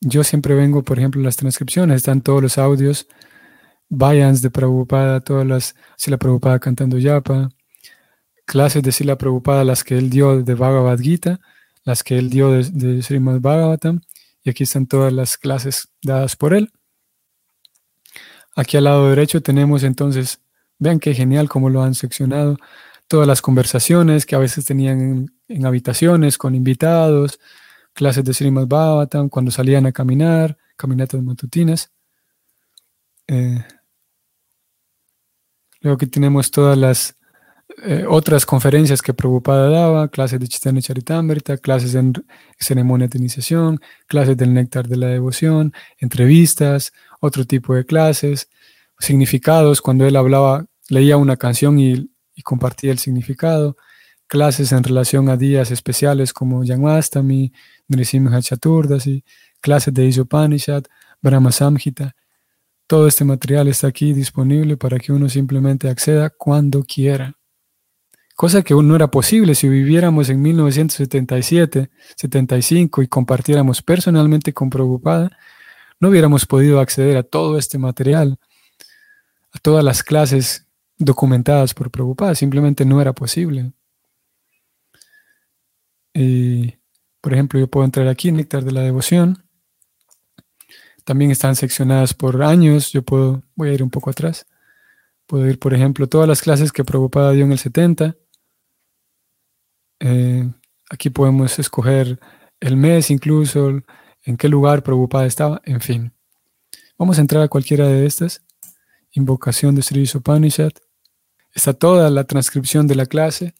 Yo 0.00 0.22
siempre 0.22 0.54
vengo, 0.54 0.84
por 0.84 0.98
ejemplo, 0.98 1.20
las 1.22 1.36
transcripciones, 1.36 1.96
están 1.96 2.22
todos 2.22 2.40
los 2.40 2.56
audios, 2.58 3.08
Vayans 3.88 4.42
de 4.42 4.50
Prabhupada, 4.50 5.20
todas 5.20 5.46
las, 5.46 5.74
si 5.96 6.10
la 6.10 6.18
Prabhupada 6.18 6.58
cantando 6.60 6.98
yapa, 6.98 7.48
clases 8.44 8.82
de 8.82 8.92
Sila 8.92 9.18
Prabhupada, 9.18 9.64
las 9.64 9.82
que 9.82 9.98
él 9.98 10.10
dio 10.10 10.42
de 10.42 10.54
Bhagavad 10.54 10.98
Gita, 11.00 11.40
las 11.84 12.04
que 12.04 12.18
él 12.18 12.30
dio 12.30 12.52
de, 12.52 12.64
de 12.70 13.02
Srimad 13.02 13.40
Bhagavatam, 13.40 14.00
y 14.42 14.50
aquí 14.50 14.64
están 14.64 14.86
todas 14.86 15.12
las 15.12 15.36
clases 15.36 15.88
dadas 16.02 16.36
por 16.36 16.54
él. 16.54 16.70
Aquí 18.58 18.76
al 18.76 18.82
lado 18.82 19.08
derecho 19.08 19.40
tenemos 19.40 19.84
entonces, 19.84 20.40
vean 20.80 20.98
qué 20.98 21.14
genial 21.14 21.48
cómo 21.48 21.70
lo 21.70 21.80
han 21.80 21.94
seccionado, 21.94 22.56
todas 23.06 23.24
las 23.24 23.40
conversaciones 23.40 24.26
que 24.26 24.34
a 24.34 24.40
veces 24.40 24.64
tenían 24.64 25.30
en, 25.46 25.64
habitaciones 25.64 26.38
con 26.38 26.56
invitados, 26.56 27.38
clases 27.92 28.24
de 28.24 28.34
Srimad 28.34 28.66
Bhagavatam, 28.66 29.28
cuando 29.28 29.52
salían 29.52 29.86
a 29.86 29.92
caminar, 29.92 30.58
caminatas 30.76 31.22
matutinas. 31.22 31.92
Eh, 33.28 33.64
luego 35.80 35.94
aquí 35.94 36.06
tenemos 36.08 36.50
todas 36.50 36.76
las 36.76 37.16
eh, 37.76 38.06
otras 38.08 38.46
conferencias 38.46 39.02
que 39.02 39.14
Prabhupada 39.14 39.68
daba, 39.68 40.08
clases 40.08 40.40
de 40.40 40.48
Chaitanya 40.48 40.80
Charitamrita, 40.80 41.58
clases 41.58 41.94
en 41.94 42.12
ceremonia 42.58 43.08
de 43.08 43.18
iniciación, 43.18 43.80
clases 44.06 44.36
del 44.36 44.54
néctar 44.54 44.88
de 44.88 44.96
la 44.96 45.08
devoción, 45.08 45.72
entrevistas, 45.98 46.92
otro 47.20 47.44
tipo 47.44 47.74
de 47.74 47.84
clases, 47.84 48.48
significados, 48.98 49.80
cuando 49.80 50.06
él 50.06 50.16
hablaba, 50.16 50.66
leía 50.88 51.16
una 51.16 51.36
canción 51.36 51.78
y, 51.78 52.10
compartía 52.44 52.92
el 52.92 52.98
significado, 52.98 53.76
clases 54.28 54.72
en 54.72 54.82
relación 54.84 55.28
a 55.28 55.36
días 55.36 55.70
especiales 55.70 56.32
como 56.32 56.64
Janmastami, 56.64 57.52
Nrisimha 57.88 58.40
Chaturdasi, 58.40 59.24
clases 59.60 59.92
de 59.92 60.06
Isopanishad, 60.06 60.84
Brahma 61.20 61.52
Samhita. 61.52 62.14
Todo 62.86 63.06
este 63.08 63.24
material 63.24 63.68
está 63.68 63.88
aquí 63.88 64.12
disponible 64.12 64.76
para 64.76 64.98
que 64.98 65.12
uno 65.12 65.28
simplemente 65.28 65.88
acceda 65.90 66.30
cuando 66.30 66.84
quiera 66.84 67.37
cosa 68.38 68.62
que 68.62 68.72
no 68.72 68.94
era 68.94 69.08
posible 69.08 69.56
si 69.56 69.68
viviéramos 69.68 70.28
en 70.28 70.40
1977, 70.40 71.90
75 72.14 73.02
y 73.02 73.08
compartiéramos 73.08 73.82
personalmente 73.82 74.54
con 74.54 74.70
Prabhupada, 74.70 75.36
no 75.98 76.10
hubiéramos 76.10 76.46
podido 76.46 76.78
acceder 76.78 77.16
a 77.16 77.24
todo 77.24 77.58
este 77.58 77.78
material, 77.78 78.38
a 79.50 79.58
todas 79.58 79.82
las 79.82 80.04
clases 80.04 80.68
documentadas 80.98 81.74
por 81.74 81.90
Prabhupada, 81.90 82.36
simplemente 82.36 82.84
no 82.84 83.00
era 83.00 83.12
posible. 83.12 83.72
Por 87.20 87.32
ejemplo, 87.32 87.58
yo 87.58 87.66
puedo 87.66 87.84
entrar 87.84 88.06
aquí, 88.06 88.30
Néctar 88.30 88.62
de 88.62 88.70
la 88.70 88.82
Devoción. 88.82 89.42
También 91.02 91.32
están 91.32 91.56
seccionadas 91.56 92.14
por 92.14 92.40
años. 92.44 92.92
Yo 92.92 93.02
puedo, 93.02 93.42
voy 93.56 93.70
a 93.70 93.72
ir 93.72 93.82
un 93.82 93.90
poco 93.90 94.10
atrás. 94.10 94.46
Puedo 95.26 95.44
ir, 95.50 95.58
por 95.58 95.74
ejemplo, 95.74 96.06
todas 96.06 96.28
las 96.28 96.40
clases 96.40 96.70
que 96.70 96.84
Prabhupada 96.84 97.32
dio 97.32 97.44
en 97.44 97.50
el 97.50 97.58
70, 97.58 98.14
eh, 100.00 100.50
aquí 100.90 101.10
podemos 101.10 101.58
escoger 101.58 102.18
el 102.60 102.76
mes 102.76 103.10
incluso, 103.10 103.82
en 104.24 104.36
qué 104.36 104.48
lugar 104.48 104.82
Prabhupada 104.82 105.26
estaba, 105.26 105.60
en 105.64 105.80
fin. 105.80 106.12
Vamos 106.98 107.18
a 107.18 107.20
entrar 107.20 107.42
a 107.42 107.48
cualquiera 107.48 107.86
de 107.86 108.06
estas. 108.06 108.42
Invocación 109.12 109.74
de 109.74 109.82
Sri 109.82 110.08
Upanishad. 110.14 110.72
Está 111.54 111.72
toda 111.72 112.10
la 112.10 112.24
transcripción 112.24 112.86
de 112.86 112.94
la 112.94 113.06
clase. 113.06 113.54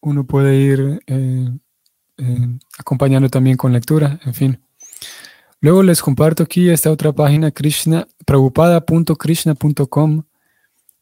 Uno 0.00 0.26
puede 0.26 0.56
ir 0.56 1.00
eh, 1.06 1.48
eh, 2.18 2.58
acompañando 2.78 3.28
también 3.28 3.56
con 3.56 3.72
lectura, 3.72 4.20
en 4.24 4.34
fin. 4.34 4.60
Luego 5.60 5.82
les 5.84 6.02
comparto 6.02 6.42
aquí 6.42 6.68
esta 6.68 6.90
otra 6.90 7.12
página, 7.12 7.52
Krishna, 7.52 8.08
prabhupada.krishna.com. 8.26 10.24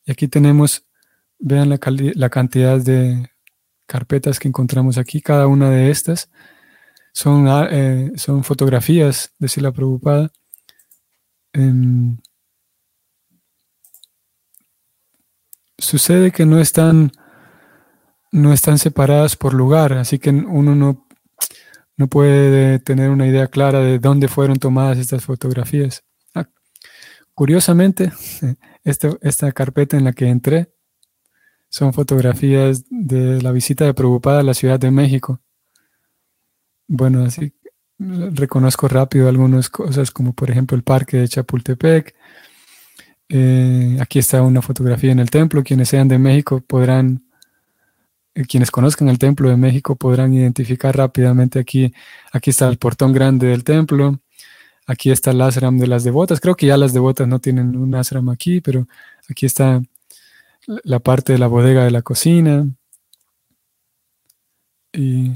Y 0.05 0.13
aquí 0.13 0.29
tenemos, 0.29 0.85
vean 1.39 1.71
la, 1.71 1.81
la 2.15 2.29
cantidad 2.29 2.79
de 2.79 3.31
carpetas 3.91 4.39
que 4.39 4.47
encontramos 4.47 4.99
aquí, 4.99 5.21
cada 5.21 5.49
una 5.49 5.69
de 5.69 5.91
estas 5.91 6.31
son, 7.13 7.49
ah, 7.49 7.67
eh, 7.73 8.13
son 8.15 8.45
fotografías 8.45 9.35
de 9.41 9.49
Sila 9.49 9.73
Prabhupada. 9.73 10.31
Em, 11.53 12.17
sucede 15.77 16.31
que 16.31 16.47
no 16.47 16.61
están, 16.61 17.11
no 18.31 18.53
están 18.53 18.79
separadas 18.79 19.35
por 19.35 19.55
lugar, 19.55 19.95
así 19.95 20.21
que 20.21 20.31
uno 20.31 20.77
no, 20.77 21.09
no 21.97 22.07
puede 22.07 22.79
tener 22.79 23.11
una 23.11 23.27
idea 23.27 23.49
clara 23.49 23.81
de 23.81 23.99
dónde 23.99 24.29
fueron 24.29 24.61
tomadas 24.61 24.99
estas 24.99 25.25
fotografías. 25.25 26.05
Ah, 26.33 26.49
curiosamente, 27.35 28.13
este, 28.85 29.19
esta 29.23 29.51
carpeta 29.51 29.97
en 29.97 30.05
la 30.05 30.13
que 30.13 30.29
entré 30.29 30.73
son 31.71 31.93
fotografías 31.95 32.85
de 32.91 33.41
la 33.41 33.53
visita 33.53 33.85
de 33.87 33.95
Preocupada 33.95 34.41
a 34.41 34.43
la 34.43 34.55
Ciudad 34.55 34.79
de 34.79 34.91
México. 34.91 35.41
Bueno, 36.89 37.25
así 37.25 37.53
reconozco 37.99 38.89
rápido 38.89 39.29
algunas 39.29 39.69
cosas, 39.69 40.11
como 40.11 40.33
por 40.33 40.51
ejemplo 40.51 40.77
el 40.77 40.83
parque 40.83 41.19
de 41.19 41.29
Chapultepec. 41.29 42.15
Eh, 43.29 43.97
aquí 44.01 44.19
está 44.19 44.43
una 44.43 44.63
fotografía 44.63 45.13
en 45.13 45.21
el 45.21 45.31
templo. 45.31 45.63
Quienes 45.63 45.89
sean 45.89 46.09
de 46.09 46.19
México 46.19 46.61
podrán, 46.61 47.23
eh, 48.35 48.45
quienes 48.47 48.71
conozcan 48.71 49.09
el 49.09 49.19
templo 49.19 49.49
de 49.49 49.57
México 49.57 49.97
podrán 49.97 50.35
identificar 50.35 50.97
rápidamente 50.97 51.61
aquí. 51.61 51.93
Aquí 52.33 52.51
está 52.51 52.69
el 52.69 52.79
portón 52.79 53.13
grande 53.13 53.49
del 53.49 53.63
templo. 53.63 54.19
Aquí 54.87 55.11
está 55.13 55.31
el 55.31 55.41
ashram 55.43 55.79
de 55.79 55.87
las 55.87 56.03
devotas. 56.03 56.41
Creo 56.41 56.57
que 56.57 56.67
ya 56.67 56.77
las 56.77 56.93
devotas 56.93 57.29
no 57.29 57.39
tienen 57.39 57.77
un 57.77 57.95
ashram 57.95 58.29
aquí, 58.31 58.61
pero 58.61 58.89
aquí 59.29 59.47
está 59.47 59.81
la 60.67 60.99
parte 61.01 61.33
de 61.33 61.39
la 61.39 61.47
bodega 61.47 61.85
de 61.85 61.91
la 61.91 62.03
cocina. 62.03 62.67
Y 64.93 65.33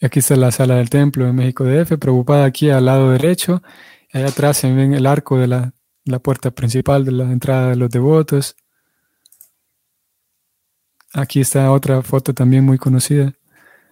aquí 0.00 0.20
está 0.20 0.36
la 0.36 0.52
sala 0.52 0.76
del 0.76 0.90
templo 0.90 1.26
de 1.26 1.32
México 1.32 1.64
DF, 1.64 1.98
preocupada 1.98 2.44
aquí 2.44 2.70
al 2.70 2.86
lado 2.86 3.10
derecho. 3.10 3.62
Allá 4.12 4.28
atrás 4.28 4.58
se 4.58 4.72
ven 4.72 4.94
el 4.94 5.06
arco 5.06 5.38
de 5.38 5.46
la, 5.48 5.72
puerta 6.22 6.50
principal 6.50 7.04
de 7.04 7.12
la 7.12 7.24
entrada 7.24 7.70
de 7.70 7.76
los 7.76 7.90
devotos. 7.90 8.56
Aquí 11.12 11.40
está 11.40 11.70
otra 11.72 12.02
foto 12.02 12.32
también 12.32 12.64
muy 12.64 12.78
conocida. 12.78 13.34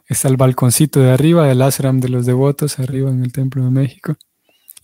Está 0.06 0.28
el 0.28 0.36
balconcito 0.36 1.00
de 1.00 1.10
arriba 1.10 1.46
del 1.46 1.60
ashram 1.62 2.00
de 2.00 2.08
los 2.08 2.26
devotos, 2.26 2.78
arriba 2.78 3.10
en 3.10 3.24
el 3.24 3.32
Templo 3.32 3.64
de 3.64 3.70
México. 3.70 4.16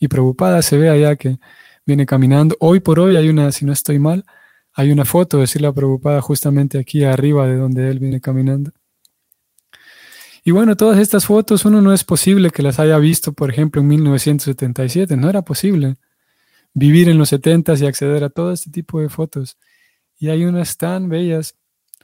Y 0.01 0.09
preocupada 0.09 0.61
se 0.63 0.77
ve 0.77 0.91
allá 0.91 1.17
que 1.17 1.39
viene 1.87 2.07
caminando. 2.07 2.57
Hoy 2.61 2.81
por 2.81 2.99
hoy 2.99 3.17
hay 3.17 3.29
una, 3.29 3.53
si 3.53 3.65
no 3.65 3.73
estoy 3.73 3.99
mal, 3.99 4.25
hay 4.75 4.91
una 4.91 5.05
foto 5.05 5.39
de 5.39 5.47
Sila 5.47 5.73
Preocupada 5.73 6.21
justamente 6.21 6.79
aquí 6.79 7.05
arriba 7.05 7.47
de 7.47 7.57
donde 7.57 7.91
él 7.91 7.99
viene 7.99 8.21
caminando. 8.21 8.73
Y 10.45 10.51
bueno, 10.51 10.77
todas 10.77 10.99
estas 10.99 11.27
fotos 11.27 11.65
uno 11.65 11.81
no 11.81 11.93
es 11.93 12.05
posible 12.05 12.51
que 12.51 12.63
las 12.63 12.81
haya 12.81 12.99
visto, 12.99 13.33
por 13.33 13.51
ejemplo, 13.51 13.81
en 13.81 13.89
1977. 13.89 15.17
No 15.17 15.29
era 15.29 15.43
posible 15.43 15.97
vivir 16.75 17.09
en 17.09 17.19
los 17.19 17.29
70 17.29 17.75
y 17.75 17.87
acceder 17.87 18.25
a 18.25 18.31
todo 18.31 18.53
este 18.53 18.71
tipo 18.71 19.01
de 19.01 19.09
fotos. 19.09 19.59
Y 20.19 20.31
hay 20.31 20.45
unas 20.45 20.77
tan 20.77 21.09
bellas, 21.09 21.57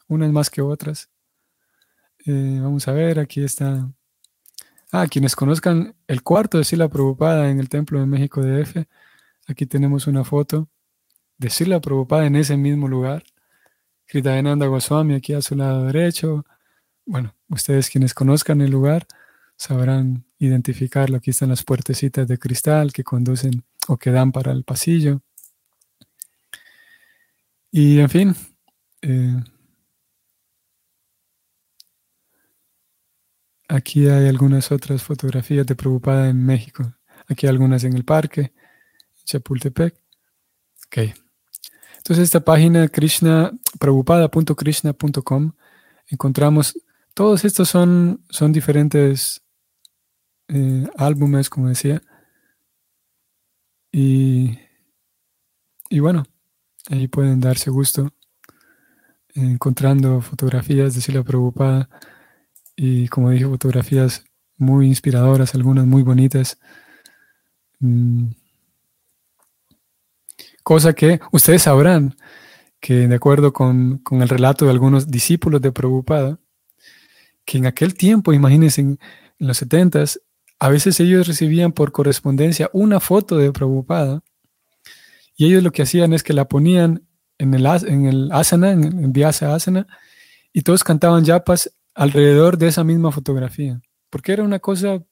unas 0.06 0.30
más 0.30 0.50
que 0.50 0.62
otras. 0.62 1.08
Eh, 2.26 2.58
vamos 2.62 2.86
a 2.86 2.92
ver, 2.92 3.18
aquí 3.18 3.42
está. 3.42 3.90
Ah, 4.92 5.06
quienes 5.08 5.34
conozcan 5.34 5.94
el 6.06 6.22
cuarto 6.22 6.58
de 6.58 6.64
Sila 6.64 6.88
Preocupada 6.88 7.50
en 7.50 7.58
el 7.58 7.68
Templo 7.68 7.98
de 7.98 8.06
México 8.06 8.42
de 8.42 8.62
F, 8.62 8.88
aquí 9.46 9.66
tenemos 9.66 10.06
una 10.06 10.24
foto 10.24 10.68
de 11.38 11.50
Sila 11.50 11.80
Prabhupada 11.80 12.26
en 12.26 12.36
ese 12.36 12.56
mismo 12.56 12.88
lugar. 12.88 13.24
Kritayananda 14.06 14.66
Goswami 14.66 15.14
aquí 15.14 15.34
a 15.34 15.42
su 15.42 15.54
lado 15.54 15.84
derecho. 15.86 16.44
Bueno, 17.06 17.34
ustedes 17.48 17.90
quienes 17.90 18.14
conozcan 18.14 18.60
el 18.60 18.70
lugar 18.70 19.06
sabrán 19.56 20.24
identificarlo. 20.38 21.16
Aquí 21.16 21.30
están 21.30 21.50
las 21.50 21.64
puertecitas 21.64 22.26
de 22.26 22.38
cristal 22.38 22.92
que 22.92 23.04
conducen 23.04 23.64
o 23.86 23.96
que 23.96 24.10
dan 24.10 24.32
para 24.32 24.52
el 24.52 24.64
pasillo. 24.64 25.20
Y 27.70 27.98
en 28.00 28.08
fin, 28.08 28.34
eh, 29.02 29.42
aquí 33.68 34.08
hay 34.08 34.26
algunas 34.26 34.72
otras 34.72 35.02
fotografías 35.02 35.66
de 35.66 35.76
Prabhupada 35.76 36.28
en 36.30 36.44
México. 36.44 36.94
Aquí 37.28 37.46
algunas 37.46 37.84
en 37.84 37.94
el 37.94 38.04
parque, 38.04 38.52
Chapultepec. 39.24 39.94
Okay. 40.86 41.12
Entonces, 42.08 42.24
esta 42.24 42.40
página 42.40 42.88
krishna, 42.88 43.52
encontramos, 46.06 46.80
todos 47.12 47.44
estos 47.44 47.68
son, 47.68 48.24
son 48.30 48.50
diferentes 48.50 49.42
eh, 50.48 50.88
álbumes, 50.96 51.50
como 51.50 51.68
decía. 51.68 52.00
Y, 53.92 54.58
y 55.90 55.98
bueno, 56.00 56.24
ahí 56.88 57.08
pueden 57.08 57.40
darse 57.40 57.68
gusto 57.68 58.10
encontrando 59.34 60.22
fotografías 60.22 60.94
de 60.94 61.02
Sila 61.02 61.22
Prabhupada 61.22 61.90
y 62.74 63.08
como 63.08 63.28
dije, 63.28 63.44
fotografías 63.44 64.24
muy 64.56 64.86
inspiradoras, 64.86 65.54
algunas 65.54 65.84
muy 65.84 66.02
bonitas. 66.02 66.58
Mm, 67.80 68.28
Cosa 70.68 70.92
que 70.92 71.18
ustedes 71.32 71.62
sabrán 71.62 72.14
que 72.78 73.08
de 73.08 73.14
acuerdo 73.14 73.54
con, 73.54 74.02
el 74.10 74.28
relato 74.28 74.66
de 74.66 74.70
algunos 74.70 75.10
discípulos 75.10 75.62
de 75.62 75.72
Prabhupada, 75.72 76.40
que 77.46 77.56
en 77.56 77.64
aquel 77.64 77.94
tiempo, 77.94 78.34
imagínense, 78.34 78.82
en, 78.82 78.98
los 79.38 79.56
setentas, 79.56 80.20
a 80.58 80.68
veces 80.68 81.00
ellos 81.00 81.26
recibían 81.26 81.72
por 81.72 81.90
correspondencia 81.90 82.68
una 82.74 83.00
foto 83.00 83.38
de 83.38 83.50
Prabhupada 83.50 84.22
y 85.38 85.46
ellos 85.46 85.62
lo 85.62 85.72
que 85.72 85.80
hacían 85.80 86.12
es 86.12 86.22
que 86.22 86.34
la 86.34 86.48
ponían 86.48 87.08
en 87.38 87.54
el, 87.54 87.64
en 87.86 88.04
el 88.04 88.30
asana, 88.30 88.72
en 88.72 89.04
el 89.04 89.10
Vyasa 89.10 89.54
asana, 89.54 89.86
y 90.52 90.60
todos 90.60 90.84
cantaban 90.84 91.24
yapas 91.24 91.72
alrededor 91.94 92.58
de 92.58 92.68
esa 92.68 92.84
misma 92.84 93.10
fotografía. 93.10 93.80
Porque 94.10 94.32
era 94.32 94.42
una 94.42 94.58
cosa 94.58 95.02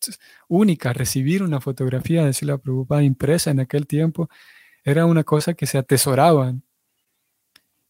única 0.48 0.92
recibir 0.92 1.42
una 1.42 1.62
fotografía 1.62 2.26
de 2.26 2.34
Sila 2.34 2.58
Prabhupada 2.58 3.04
impresa 3.04 3.50
en 3.50 3.60
aquel 3.60 3.86
tiempo 3.86 4.28
era 4.86 5.04
una 5.04 5.24
cosa 5.24 5.52
que 5.54 5.66
se 5.66 5.78
atesoraban. 5.78 6.62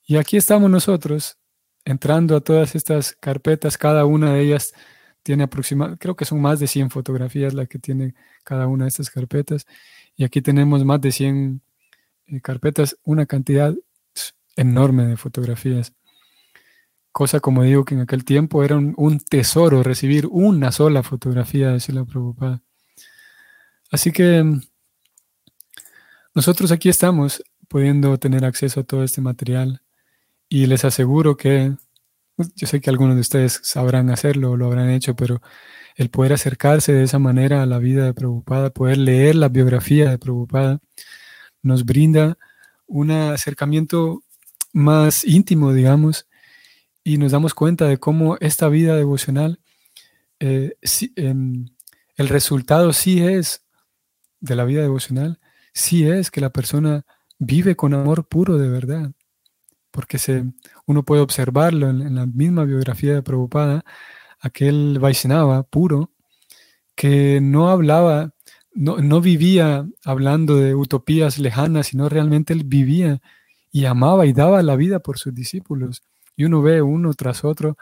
Y 0.07 0.17
aquí 0.17 0.39
estamos 0.39 0.71
nosotros 0.71 1.37
entrando 1.85 2.35
a 2.35 2.41
todas 2.41 2.75
estas 2.75 3.15
carpetas, 3.21 3.77
cada 3.77 4.07
una 4.07 4.33
de 4.33 4.41
ellas 4.41 4.73
tiene 5.23 5.45
aproximadamente, 5.45 6.01
creo 6.01 6.17
que 6.17 6.25
son 6.25 6.41
más 6.41 6.59
de 6.59 6.67
100 6.67 6.91
fotografías 6.91 7.53
las 7.53 7.69
que 7.69 7.79
tiene 7.79 8.15
cada 8.45 8.67
una 8.67 8.87
de 8.87 8.89
estas 8.89 9.11
carpetas. 9.11 9.67
Y 10.17 10.25
aquí 10.25 10.41
tenemos 10.41 10.85
más 10.87 11.01
de 11.03 11.13
100 11.13 11.61
eh, 12.29 12.41
carpetas, 12.41 12.97
una 13.05 13.27
cantidad 13.27 13.75
enorme 14.57 15.07
de 15.07 15.19
fotografías. 15.19 15.93
Cosa 17.13 17.41
como 17.41 17.63
digo 17.63 17.85
que 17.85 17.95
en 17.95 18.01
aquel 18.01 18.25
tiempo 18.25 18.65
era 18.65 18.77
un, 18.77 19.21
tesoro 19.29 19.83
recibir 19.83 20.27
una 20.31 20.73
sola 20.73 21.03
fotografía 21.03 21.73
de 21.73 21.81
Sila 21.81 22.05
Prabhupada. 22.07 22.63
Así 23.91 24.13
que 24.13 24.45
nosotros 26.37 26.71
aquí 26.71 26.91
estamos 26.91 27.43
pudiendo 27.67 28.19
tener 28.19 28.45
acceso 28.45 28.81
a 28.81 28.85
todo 28.85 29.03
este 29.03 29.23
material 29.23 29.81
y 30.51 30.67
les 30.67 30.85
aseguro 30.85 31.39
que, 31.39 31.75
pues, 32.37 32.53
yo 32.55 32.67
sé 32.67 32.83
que 32.83 32.91
algunos 32.91 33.15
de 33.15 33.23
ustedes 33.23 33.59
sabrán 33.63 34.11
hacerlo 34.11 34.51
o 34.51 34.57
lo 34.59 34.67
habrán 34.67 34.91
hecho, 34.91 35.17
pero 35.17 35.41
el 35.97 36.11
poder 36.11 36.35
acercarse 36.35 36.93
de 36.93 37.05
esa 37.05 37.19
manera 37.19 37.63
a 37.63 37.67
la 37.67 37.79
vida 37.79 38.05
de 38.05 38.13
Prabhupada, 38.13 38.69
poder 38.69 38.99
leer 38.99 39.35
la 39.37 39.49
biografía 39.49 40.11
de 40.11 40.19
Prabhupada, 40.19 40.81
nos 41.63 41.87
brinda 41.87 42.37
un 42.87 43.13
acercamiento 43.13 44.23
más 44.75 45.25
íntimo, 45.25 45.73
digamos, 45.73 46.29
y 47.03 47.17
nos 47.17 47.33
damos 47.33 47.55
cuenta 47.55 47.89
de 47.89 47.97
cómo 47.97 48.37
esta 48.41 48.69
vida 48.69 48.95
devocional, 48.95 49.59
eh, 50.39 50.75
em, 51.17 51.71
el 52.17 52.29
resultado 52.29 52.93
sí 52.93 53.23
es 53.23 53.65
de 54.41 54.55
la 54.55 54.67
vida 54.67 54.83
devocional, 54.83 55.41
sí 55.77 56.09
es 56.09 56.31
que 56.31 56.41
la 56.41 56.51
persona 56.51 57.05
vive 57.39 57.77
con 57.77 57.93
amor 57.93 58.27
puro 58.29 58.57
de 58.57 58.69
verdad, 58.69 59.13
porque 59.91 60.19
se, 60.19 60.45
uno 60.87 61.05
puede 61.05 61.21
observarlo 61.23 61.91
en, 61.91 62.15
la 62.15 62.27
misma 62.27 62.65
biografía 62.65 63.13
de 63.15 63.23
Prabhupada, 63.23 63.85
aquel 64.41 64.99
Vaishnava 64.99 65.65
puro, 65.65 66.13
que 66.95 67.41
no 67.43 67.69
hablaba, 67.69 68.35
no, 68.73 68.99
no 68.99 69.21
vivía 69.21 69.87
hablando 70.05 70.57
de 70.57 70.75
utopías 70.75 71.39
lejanas, 71.39 71.89
sino 71.89 72.09
realmente 72.09 72.55
él 72.55 72.65
vivía 72.65 73.21
y 73.71 73.85
amaba 73.85 74.25
y 74.27 74.33
daba 74.33 74.63
la 74.63 74.77
vida 74.77 75.01
por 75.01 75.19
sus 75.19 75.35
discípulos. 75.35 76.03
Y 76.37 76.45
uno 76.45 76.63
ve 76.63 76.81
uno 76.81 77.13
tras 77.13 77.45
otro 77.45 77.77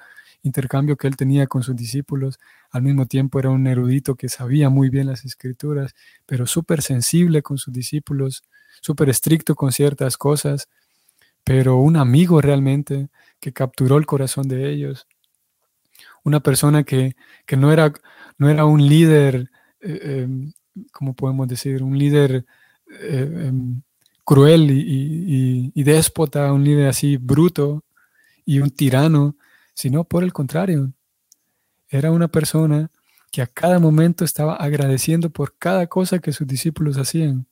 intercambio 0.44 0.96
que 0.96 1.08
él 1.08 1.16
tenía 1.16 1.46
con 1.46 1.62
sus 1.62 1.74
discípulos. 1.74 2.38
Al 2.70 2.82
mismo 2.82 3.06
tiempo 3.06 3.38
era 3.38 3.50
un 3.50 3.66
erudito 3.66 4.14
que 4.14 4.28
sabía 4.28 4.68
muy 4.68 4.90
bien 4.90 5.06
las 5.06 5.24
escrituras, 5.24 5.94
pero 6.26 6.46
súper 6.46 6.82
sensible 6.82 7.42
con 7.42 7.58
sus 7.58 7.72
discípulos, 7.72 8.44
súper 8.80 9.08
estricto 9.08 9.54
con 9.56 9.72
ciertas 9.72 10.16
cosas, 10.16 10.68
pero 11.42 11.76
un 11.76 11.96
amigo 11.96 12.40
realmente 12.40 13.08
que 13.40 13.52
capturó 13.52 13.96
el 13.96 14.06
corazón 14.06 14.46
de 14.46 14.70
ellos. 14.70 15.06
Una 16.22 16.40
persona 16.40 16.84
que, 16.84 17.16
no, 17.56 17.72
era, 17.72 17.92
no 18.38 18.48
era 18.50 18.66
un 18.66 18.86
líder, 18.86 19.50
eh, 19.80 20.22
em, 20.22 20.52
¿cómo 20.92 21.14
podemos 21.14 21.48
decir? 21.48 21.82
Un 21.82 21.98
líder 21.98 22.44
eh, 23.00 23.46
em, 23.46 23.82
cruel 24.24 24.70
y 24.70 25.82
déspota, 25.82 26.52
un 26.52 26.64
líder 26.64 26.88
así 26.88 27.16
bruto 27.16 27.84
y 28.44 28.60
un 28.60 28.70
tirano, 28.70 29.36
sino 29.74 30.04
por 30.04 30.24
el 30.24 30.32
contrario. 30.32 30.92
Era 31.88 32.10
una 32.10 32.28
persona 32.28 32.90
que 33.30 33.42
a 33.42 33.46
cada 33.46 33.78
momento 33.78 34.24
estaba 34.24 34.54
agradeciendo 34.56 35.30
por 35.30 35.58
cada 35.58 35.86
cosa 35.88 36.20
que 36.20 36.32
sus 36.32 36.46
discípulos 36.46 36.96
hacían, 36.96 37.46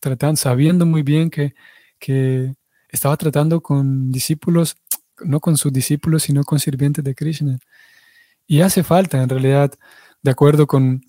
tratando, 0.00 0.36
sabiendo 0.36 0.84
muy 0.84 1.02
bien 1.02 1.30
que, 1.30 1.54
que 1.98 2.54
estaba 2.88 3.16
tratando 3.16 3.60
con 3.60 4.10
discípulos, 4.10 4.76
no 5.20 5.40
con 5.40 5.56
sus 5.56 5.72
discípulos, 5.72 6.24
sino 6.24 6.44
con 6.44 6.58
sirvientes 6.58 7.04
de 7.04 7.14
Krishna. 7.14 7.58
Y 8.46 8.62
hace 8.62 8.82
falta, 8.82 9.22
en 9.22 9.28
realidad, 9.28 9.72
de 10.22 10.30
acuerdo 10.30 10.66
con 10.66 11.04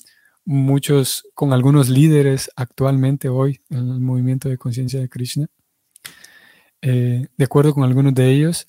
muchos, 0.45 1.27
con 1.33 1.53
algunos 1.53 1.89
líderes 1.89 2.51
actualmente 2.55 3.29
hoy 3.29 3.61
en 3.69 3.89
el 3.89 3.99
movimiento 3.99 4.49
de 4.49 4.57
conciencia 4.57 4.99
de 4.99 5.09
Krishna, 5.09 5.47
eh, 6.81 7.27
de 7.37 7.45
acuerdo 7.45 7.73
con 7.73 7.83
algunos 7.83 8.13
de 8.13 8.31
ellos, 8.31 8.67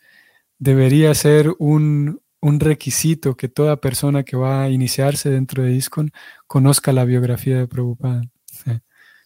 debería 0.61 1.13
ser 1.15 1.53
un, 1.59 2.21
un, 2.41 2.61
requisito 2.61 3.37
que 3.37 3.49
toda 3.49 3.81
persona 3.81 4.23
que 4.23 4.37
va 4.37 4.63
a 4.63 4.71
iniciarse 4.71 5.31
dentro 5.31 5.65
de 5.65 5.73
ISKCON 5.73 6.13
conozca 6.47 6.93
la 6.93 7.05
biografía 7.05 7.59
de 7.59 7.67
Prabhupada. 7.67 8.23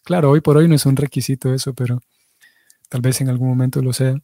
Claro, 0.03 0.29
hoy 0.31 0.41
por 0.41 0.57
hoy 0.57 0.67
no 0.67 0.75
es 0.75 0.85
un 0.85 0.95
requisito 0.95 1.53
eso, 1.53 1.73
pero 1.73 1.99
tal 2.89 3.01
vez 3.01 3.21
en 3.21 3.29
algún 3.29 3.49
momento 3.49 3.81
lo 3.81 3.91
sea. 3.91 4.15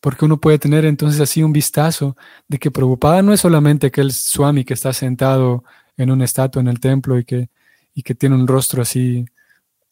Porque 0.00 0.24
uno 0.24 0.38
puede 0.40 0.58
tener 0.58 0.84
entonces 0.84 1.20
así 1.20 1.42
un 1.42 1.52
vistazo 1.52 2.16
de 2.48 2.58
que 2.58 2.70
Prabhupada 2.70 3.22
no 3.22 3.32
es 3.32 3.40
solamente 3.40 3.88
aquel 3.88 4.12
Swami 4.12 4.64
que 4.64 4.74
está 4.74 4.92
sentado 4.92 5.64
en 5.96 6.10
una 6.10 6.24
estatua 6.24 6.60
en 6.60 6.68
el 6.68 6.80
templo 6.80 7.18
y 7.18 7.24
que, 7.24 7.50
y 7.94 8.02
que 8.02 8.14
tiene 8.14 8.34
un 8.34 8.46
rostro 8.46 8.82
así 8.82 9.24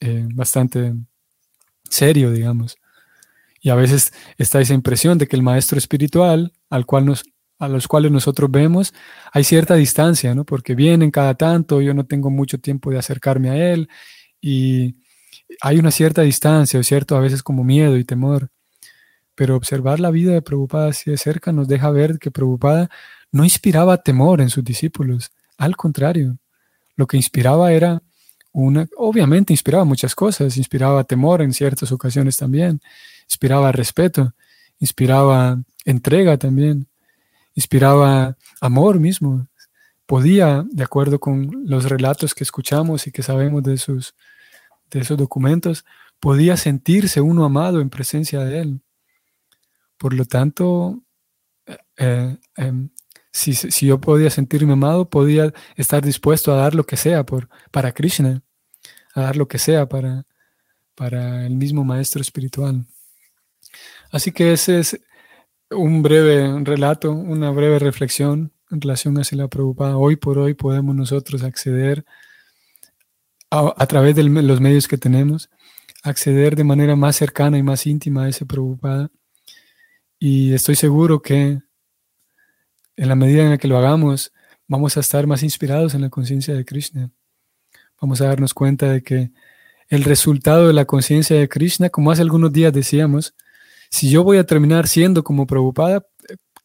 eh, 0.01 0.27
bastante 0.35 0.95
serio, 1.89 2.31
digamos. 2.31 2.77
Y 3.61 3.71
a 3.71 3.75
veces 3.75 4.13
está 4.39 4.61
esa 4.61 4.75
impresión 4.75 5.19
de 5.19 5.27
que 5.27 5.37
el 5.37 5.43
maestro 5.43 5.79
espiritual, 5.79 6.53
al 6.71 6.87
cual 6.87 7.07
nos, 7.07 7.25
a 7.59 7.69
los 7.69 7.87
cuales 7.87 8.11
nosotros 8.11 8.51
vemos, 8.51 8.95
hay 9.33 9.45
cierta 9.45 9.75
distancia, 9.75 10.35
¿no? 10.35 10.45
Porque 10.45 10.75
vienen 10.75 11.11
cada 11.11 11.35
tanto, 11.35 11.83
yo 11.83 11.93
no 11.95 12.07
tengo 12.07 12.31
mucho 12.31 12.59
tiempo 12.59 12.91
de 12.91 12.99
acercarme 12.99 13.51
a 13.51 13.73
él 13.73 13.89
y 14.41 14.97
hay 15.61 15.79
una 15.79 15.91
cierta 15.91 16.23
distancia, 16.23 16.83
cierto, 16.83 17.17
a 17.17 17.21
veces 17.21 17.43
como 17.43 17.65
miedo 17.65 17.97
y 17.99 18.05
temor. 18.05 18.49
Pero 19.35 19.57
observar 19.57 20.01
la 20.01 20.11
vida 20.11 20.33
de 20.33 20.43
Prabhupada 20.43 20.89
así 20.89 21.11
de 21.11 21.19
cerca 21.19 21.53
nos 21.53 21.69
deja 21.69 21.91
ver 21.91 22.19
que 22.19 22.31
Prabhupada 22.31 22.91
no 23.33 23.45
inspiraba 23.45 23.99
temor 23.99 24.41
en 24.41 24.51
sus 24.51 24.65
discípulos, 24.65 25.31
al 25.57 25.77
contrario, 25.77 26.39
lo 26.97 27.07
que 27.07 27.19
inspiraba 27.19 27.73
era 27.73 28.03
una, 28.53 28.89
obviamente 28.97 29.53
inspiraba 29.53 29.85
muchas 29.85 30.15
cosas, 30.15 30.57
inspiraba 30.57 31.05
temor 31.05 31.43
en 31.43 31.53
ciertas 31.53 31.93
ocasiones 31.93 32.37
también, 32.39 32.81
inspiraba 33.31 33.71
respeto, 33.71 34.35
inspiraba 34.81 35.63
entrega 35.85 36.37
también, 36.37 36.89
inspiraba 37.55 38.37
amor 38.61 38.99
mismo. 38.99 39.47
Podía, 40.05 40.67
de 40.73 40.83
acuerdo 40.83 41.21
con 41.21 41.63
los 41.65 41.85
relatos 41.85 42.35
que 42.35 42.43
escuchamos 42.43 43.07
y 43.07 43.13
que 43.13 43.23
sabemos 43.23 43.63
de, 43.63 43.79
sus, 43.79 44.15
de 44.91 45.01
esos 45.01 45.17
documentos, 45.17 45.85
podía 46.19 46.57
sentirse 46.57 47.21
uno 47.21 47.45
amado 47.45 47.81
en 47.81 47.89
presencia 47.89 48.41
de 48.41 48.59
él. 48.59 48.81
Por 49.97 50.13
lo 50.13 50.25
tanto, 50.25 51.05
eh, 51.67 51.79
eh, 51.99 52.37
em, 52.57 52.89
si, 53.33 53.55
si, 53.55 53.87
yo 53.87 54.01
podía 54.01 54.31
sentirme 54.31 54.73
amado, 54.73 55.09
podía 55.09 55.53
estar 55.77 56.05
dispuesto 56.05 56.53
a 56.53 56.57
dar 56.57 56.75
lo 56.75 56.85
que 56.85 56.97
sea 56.97 57.25
por, 57.25 57.49
para 57.71 57.93
Krishna, 57.93 58.43
a 59.15 59.21
dar 59.21 59.37
lo 59.37 59.47
que 59.47 59.59
sea 59.59 59.89
para, 59.89 60.27
para 60.97 61.47
el 61.47 61.55
mismo 61.55 61.85
maestro 61.85 62.21
espiritual. 62.21 62.87
Así 64.11 64.33
que 64.33 64.53
ese 64.53 64.81
es 64.81 65.01
un 65.71 66.03
breve 66.03 66.65
relato, 66.65 67.13
una 67.13 67.51
breve 67.51 67.79
reflexión 67.79 68.53
en 68.71 68.81
relación 68.81 69.19
a 69.19 69.23
la 69.33 69.49
preocupada. 69.49 69.97
Hoy 69.97 70.17
por 70.17 70.39
hoy 70.39 70.55
podemos 70.55 70.95
nosotros 70.95 71.43
acceder 71.43 72.05
a, 73.51 73.75
a 73.77 73.87
través 73.87 74.17
de 74.17 74.25
los 74.25 74.61
medios 74.61 74.89
que 74.89 74.99
tenemos, 74.99 75.51
acceder 76.03 76.57
de 76.57 76.65
manera 76.65 76.97
más 76.97 77.17
cercana 77.17 77.59
y 77.59 77.63
más 77.63 77.87
íntima 77.87 78.25
a 78.25 78.29
ese 78.29 78.47
preocupada. 78.47 79.11
Y 80.19 80.53
estoy 80.53 80.77
seguro 80.77 81.23
que 81.23 81.61
en 82.97 83.09
la 83.09 83.15
medida 83.15 83.45
en 83.45 83.51
la 83.51 83.59
que 83.59 83.69
lo 83.69 83.79
hagamos, 83.79 84.33
vamos 84.67 84.97
a 84.97 85.01
estar 85.01 85.27
más 85.27 85.43
inspirados 85.43 85.95
en 85.95 86.03
la 86.03 86.11
conciencia 86.11 86.55
de 86.55 86.65
Krishna. 86.65 87.11
Vamos 88.01 88.21
a 88.21 88.27
darnos 88.27 88.55
cuenta 88.55 88.91
de 88.91 89.03
que 89.03 89.31
el 89.89 90.05
resultado 90.05 90.67
de 90.67 90.73
la 90.73 90.85
conciencia 90.85 91.37
de 91.37 91.49
Krishna, 91.49 91.91
como 91.91 92.11
hace 92.11 92.23
algunos 92.23 92.53
días 92.53 92.73
decíamos, 92.73 93.35
si 93.91 94.11
yo 94.11 94.25
voy 94.25 94.39
a 94.39 94.45
terminar 94.47 94.89
siendo 94.89 95.25
como 95.25 95.47
Prabhupada, 95.47 96.07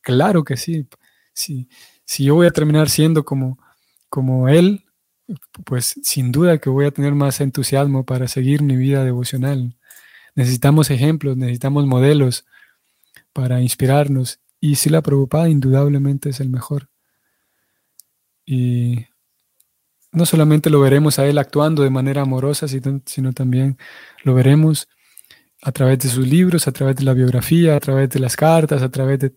claro 0.02 0.44
que 0.44 0.58
sí. 0.58 0.88
Si, 1.34 1.68
si 2.06 2.26
yo 2.26 2.36
voy 2.36 2.48
a 2.48 2.52
terminar 2.52 2.90
siendo 2.90 3.26
como, 3.26 3.60
como 4.10 4.48
él, 4.48 4.86
pues 5.66 5.96
sin 6.04 6.32
duda 6.32 6.60
que 6.60 6.70
voy 6.70 6.86
a 6.86 6.92
tener 6.92 7.14
más 7.14 7.42
entusiasmo 7.42 8.06
para 8.06 8.28
seguir 8.28 8.62
mi 8.62 8.76
vida 8.76 9.04
devocional. 9.04 9.76
Necesitamos 10.36 10.92
ejemplos, 10.92 11.38
necesitamos 11.38 11.86
modelos 11.88 12.46
para 13.34 13.62
inspirarnos 13.62 14.40
y 14.60 14.76
si 14.76 14.90
la 14.90 15.02
preocupada 15.02 15.50
indudablemente 15.50 16.30
es 16.30 16.40
el 16.40 16.50
mejor. 16.50 16.90
Y 18.46 19.06
no 20.12 20.26
solamente 20.26 20.70
lo 20.70 20.80
veremos 20.80 21.20
a 21.20 21.26
él 21.26 21.38
actuando 21.38 21.84
de 21.84 21.90
manera 21.90 22.22
amorosa, 22.22 22.68
sino, 22.68 23.34
también 23.34 23.78
lo 24.24 24.34
veremos 24.34 24.88
a 25.66 25.72
través 25.72 25.98
de 25.98 26.10
sus 26.10 26.28
libros, 26.28 26.68
a 26.68 26.72
través 26.72 26.96
de 26.96 27.04
la 27.04 27.14
biografía, 27.14 27.76
a 27.76 27.80
través 27.80 28.08
de 28.12 28.20
las 28.20 28.36
cartas, 28.36 28.84
a 28.84 28.90
través 28.90 29.18
de, 29.18 29.34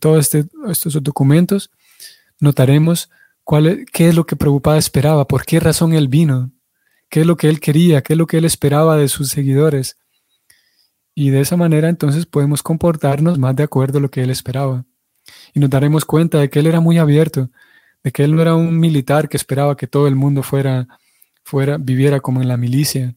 todos 0.00 0.20
este, 0.20 0.46
estos 0.66 1.02
documentos. 1.02 1.70
Notaremos 2.40 3.10
cuál 3.44 3.84
qué 3.92 4.08
es 4.08 4.14
lo 4.14 4.24
que 4.24 4.34
preocupada 4.34 4.78
esperaba, 4.78 5.28
por 5.28 5.44
qué 5.44 5.60
razón 5.60 5.92
él 5.92 6.08
vino, 6.08 6.50
qué 7.10 7.20
es 7.20 7.26
lo 7.26 7.36
que 7.36 7.50
él 7.50 7.60
quería, 7.60 8.00
qué 8.00 8.14
es 8.14 8.18
lo 8.18 8.26
que 8.26 8.38
él 8.38 8.46
esperaba 8.46 8.96
de 8.96 9.08
sus 9.08 9.28
seguidores. 9.28 9.98
Y 11.14 11.28
de 11.28 11.40
esa 11.40 11.58
manera 11.58 11.90
entonces 11.90 12.24
podemos 12.24 12.62
comportarnos 12.62 13.38
más 13.38 13.54
de 13.54 13.64
acuerdo 13.64 13.98
a 13.98 14.00
lo 14.00 14.10
que 14.10 14.22
él 14.22 14.30
esperaba. 14.30 14.86
Y 15.52 15.60
nos 15.60 15.68
daremos 15.68 16.06
cuenta 16.06 16.38
de 16.38 16.48
que 16.48 16.60
él 16.60 16.66
era 16.66 16.80
muy 16.80 16.96
abierto, 16.96 17.50
de 18.02 18.10
que 18.10 18.24
él 18.24 18.34
no 18.34 18.40
era 18.40 18.54
un 18.54 18.80
militar 18.80 19.28
que 19.28 19.36
esperaba 19.36 19.76
que 19.76 19.86
todo 19.86 20.08
el 20.08 20.14
mundo 20.14 20.42
fuera, 20.42 20.88
fuera, 21.44 21.76
viviera 21.76 22.20
como 22.20 22.40
en 22.40 22.48
la 22.48 22.56
milicia, 22.56 23.14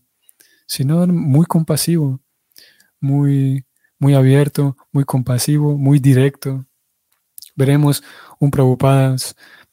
sino 0.68 1.08
muy 1.08 1.46
compasivo, 1.46 2.20
muy, 3.02 3.66
muy 4.00 4.14
abierto, 4.14 4.78
muy 4.92 5.04
compasivo, 5.04 5.78
muy 5.78 6.00
directo. 6.00 6.66
Veremos 7.56 8.04
un 8.40 8.52
Prabhupada 8.52 9.16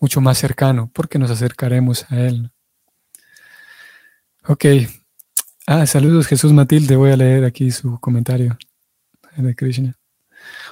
mucho 0.01 0.21
más 0.21 0.39
cercano 0.39 0.91
porque 0.93 1.19
nos 1.19 1.31
acercaremos 1.31 2.11
a 2.11 2.21
él. 2.21 2.51
Ok, 4.47 4.65
Ah, 5.71 5.85
saludos 5.85 6.27
Jesús 6.27 6.51
Matilde, 6.55 6.97
voy 6.97 7.11
a 7.11 7.17
leer 7.19 7.45
aquí 7.45 7.71
su 7.71 8.01
comentario 8.01 8.57
de 9.37 9.55
Krishna. 9.55 9.99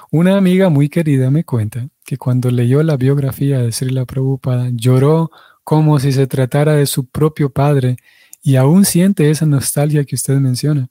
Una 0.09 0.37
amiga 0.37 0.69
muy 0.69 0.89
querida 0.89 1.29
me 1.29 1.43
cuenta 1.43 1.87
que 2.03 2.17
cuando 2.17 2.49
leyó 2.49 2.81
la 2.81 2.97
biografía 2.97 3.59
de 3.59 3.71
Srila 3.71 4.05
Prabhupada 4.05 4.69
lloró 4.73 5.29
como 5.63 5.99
si 5.99 6.13
se 6.13 6.25
tratara 6.25 6.73
de 6.73 6.87
su 6.87 7.05
propio 7.05 7.51
padre 7.51 7.97
y 8.41 8.55
aún 8.55 8.85
siente 8.85 9.29
esa 9.29 9.45
nostalgia 9.45 10.03
que 10.03 10.15
usted 10.15 10.37
menciona. 10.37 10.87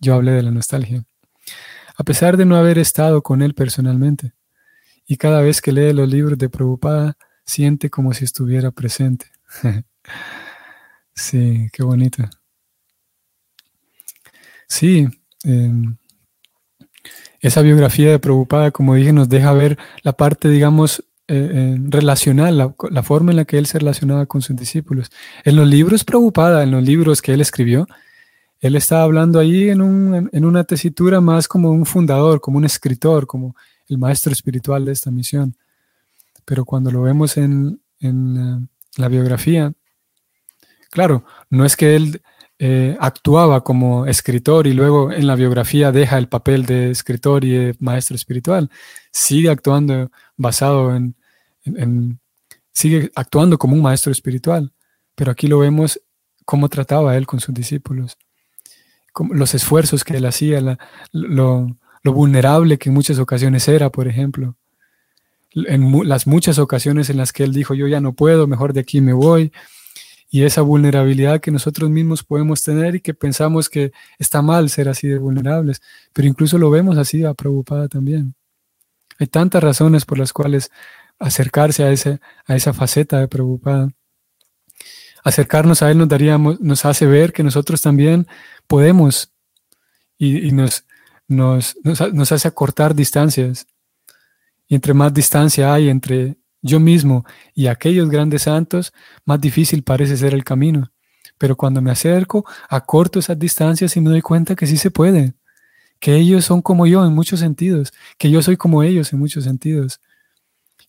Yo 0.00 0.14
hablé 0.14 0.32
de 0.32 0.42
la 0.42 0.50
nostalgia. 0.50 1.04
A 1.96 2.04
pesar 2.04 2.36
de 2.36 2.44
no 2.44 2.56
haber 2.56 2.78
estado 2.78 3.22
con 3.22 3.42
él 3.42 3.54
personalmente. 3.54 4.32
Y 5.06 5.16
cada 5.16 5.40
vez 5.40 5.60
que 5.60 5.72
lee 5.72 5.92
los 5.92 6.08
libros 6.08 6.38
de 6.38 6.48
Prabhupada 6.48 7.16
siente 7.44 7.90
como 7.90 8.12
si 8.12 8.24
estuviera 8.24 8.70
presente. 8.70 9.26
sí, 11.14 11.68
qué 11.72 11.82
bonito. 11.82 12.24
Sí, 14.68 15.08
em, 15.44 15.96
esa 17.40 17.62
biografía 17.62 18.10
de 18.10 18.18
Prabhupada, 18.18 18.70
como 18.70 18.94
dije, 18.94 19.12
nos 19.12 19.28
deja 19.28 19.52
ver 19.52 19.78
la 20.02 20.12
parte, 20.12 20.48
digamos, 20.48 21.04
eh, 21.30 21.50
eh, 21.52 21.76
relacional, 21.88 22.74
la, 22.90 23.02
forma 23.02 23.32
en 23.32 23.36
la 23.36 23.44
que 23.44 23.58
él 23.58 23.66
se 23.66 23.78
relacionaba 23.78 24.26
con 24.26 24.42
sus 24.42 24.56
discípulos. 24.56 25.10
En 25.44 25.56
los 25.56 25.68
libros 25.68 26.04
Prabhupada, 26.04 26.62
en 26.62 26.70
los 26.70 26.82
libros 26.82 27.22
que 27.22 27.32
él 27.34 27.40
escribió, 27.40 27.86
él 28.60 28.76
estaba 28.76 29.02
hablando 29.02 29.38
ahí 29.38 29.68
en, 29.68 29.80
una 29.82 30.64
tesitura 30.64 31.20
más 31.20 31.46
como 31.46 31.70
un 31.70 31.86
fundador, 31.86 32.40
como 32.40 32.58
un 32.58 32.64
escritor, 32.64 33.26
como 33.26 33.54
el 33.88 33.98
maestro 33.98 34.32
espiritual 34.32 34.84
de 34.84 34.92
esta 34.92 35.10
misión. 35.10 35.56
Pero 36.44 36.64
cuando 36.64 36.90
lo 36.90 37.02
vemos 37.02 37.36
en, 37.36 37.80
en 38.00 38.68
la 38.96 39.08
biografía, 39.08 39.72
claro, 40.90 41.24
no 41.50 41.64
es 41.64 41.76
que 41.76 41.94
él 41.94 42.20
eh, 42.60 42.96
actuaba 42.98 43.62
como 43.62 44.06
escritor 44.06 44.66
y 44.66 44.72
luego 44.72 45.12
en 45.12 45.28
la 45.28 45.36
biografía 45.36 45.92
deja 45.92 46.18
el 46.18 46.28
papel 46.28 46.66
de 46.66 46.90
escritor 46.90 47.44
y 47.44 47.50
de 47.52 47.76
maestro 47.78 48.16
espiritual. 48.16 48.68
Sigue 49.12 49.48
actuando 49.48 50.10
basado 50.36 50.94
en, 50.96 51.14
sigue 52.72 53.12
actuando 53.14 53.58
como 53.58 53.74
un 53.74 53.82
maestro 53.82 54.10
espiritual, 54.10 54.72
pero 55.14 55.30
aquí 55.30 55.46
lo 55.46 55.60
vemos 55.60 56.00
cómo 56.44 56.68
trataba 56.68 57.16
él 57.16 57.26
con 57.26 57.38
sus 57.38 57.54
discípulos, 57.54 58.18
los 59.30 59.54
esfuerzos 59.54 60.04
que 60.04 60.16
él 60.16 60.26
hacía, 60.26 60.78
lo, 61.12 61.76
vulnerable 62.04 62.78
que 62.78 62.88
en 62.88 62.94
muchas 62.94 63.18
ocasiones 63.18 63.68
era, 63.68 63.90
por 63.90 64.08
ejemplo. 64.08 64.56
en 65.52 66.08
las 66.08 66.26
muchas 66.26 66.58
ocasiones 66.58 67.10
en 67.10 67.16
las 67.16 67.32
que 67.32 67.44
él 67.44 67.52
dijo, 67.52 67.74
yo 67.74 67.86
ya 67.86 68.00
no 68.00 68.12
puedo, 68.12 68.46
mejor 68.46 68.72
de 68.72 68.80
aquí 68.80 69.00
me 69.00 69.12
voy, 69.12 69.52
y 70.30 70.42
esa 70.42 70.60
vulnerabilidad 70.62 71.40
que 71.40 71.50
nosotros 71.50 71.88
mismos 71.90 72.22
podemos 72.22 72.62
tener 72.62 72.94
y 72.96 73.00
que 73.00 73.14
pensamos 73.14 73.68
que 73.68 73.92
está 74.18 74.42
mal 74.42 74.68
ser 74.68 74.88
así 74.88 75.08
de 75.08 75.18
vulnerables, 75.18 75.80
pero 76.12 76.28
incluso 76.28 76.58
lo 76.58 76.70
vemos 76.70 76.98
así 76.98 77.24
a 77.24 77.34
preocupada 77.34 77.88
también. 77.88 78.34
Hay 79.18 79.26
tantas 79.26 79.62
razones 79.62 80.04
por 80.04 80.18
las 80.18 80.32
cuales 80.32 80.70
acercarse 81.18 81.82
a, 81.82 81.90
ese, 81.90 82.20
a 82.46 82.56
esa 82.56 82.72
faceta 82.72 83.18
de 83.18 83.28
preocupada. 83.28 83.90
Acercarnos 85.28 85.82
a 85.82 85.90
Él 85.90 85.98
nos, 85.98 86.08
daríamos, 86.08 86.60
nos 86.60 86.84
hace 86.84 87.06
ver 87.06 87.32
que 87.32 87.42
nosotros 87.42 87.82
también 87.82 88.26
podemos 88.66 89.30
y, 90.16 90.50
nos, 90.52 90.84
nos, 91.28 91.76
nos 91.84 92.32
hace 92.32 92.48
acortar 92.48 92.94
distancias. 92.94 93.66
Y 94.66 94.74
entre 94.74 94.94
más 94.94 95.12
distancia 95.12 95.72
hay 95.72 95.90
entre 95.90 96.38
yo 96.62 96.80
mismo 96.80 97.24
y 97.54 97.66
aquellos 97.66 98.08
grandes 98.08 98.42
santos, 98.42 98.92
más 99.24 99.40
difícil 99.40 99.82
parece 99.82 100.16
ser 100.16 100.34
el 100.34 100.44
camino. 100.44 100.90
Pero 101.36 101.56
cuando 101.56 101.80
me 101.82 101.90
acerco, 101.90 102.44
acorto 102.68 103.18
esas 103.18 103.38
distancias 103.38 103.96
y 103.96 104.00
me 104.00 104.10
doy 104.10 104.22
cuenta 104.22 104.56
que 104.56 104.66
sí 104.66 104.76
se 104.76 104.90
puede, 104.90 105.34
que 106.00 106.16
ellos 106.16 106.44
son 106.44 106.62
como 106.62 106.86
yo 106.86 107.04
en 107.04 107.12
muchos 107.12 107.40
sentidos, 107.40 107.92
que 108.16 108.30
yo 108.30 108.42
soy 108.42 108.56
como 108.56 108.82
ellos 108.82 109.12
en 109.12 109.18
muchos 109.18 109.44
sentidos. 109.44 110.00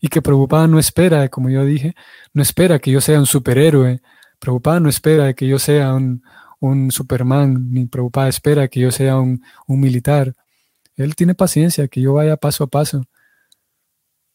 Y 0.02 0.08
que 0.08 0.22
Preocupada 0.22 0.66
no 0.68 0.80
espera, 0.80 1.28
como 1.28 1.50
yo 1.50 1.66
dije, 1.66 1.94
no 2.34 2.42
espera 2.42 2.80
que 2.80 2.90
yo 2.90 3.02
sea 3.02 3.20
un 3.20 3.26
superhéroe, 3.26 4.02
Preocupada 4.40 4.80
no 4.80 4.90
espera 4.90 5.34
que 5.34 5.48
yo 5.48 5.60
sea 5.60 5.94
un, 5.94 6.24
un 6.60 6.92
Superman, 6.92 7.72
ni 7.72 7.86
Preocupada 7.86 8.30
espera 8.30 8.68
que 8.68 8.80
yo 8.80 8.92
sea 8.92 9.18
un, 9.20 9.44
un 9.68 9.80
militar. 9.80 10.36
Él 10.96 11.16
tiene 11.16 11.36
paciencia, 11.36 11.88
que 11.88 12.02
yo 12.02 12.14
vaya 12.14 12.38
paso 12.38 12.64
a 12.64 12.68
paso 12.68 13.04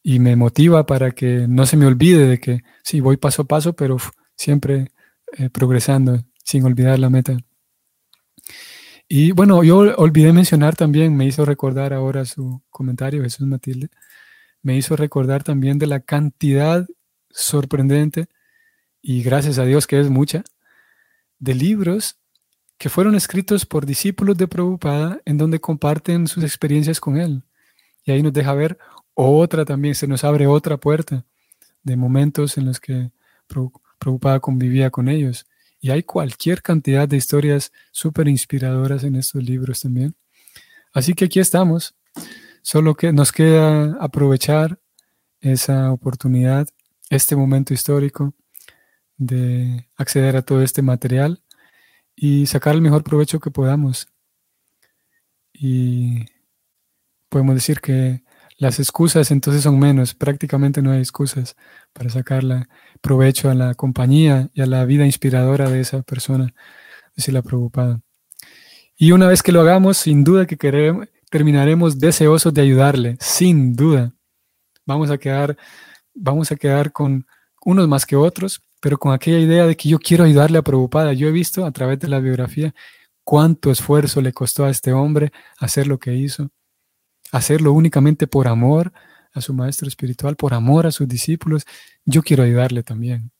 y 0.06 0.18
me 0.18 0.36
motiva 0.36 0.84
para 0.86 1.12
que 1.12 1.48
no 1.48 1.64
se 1.66 1.78
me 1.78 1.86
olvide 1.86 2.28
de 2.28 2.38
que 2.38 2.62
sí, 2.84 3.00
voy 3.00 3.16
paso 3.16 3.42
a 3.42 3.44
paso, 3.46 3.72
pero 3.72 3.96
siempre 4.36 4.92
eh, 5.38 5.48
progresando, 5.48 6.22
sin 6.44 6.64
olvidar 6.64 6.98
la 6.98 7.08
meta. 7.08 7.38
Y 9.08 9.32
bueno, 9.32 9.64
yo 9.64 9.78
olvidé 9.96 10.32
mencionar 10.32 10.76
también, 10.76 11.16
me 11.16 11.24
hizo 11.24 11.44
recordar 11.46 11.94
ahora 11.94 12.26
su 12.26 12.62
comentario, 12.68 13.22
Jesús 13.22 13.46
Matilde, 13.46 13.88
me 14.62 14.76
hizo 14.76 14.94
recordar 14.94 15.42
también 15.42 15.78
de 15.78 15.86
la 15.86 16.00
cantidad 16.00 16.86
sorprendente, 17.30 18.26
y 19.06 19.22
gracias 19.22 19.58
a 19.58 19.66
Dios 19.66 19.86
que 19.86 20.00
es 20.00 20.08
mucha, 20.08 20.44
de 21.38 21.54
libros 21.54 22.16
que 22.78 22.88
fueron 22.88 23.14
escritos 23.14 23.66
por 23.66 23.84
discípulos 23.84 24.38
de 24.38 24.48
Prabhupada 24.48 25.20
en 25.26 25.36
donde 25.36 25.60
comparten 25.60 26.26
sus 26.26 26.42
experiencias 26.42 27.00
con 27.00 27.18
él. 27.18 27.42
Y 28.06 28.12
ahí 28.12 28.22
nos 28.22 28.32
deja 28.32 28.54
ver 28.54 28.78
otra 29.12 29.66
también, 29.66 29.94
se 29.94 30.06
nos 30.06 30.24
abre 30.24 30.46
otra 30.46 30.78
puerta 30.78 31.26
de 31.82 31.96
momentos 31.96 32.56
en 32.56 32.64
los 32.64 32.80
que 32.80 33.10
Prabhupada 33.98 34.40
convivía 34.40 34.88
con 34.88 35.10
ellos. 35.10 35.46
Y 35.80 35.90
hay 35.90 36.02
cualquier 36.02 36.62
cantidad 36.62 37.06
de 37.06 37.18
historias 37.18 37.72
súper 37.92 38.26
inspiradoras 38.26 39.04
en 39.04 39.16
estos 39.16 39.44
libros 39.44 39.80
también. 39.80 40.14
Así 40.94 41.12
que 41.12 41.26
aquí 41.26 41.40
estamos. 41.40 41.94
Solo 42.62 42.94
que 42.94 43.12
nos 43.12 43.32
queda 43.32 43.98
aprovechar 44.00 44.78
esa 45.42 45.92
oportunidad, 45.92 46.68
este 47.10 47.36
momento 47.36 47.74
histórico 47.74 48.32
de 49.16 49.88
acceder 49.96 50.36
a 50.36 50.42
todo 50.42 50.62
este 50.62 50.82
material 50.82 51.42
y 52.16 52.46
sacar 52.46 52.74
el 52.74 52.80
mejor 52.80 53.04
provecho 53.04 53.40
que 53.40 53.50
podamos. 53.50 54.08
Y 55.52 56.26
podemos 57.28 57.54
decir 57.54 57.80
que 57.80 58.22
las 58.56 58.78
excusas 58.78 59.30
entonces 59.30 59.62
son 59.62 59.78
menos, 59.78 60.14
prácticamente 60.14 60.80
no 60.80 60.92
hay 60.92 61.00
excusas 61.00 61.56
para 61.92 62.08
sacarle 62.10 62.66
provecho 63.00 63.50
a 63.50 63.54
la 63.54 63.74
compañía 63.74 64.50
y 64.54 64.62
a 64.62 64.66
la 64.66 64.84
vida 64.84 65.06
inspiradora 65.06 65.68
de 65.68 65.80
esa 65.80 66.02
persona, 66.02 66.54
decir 67.16 67.34
la 67.34 67.42
preocupada. 67.42 68.00
Y 68.96 69.12
una 69.12 69.26
vez 69.26 69.42
que 69.42 69.52
lo 69.52 69.60
hagamos, 69.60 69.96
sin 69.98 70.22
duda 70.22 70.46
que 70.46 70.56
queremos, 70.56 71.08
terminaremos 71.30 71.98
deseosos 71.98 72.54
de 72.54 72.62
ayudarle, 72.62 73.16
sin 73.18 73.74
duda. 73.74 74.12
Vamos 74.86 75.10
a 75.10 75.18
quedar, 75.18 75.56
vamos 76.14 76.52
a 76.52 76.56
quedar 76.56 76.92
con 76.92 77.26
unos 77.64 77.88
más 77.88 78.06
que 78.06 78.14
otros, 78.14 78.62
pero 78.84 78.98
con 78.98 79.14
aquella 79.14 79.38
idea 79.38 79.66
de 79.66 79.78
que 79.78 79.88
yo 79.88 79.98
quiero 79.98 80.24
ayudarle 80.24 80.58
a 80.58 80.62
preocupada. 80.62 81.14
Yo 81.14 81.26
he 81.26 81.32
visto 81.32 81.64
a 81.64 81.72
través 81.72 81.98
de 82.00 82.08
la 82.08 82.20
biografía 82.20 82.74
cuánto 83.24 83.70
esfuerzo 83.70 84.20
le 84.20 84.34
costó 84.34 84.66
a 84.66 84.70
este 84.70 84.92
hombre 84.92 85.32
hacer 85.58 85.86
lo 85.86 85.98
que 85.98 86.12
hizo 86.12 86.50
hacerlo 87.32 87.72
únicamente 87.72 88.26
por 88.26 88.46
amor 88.46 88.92
a 89.32 89.40
su 89.40 89.54
maestro 89.54 89.88
espiritual, 89.88 90.36
por 90.36 90.52
amor 90.52 90.86
a 90.86 90.92
sus 90.92 91.08
discípulos, 91.08 91.64
yo 92.04 92.22
quiero 92.22 92.42
ayudarle 92.42 92.82
también. 92.82 93.32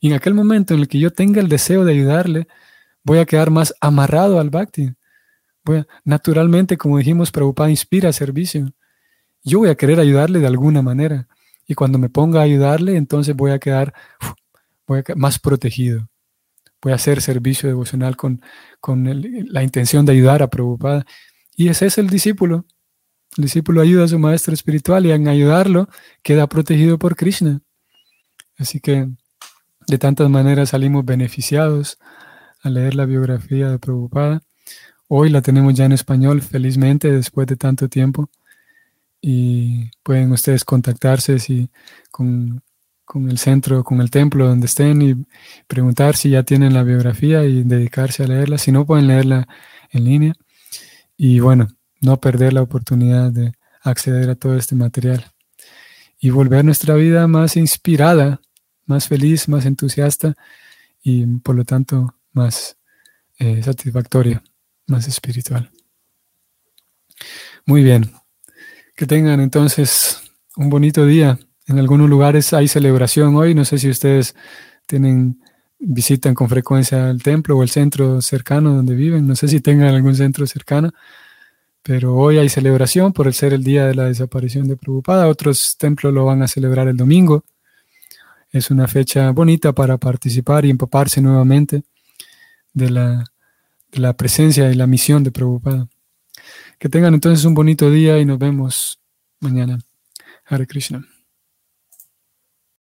Y 0.00 0.08
en 0.08 0.14
aquel 0.14 0.34
momento 0.34 0.74
en 0.74 0.80
el 0.80 0.88
que 0.88 1.00
yo 1.00 1.10
tenga 1.10 1.40
el 1.40 1.48
deseo 1.48 1.84
de 1.84 1.92
ayudarle, 1.92 2.46
voy 3.02 3.18
a 3.18 3.26
quedar 3.26 3.50
más 3.50 3.74
amarrado 3.80 4.40
al 4.40 4.50
bhakti. 4.50 4.94
Voy 5.64 5.84
naturalmente, 6.04 6.78
como 6.78 6.98
dijimos, 6.98 7.32
Prabhupada 7.32 7.70
inspira 7.70 8.12
servicio. 8.12 8.72
Yo 9.44 9.58
voy 9.58 9.68
a 9.70 9.74
querer 9.74 10.00
ayudarle 10.00 10.38
de 10.38 10.46
alguna 10.46 10.80
manera. 10.80 11.28
Y 11.66 11.74
cuando 11.74 11.98
me 11.98 12.08
ponga 12.08 12.40
a 12.40 12.44
ayudarle, 12.44 12.96
entonces 12.96 13.36
voy 13.36 13.50
a 13.50 13.58
quedar 13.58 13.92
voy 14.86 15.02
más 15.16 15.38
protegido. 15.38 16.08
Voy 16.80 16.92
a 16.92 16.96
hacer 16.96 17.22
servicio 17.22 17.68
devocional 17.68 18.16
con, 18.16 18.42
con 18.80 19.04
la 19.04 19.62
intención 19.62 20.04
de 20.04 20.12
ayudar 20.12 20.42
a 20.42 20.50
Prabhupada. 20.50 21.06
Y 21.56 21.68
ese 21.68 21.86
es 21.86 21.98
el 21.98 22.10
discípulo. 22.10 22.66
El 23.36 23.44
discípulo 23.44 23.80
ayuda 23.80 24.04
a 24.04 24.08
su 24.08 24.18
maestro 24.18 24.52
espiritual 24.52 25.06
y 25.06 25.12
en 25.12 25.28
ayudarlo 25.28 25.88
queda 26.22 26.48
protegido 26.48 26.98
por 26.98 27.16
Krishna. 27.16 27.60
Así 28.58 28.80
que 28.80 29.08
de 29.86 29.98
tantas 29.98 30.28
maneras 30.28 30.70
salimos 30.70 31.04
beneficiados 31.04 31.98
al 32.62 32.74
leer 32.74 32.94
la 32.94 33.06
biografía 33.06 33.70
de 33.70 33.78
Prabhupada. 33.78 34.42
Hoy 35.08 35.30
la 35.30 35.42
tenemos 35.42 35.74
ya 35.74 35.84
en 35.84 35.92
español, 35.92 36.42
felizmente, 36.42 37.10
después 37.12 37.46
de 37.46 37.56
tanto 37.56 37.88
tiempo. 37.88 38.30
Y 39.20 39.90
pueden 40.02 40.32
ustedes 40.32 40.64
contactarse 40.64 41.38
si, 41.38 41.70
con, 42.10 42.62
con 43.04 43.30
el 43.30 43.38
centro, 43.38 43.84
con 43.84 44.00
el 44.00 44.10
templo 44.10 44.46
donde 44.46 44.66
estén 44.66 45.02
y 45.02 45.26
preguntar 45.66 46.16
si 46.16 46.30
ya 46.30 46.42
tienen 46.42 46.74
la 46.74 46.82
biografía 46.82 47.44
y 47.44 47.62
dedicarse 47.62 48.24
a 48.24 48.26
leerla. 48.26 48.58
Si 48.58 48.72
no, 48.72 48.86
pueden 48.86 49.06
leerla 49.06 49.48
en 49.90 50.04
línea. 50.04 50.34
Y 51.16 51.40
bueno, 51.40 51.68
no 52.00 52.20
perder 52.20 52.52
la 52.52 52.62
oportunidad 52.62 53.30
de 53.30 53.52
acceder 53.82 54.30
a 54.30 54.34
todo 54.34 54.56
este 54.56 54.74
material 54.74 55.24
y 56.18 56.30
volver 56.30 56.64
nuestra 56.64 56.94
vida 56.94 57.26
más 57.26 57.56
inspirada, 57.56 58.40
más 58.86 59.08
feliz, 59.08 59.48
más 59.48 59.66
entusiasta 59.66 60.34
y 61.02 61.26
por 61.26 61.56
lo 61.56 61.64
tanto 61.64 62.14
más 62.32 62.76
eh, 63.38 63.62
satisfactoria, 63.62 64.42
más 64.86 65.08
espiritual. 65.08 65.70
Muy 67.66 67.82
bien, 67.82 68.12
que 68.96 69.06
tengan 69.06 69.40
entonces 69.40 70.22
un 70.56 70.70
bonito 70.70 71.06
día. 71.06 71.38
En 71.72 71.78
algunos 71.78 72.08
lugares 72.08 72.52
hay 72.52 72.68
celebración 72.68 73.34
hoy, 73.34 73.54
no 73.54 73.64
sé 73.64 73.78
si 73.78 73.90
ustedes 73.90 74.36
tienen 74.86 75.40
visitan 75.78 76.34
con 76.34 76.48
frecuencia 76.48 77.10
el 77.10 77.22
templo 77.24 77.56
o 77.56 77.62
el 77.64 77.70
centro 77.70 78.22
cercano 78.22 78.72
donde 78.72 78.94
viven, 78.94 79.26
no 79.26 79.34
sé 79.34 79.48
si 79.48 79.60
tengan 79.60 79.92
algún 79.92 80.14
centro 80.14 80.46
cercano 80.46 80.92
pero 81.82 82.14
hoy 82.14 82.38
hay 82.38 82.48
celebración 82.48 83.12
por 83.12 83.26
el 83.26 83.34
ser 83.34 83.52
el 83.52 83.64
día 83.64 83.86
de 83.86 83.94
la 83.94 84.04
desaparición 84.04 84.68
de 84.68 84.76
Prabhupada. 84.76 85.28
Otros 85.28 85.76
templos 85.76 86.14
lo 86.14 86.24
van 86.24 86.42
a 86.42 86.48
celebrar 86.48 86.86
el 86.86 86.96
domingo. 86.96 87.44
Es 88.50 88.70
una 88.70 88.86
fecha 88.86 89.30
bonita 89.32 89.72
para 89.72 89.98
participar 89.98 90.64
y 90.64 90.70
empaparse 90.70 91.20
nuevamente 91.20 91.82
de 92.72 92.90
la, 92.90 93.24
de 93.90 93.98
la 93.98 94.16
presencia 94.16 94.70
y 94.70 94.74
la 94.74 94.86
misión 94.86 95.24
de 95.24 95.32
Prabhupada. 95.32 95.88
Que 96.78 96.88
tengan 96.88 97.14
entonces 97.14 97.44
un 97.44 97.54
bonito 97.54 97.90
día 97.90 98.18
y 98.18 98.24
nos 98.24 98.38
vemos 98.38 99.00
mañana. 99.40 99.78
Hare 100.46 100.66
Krishna. 100.66 101.04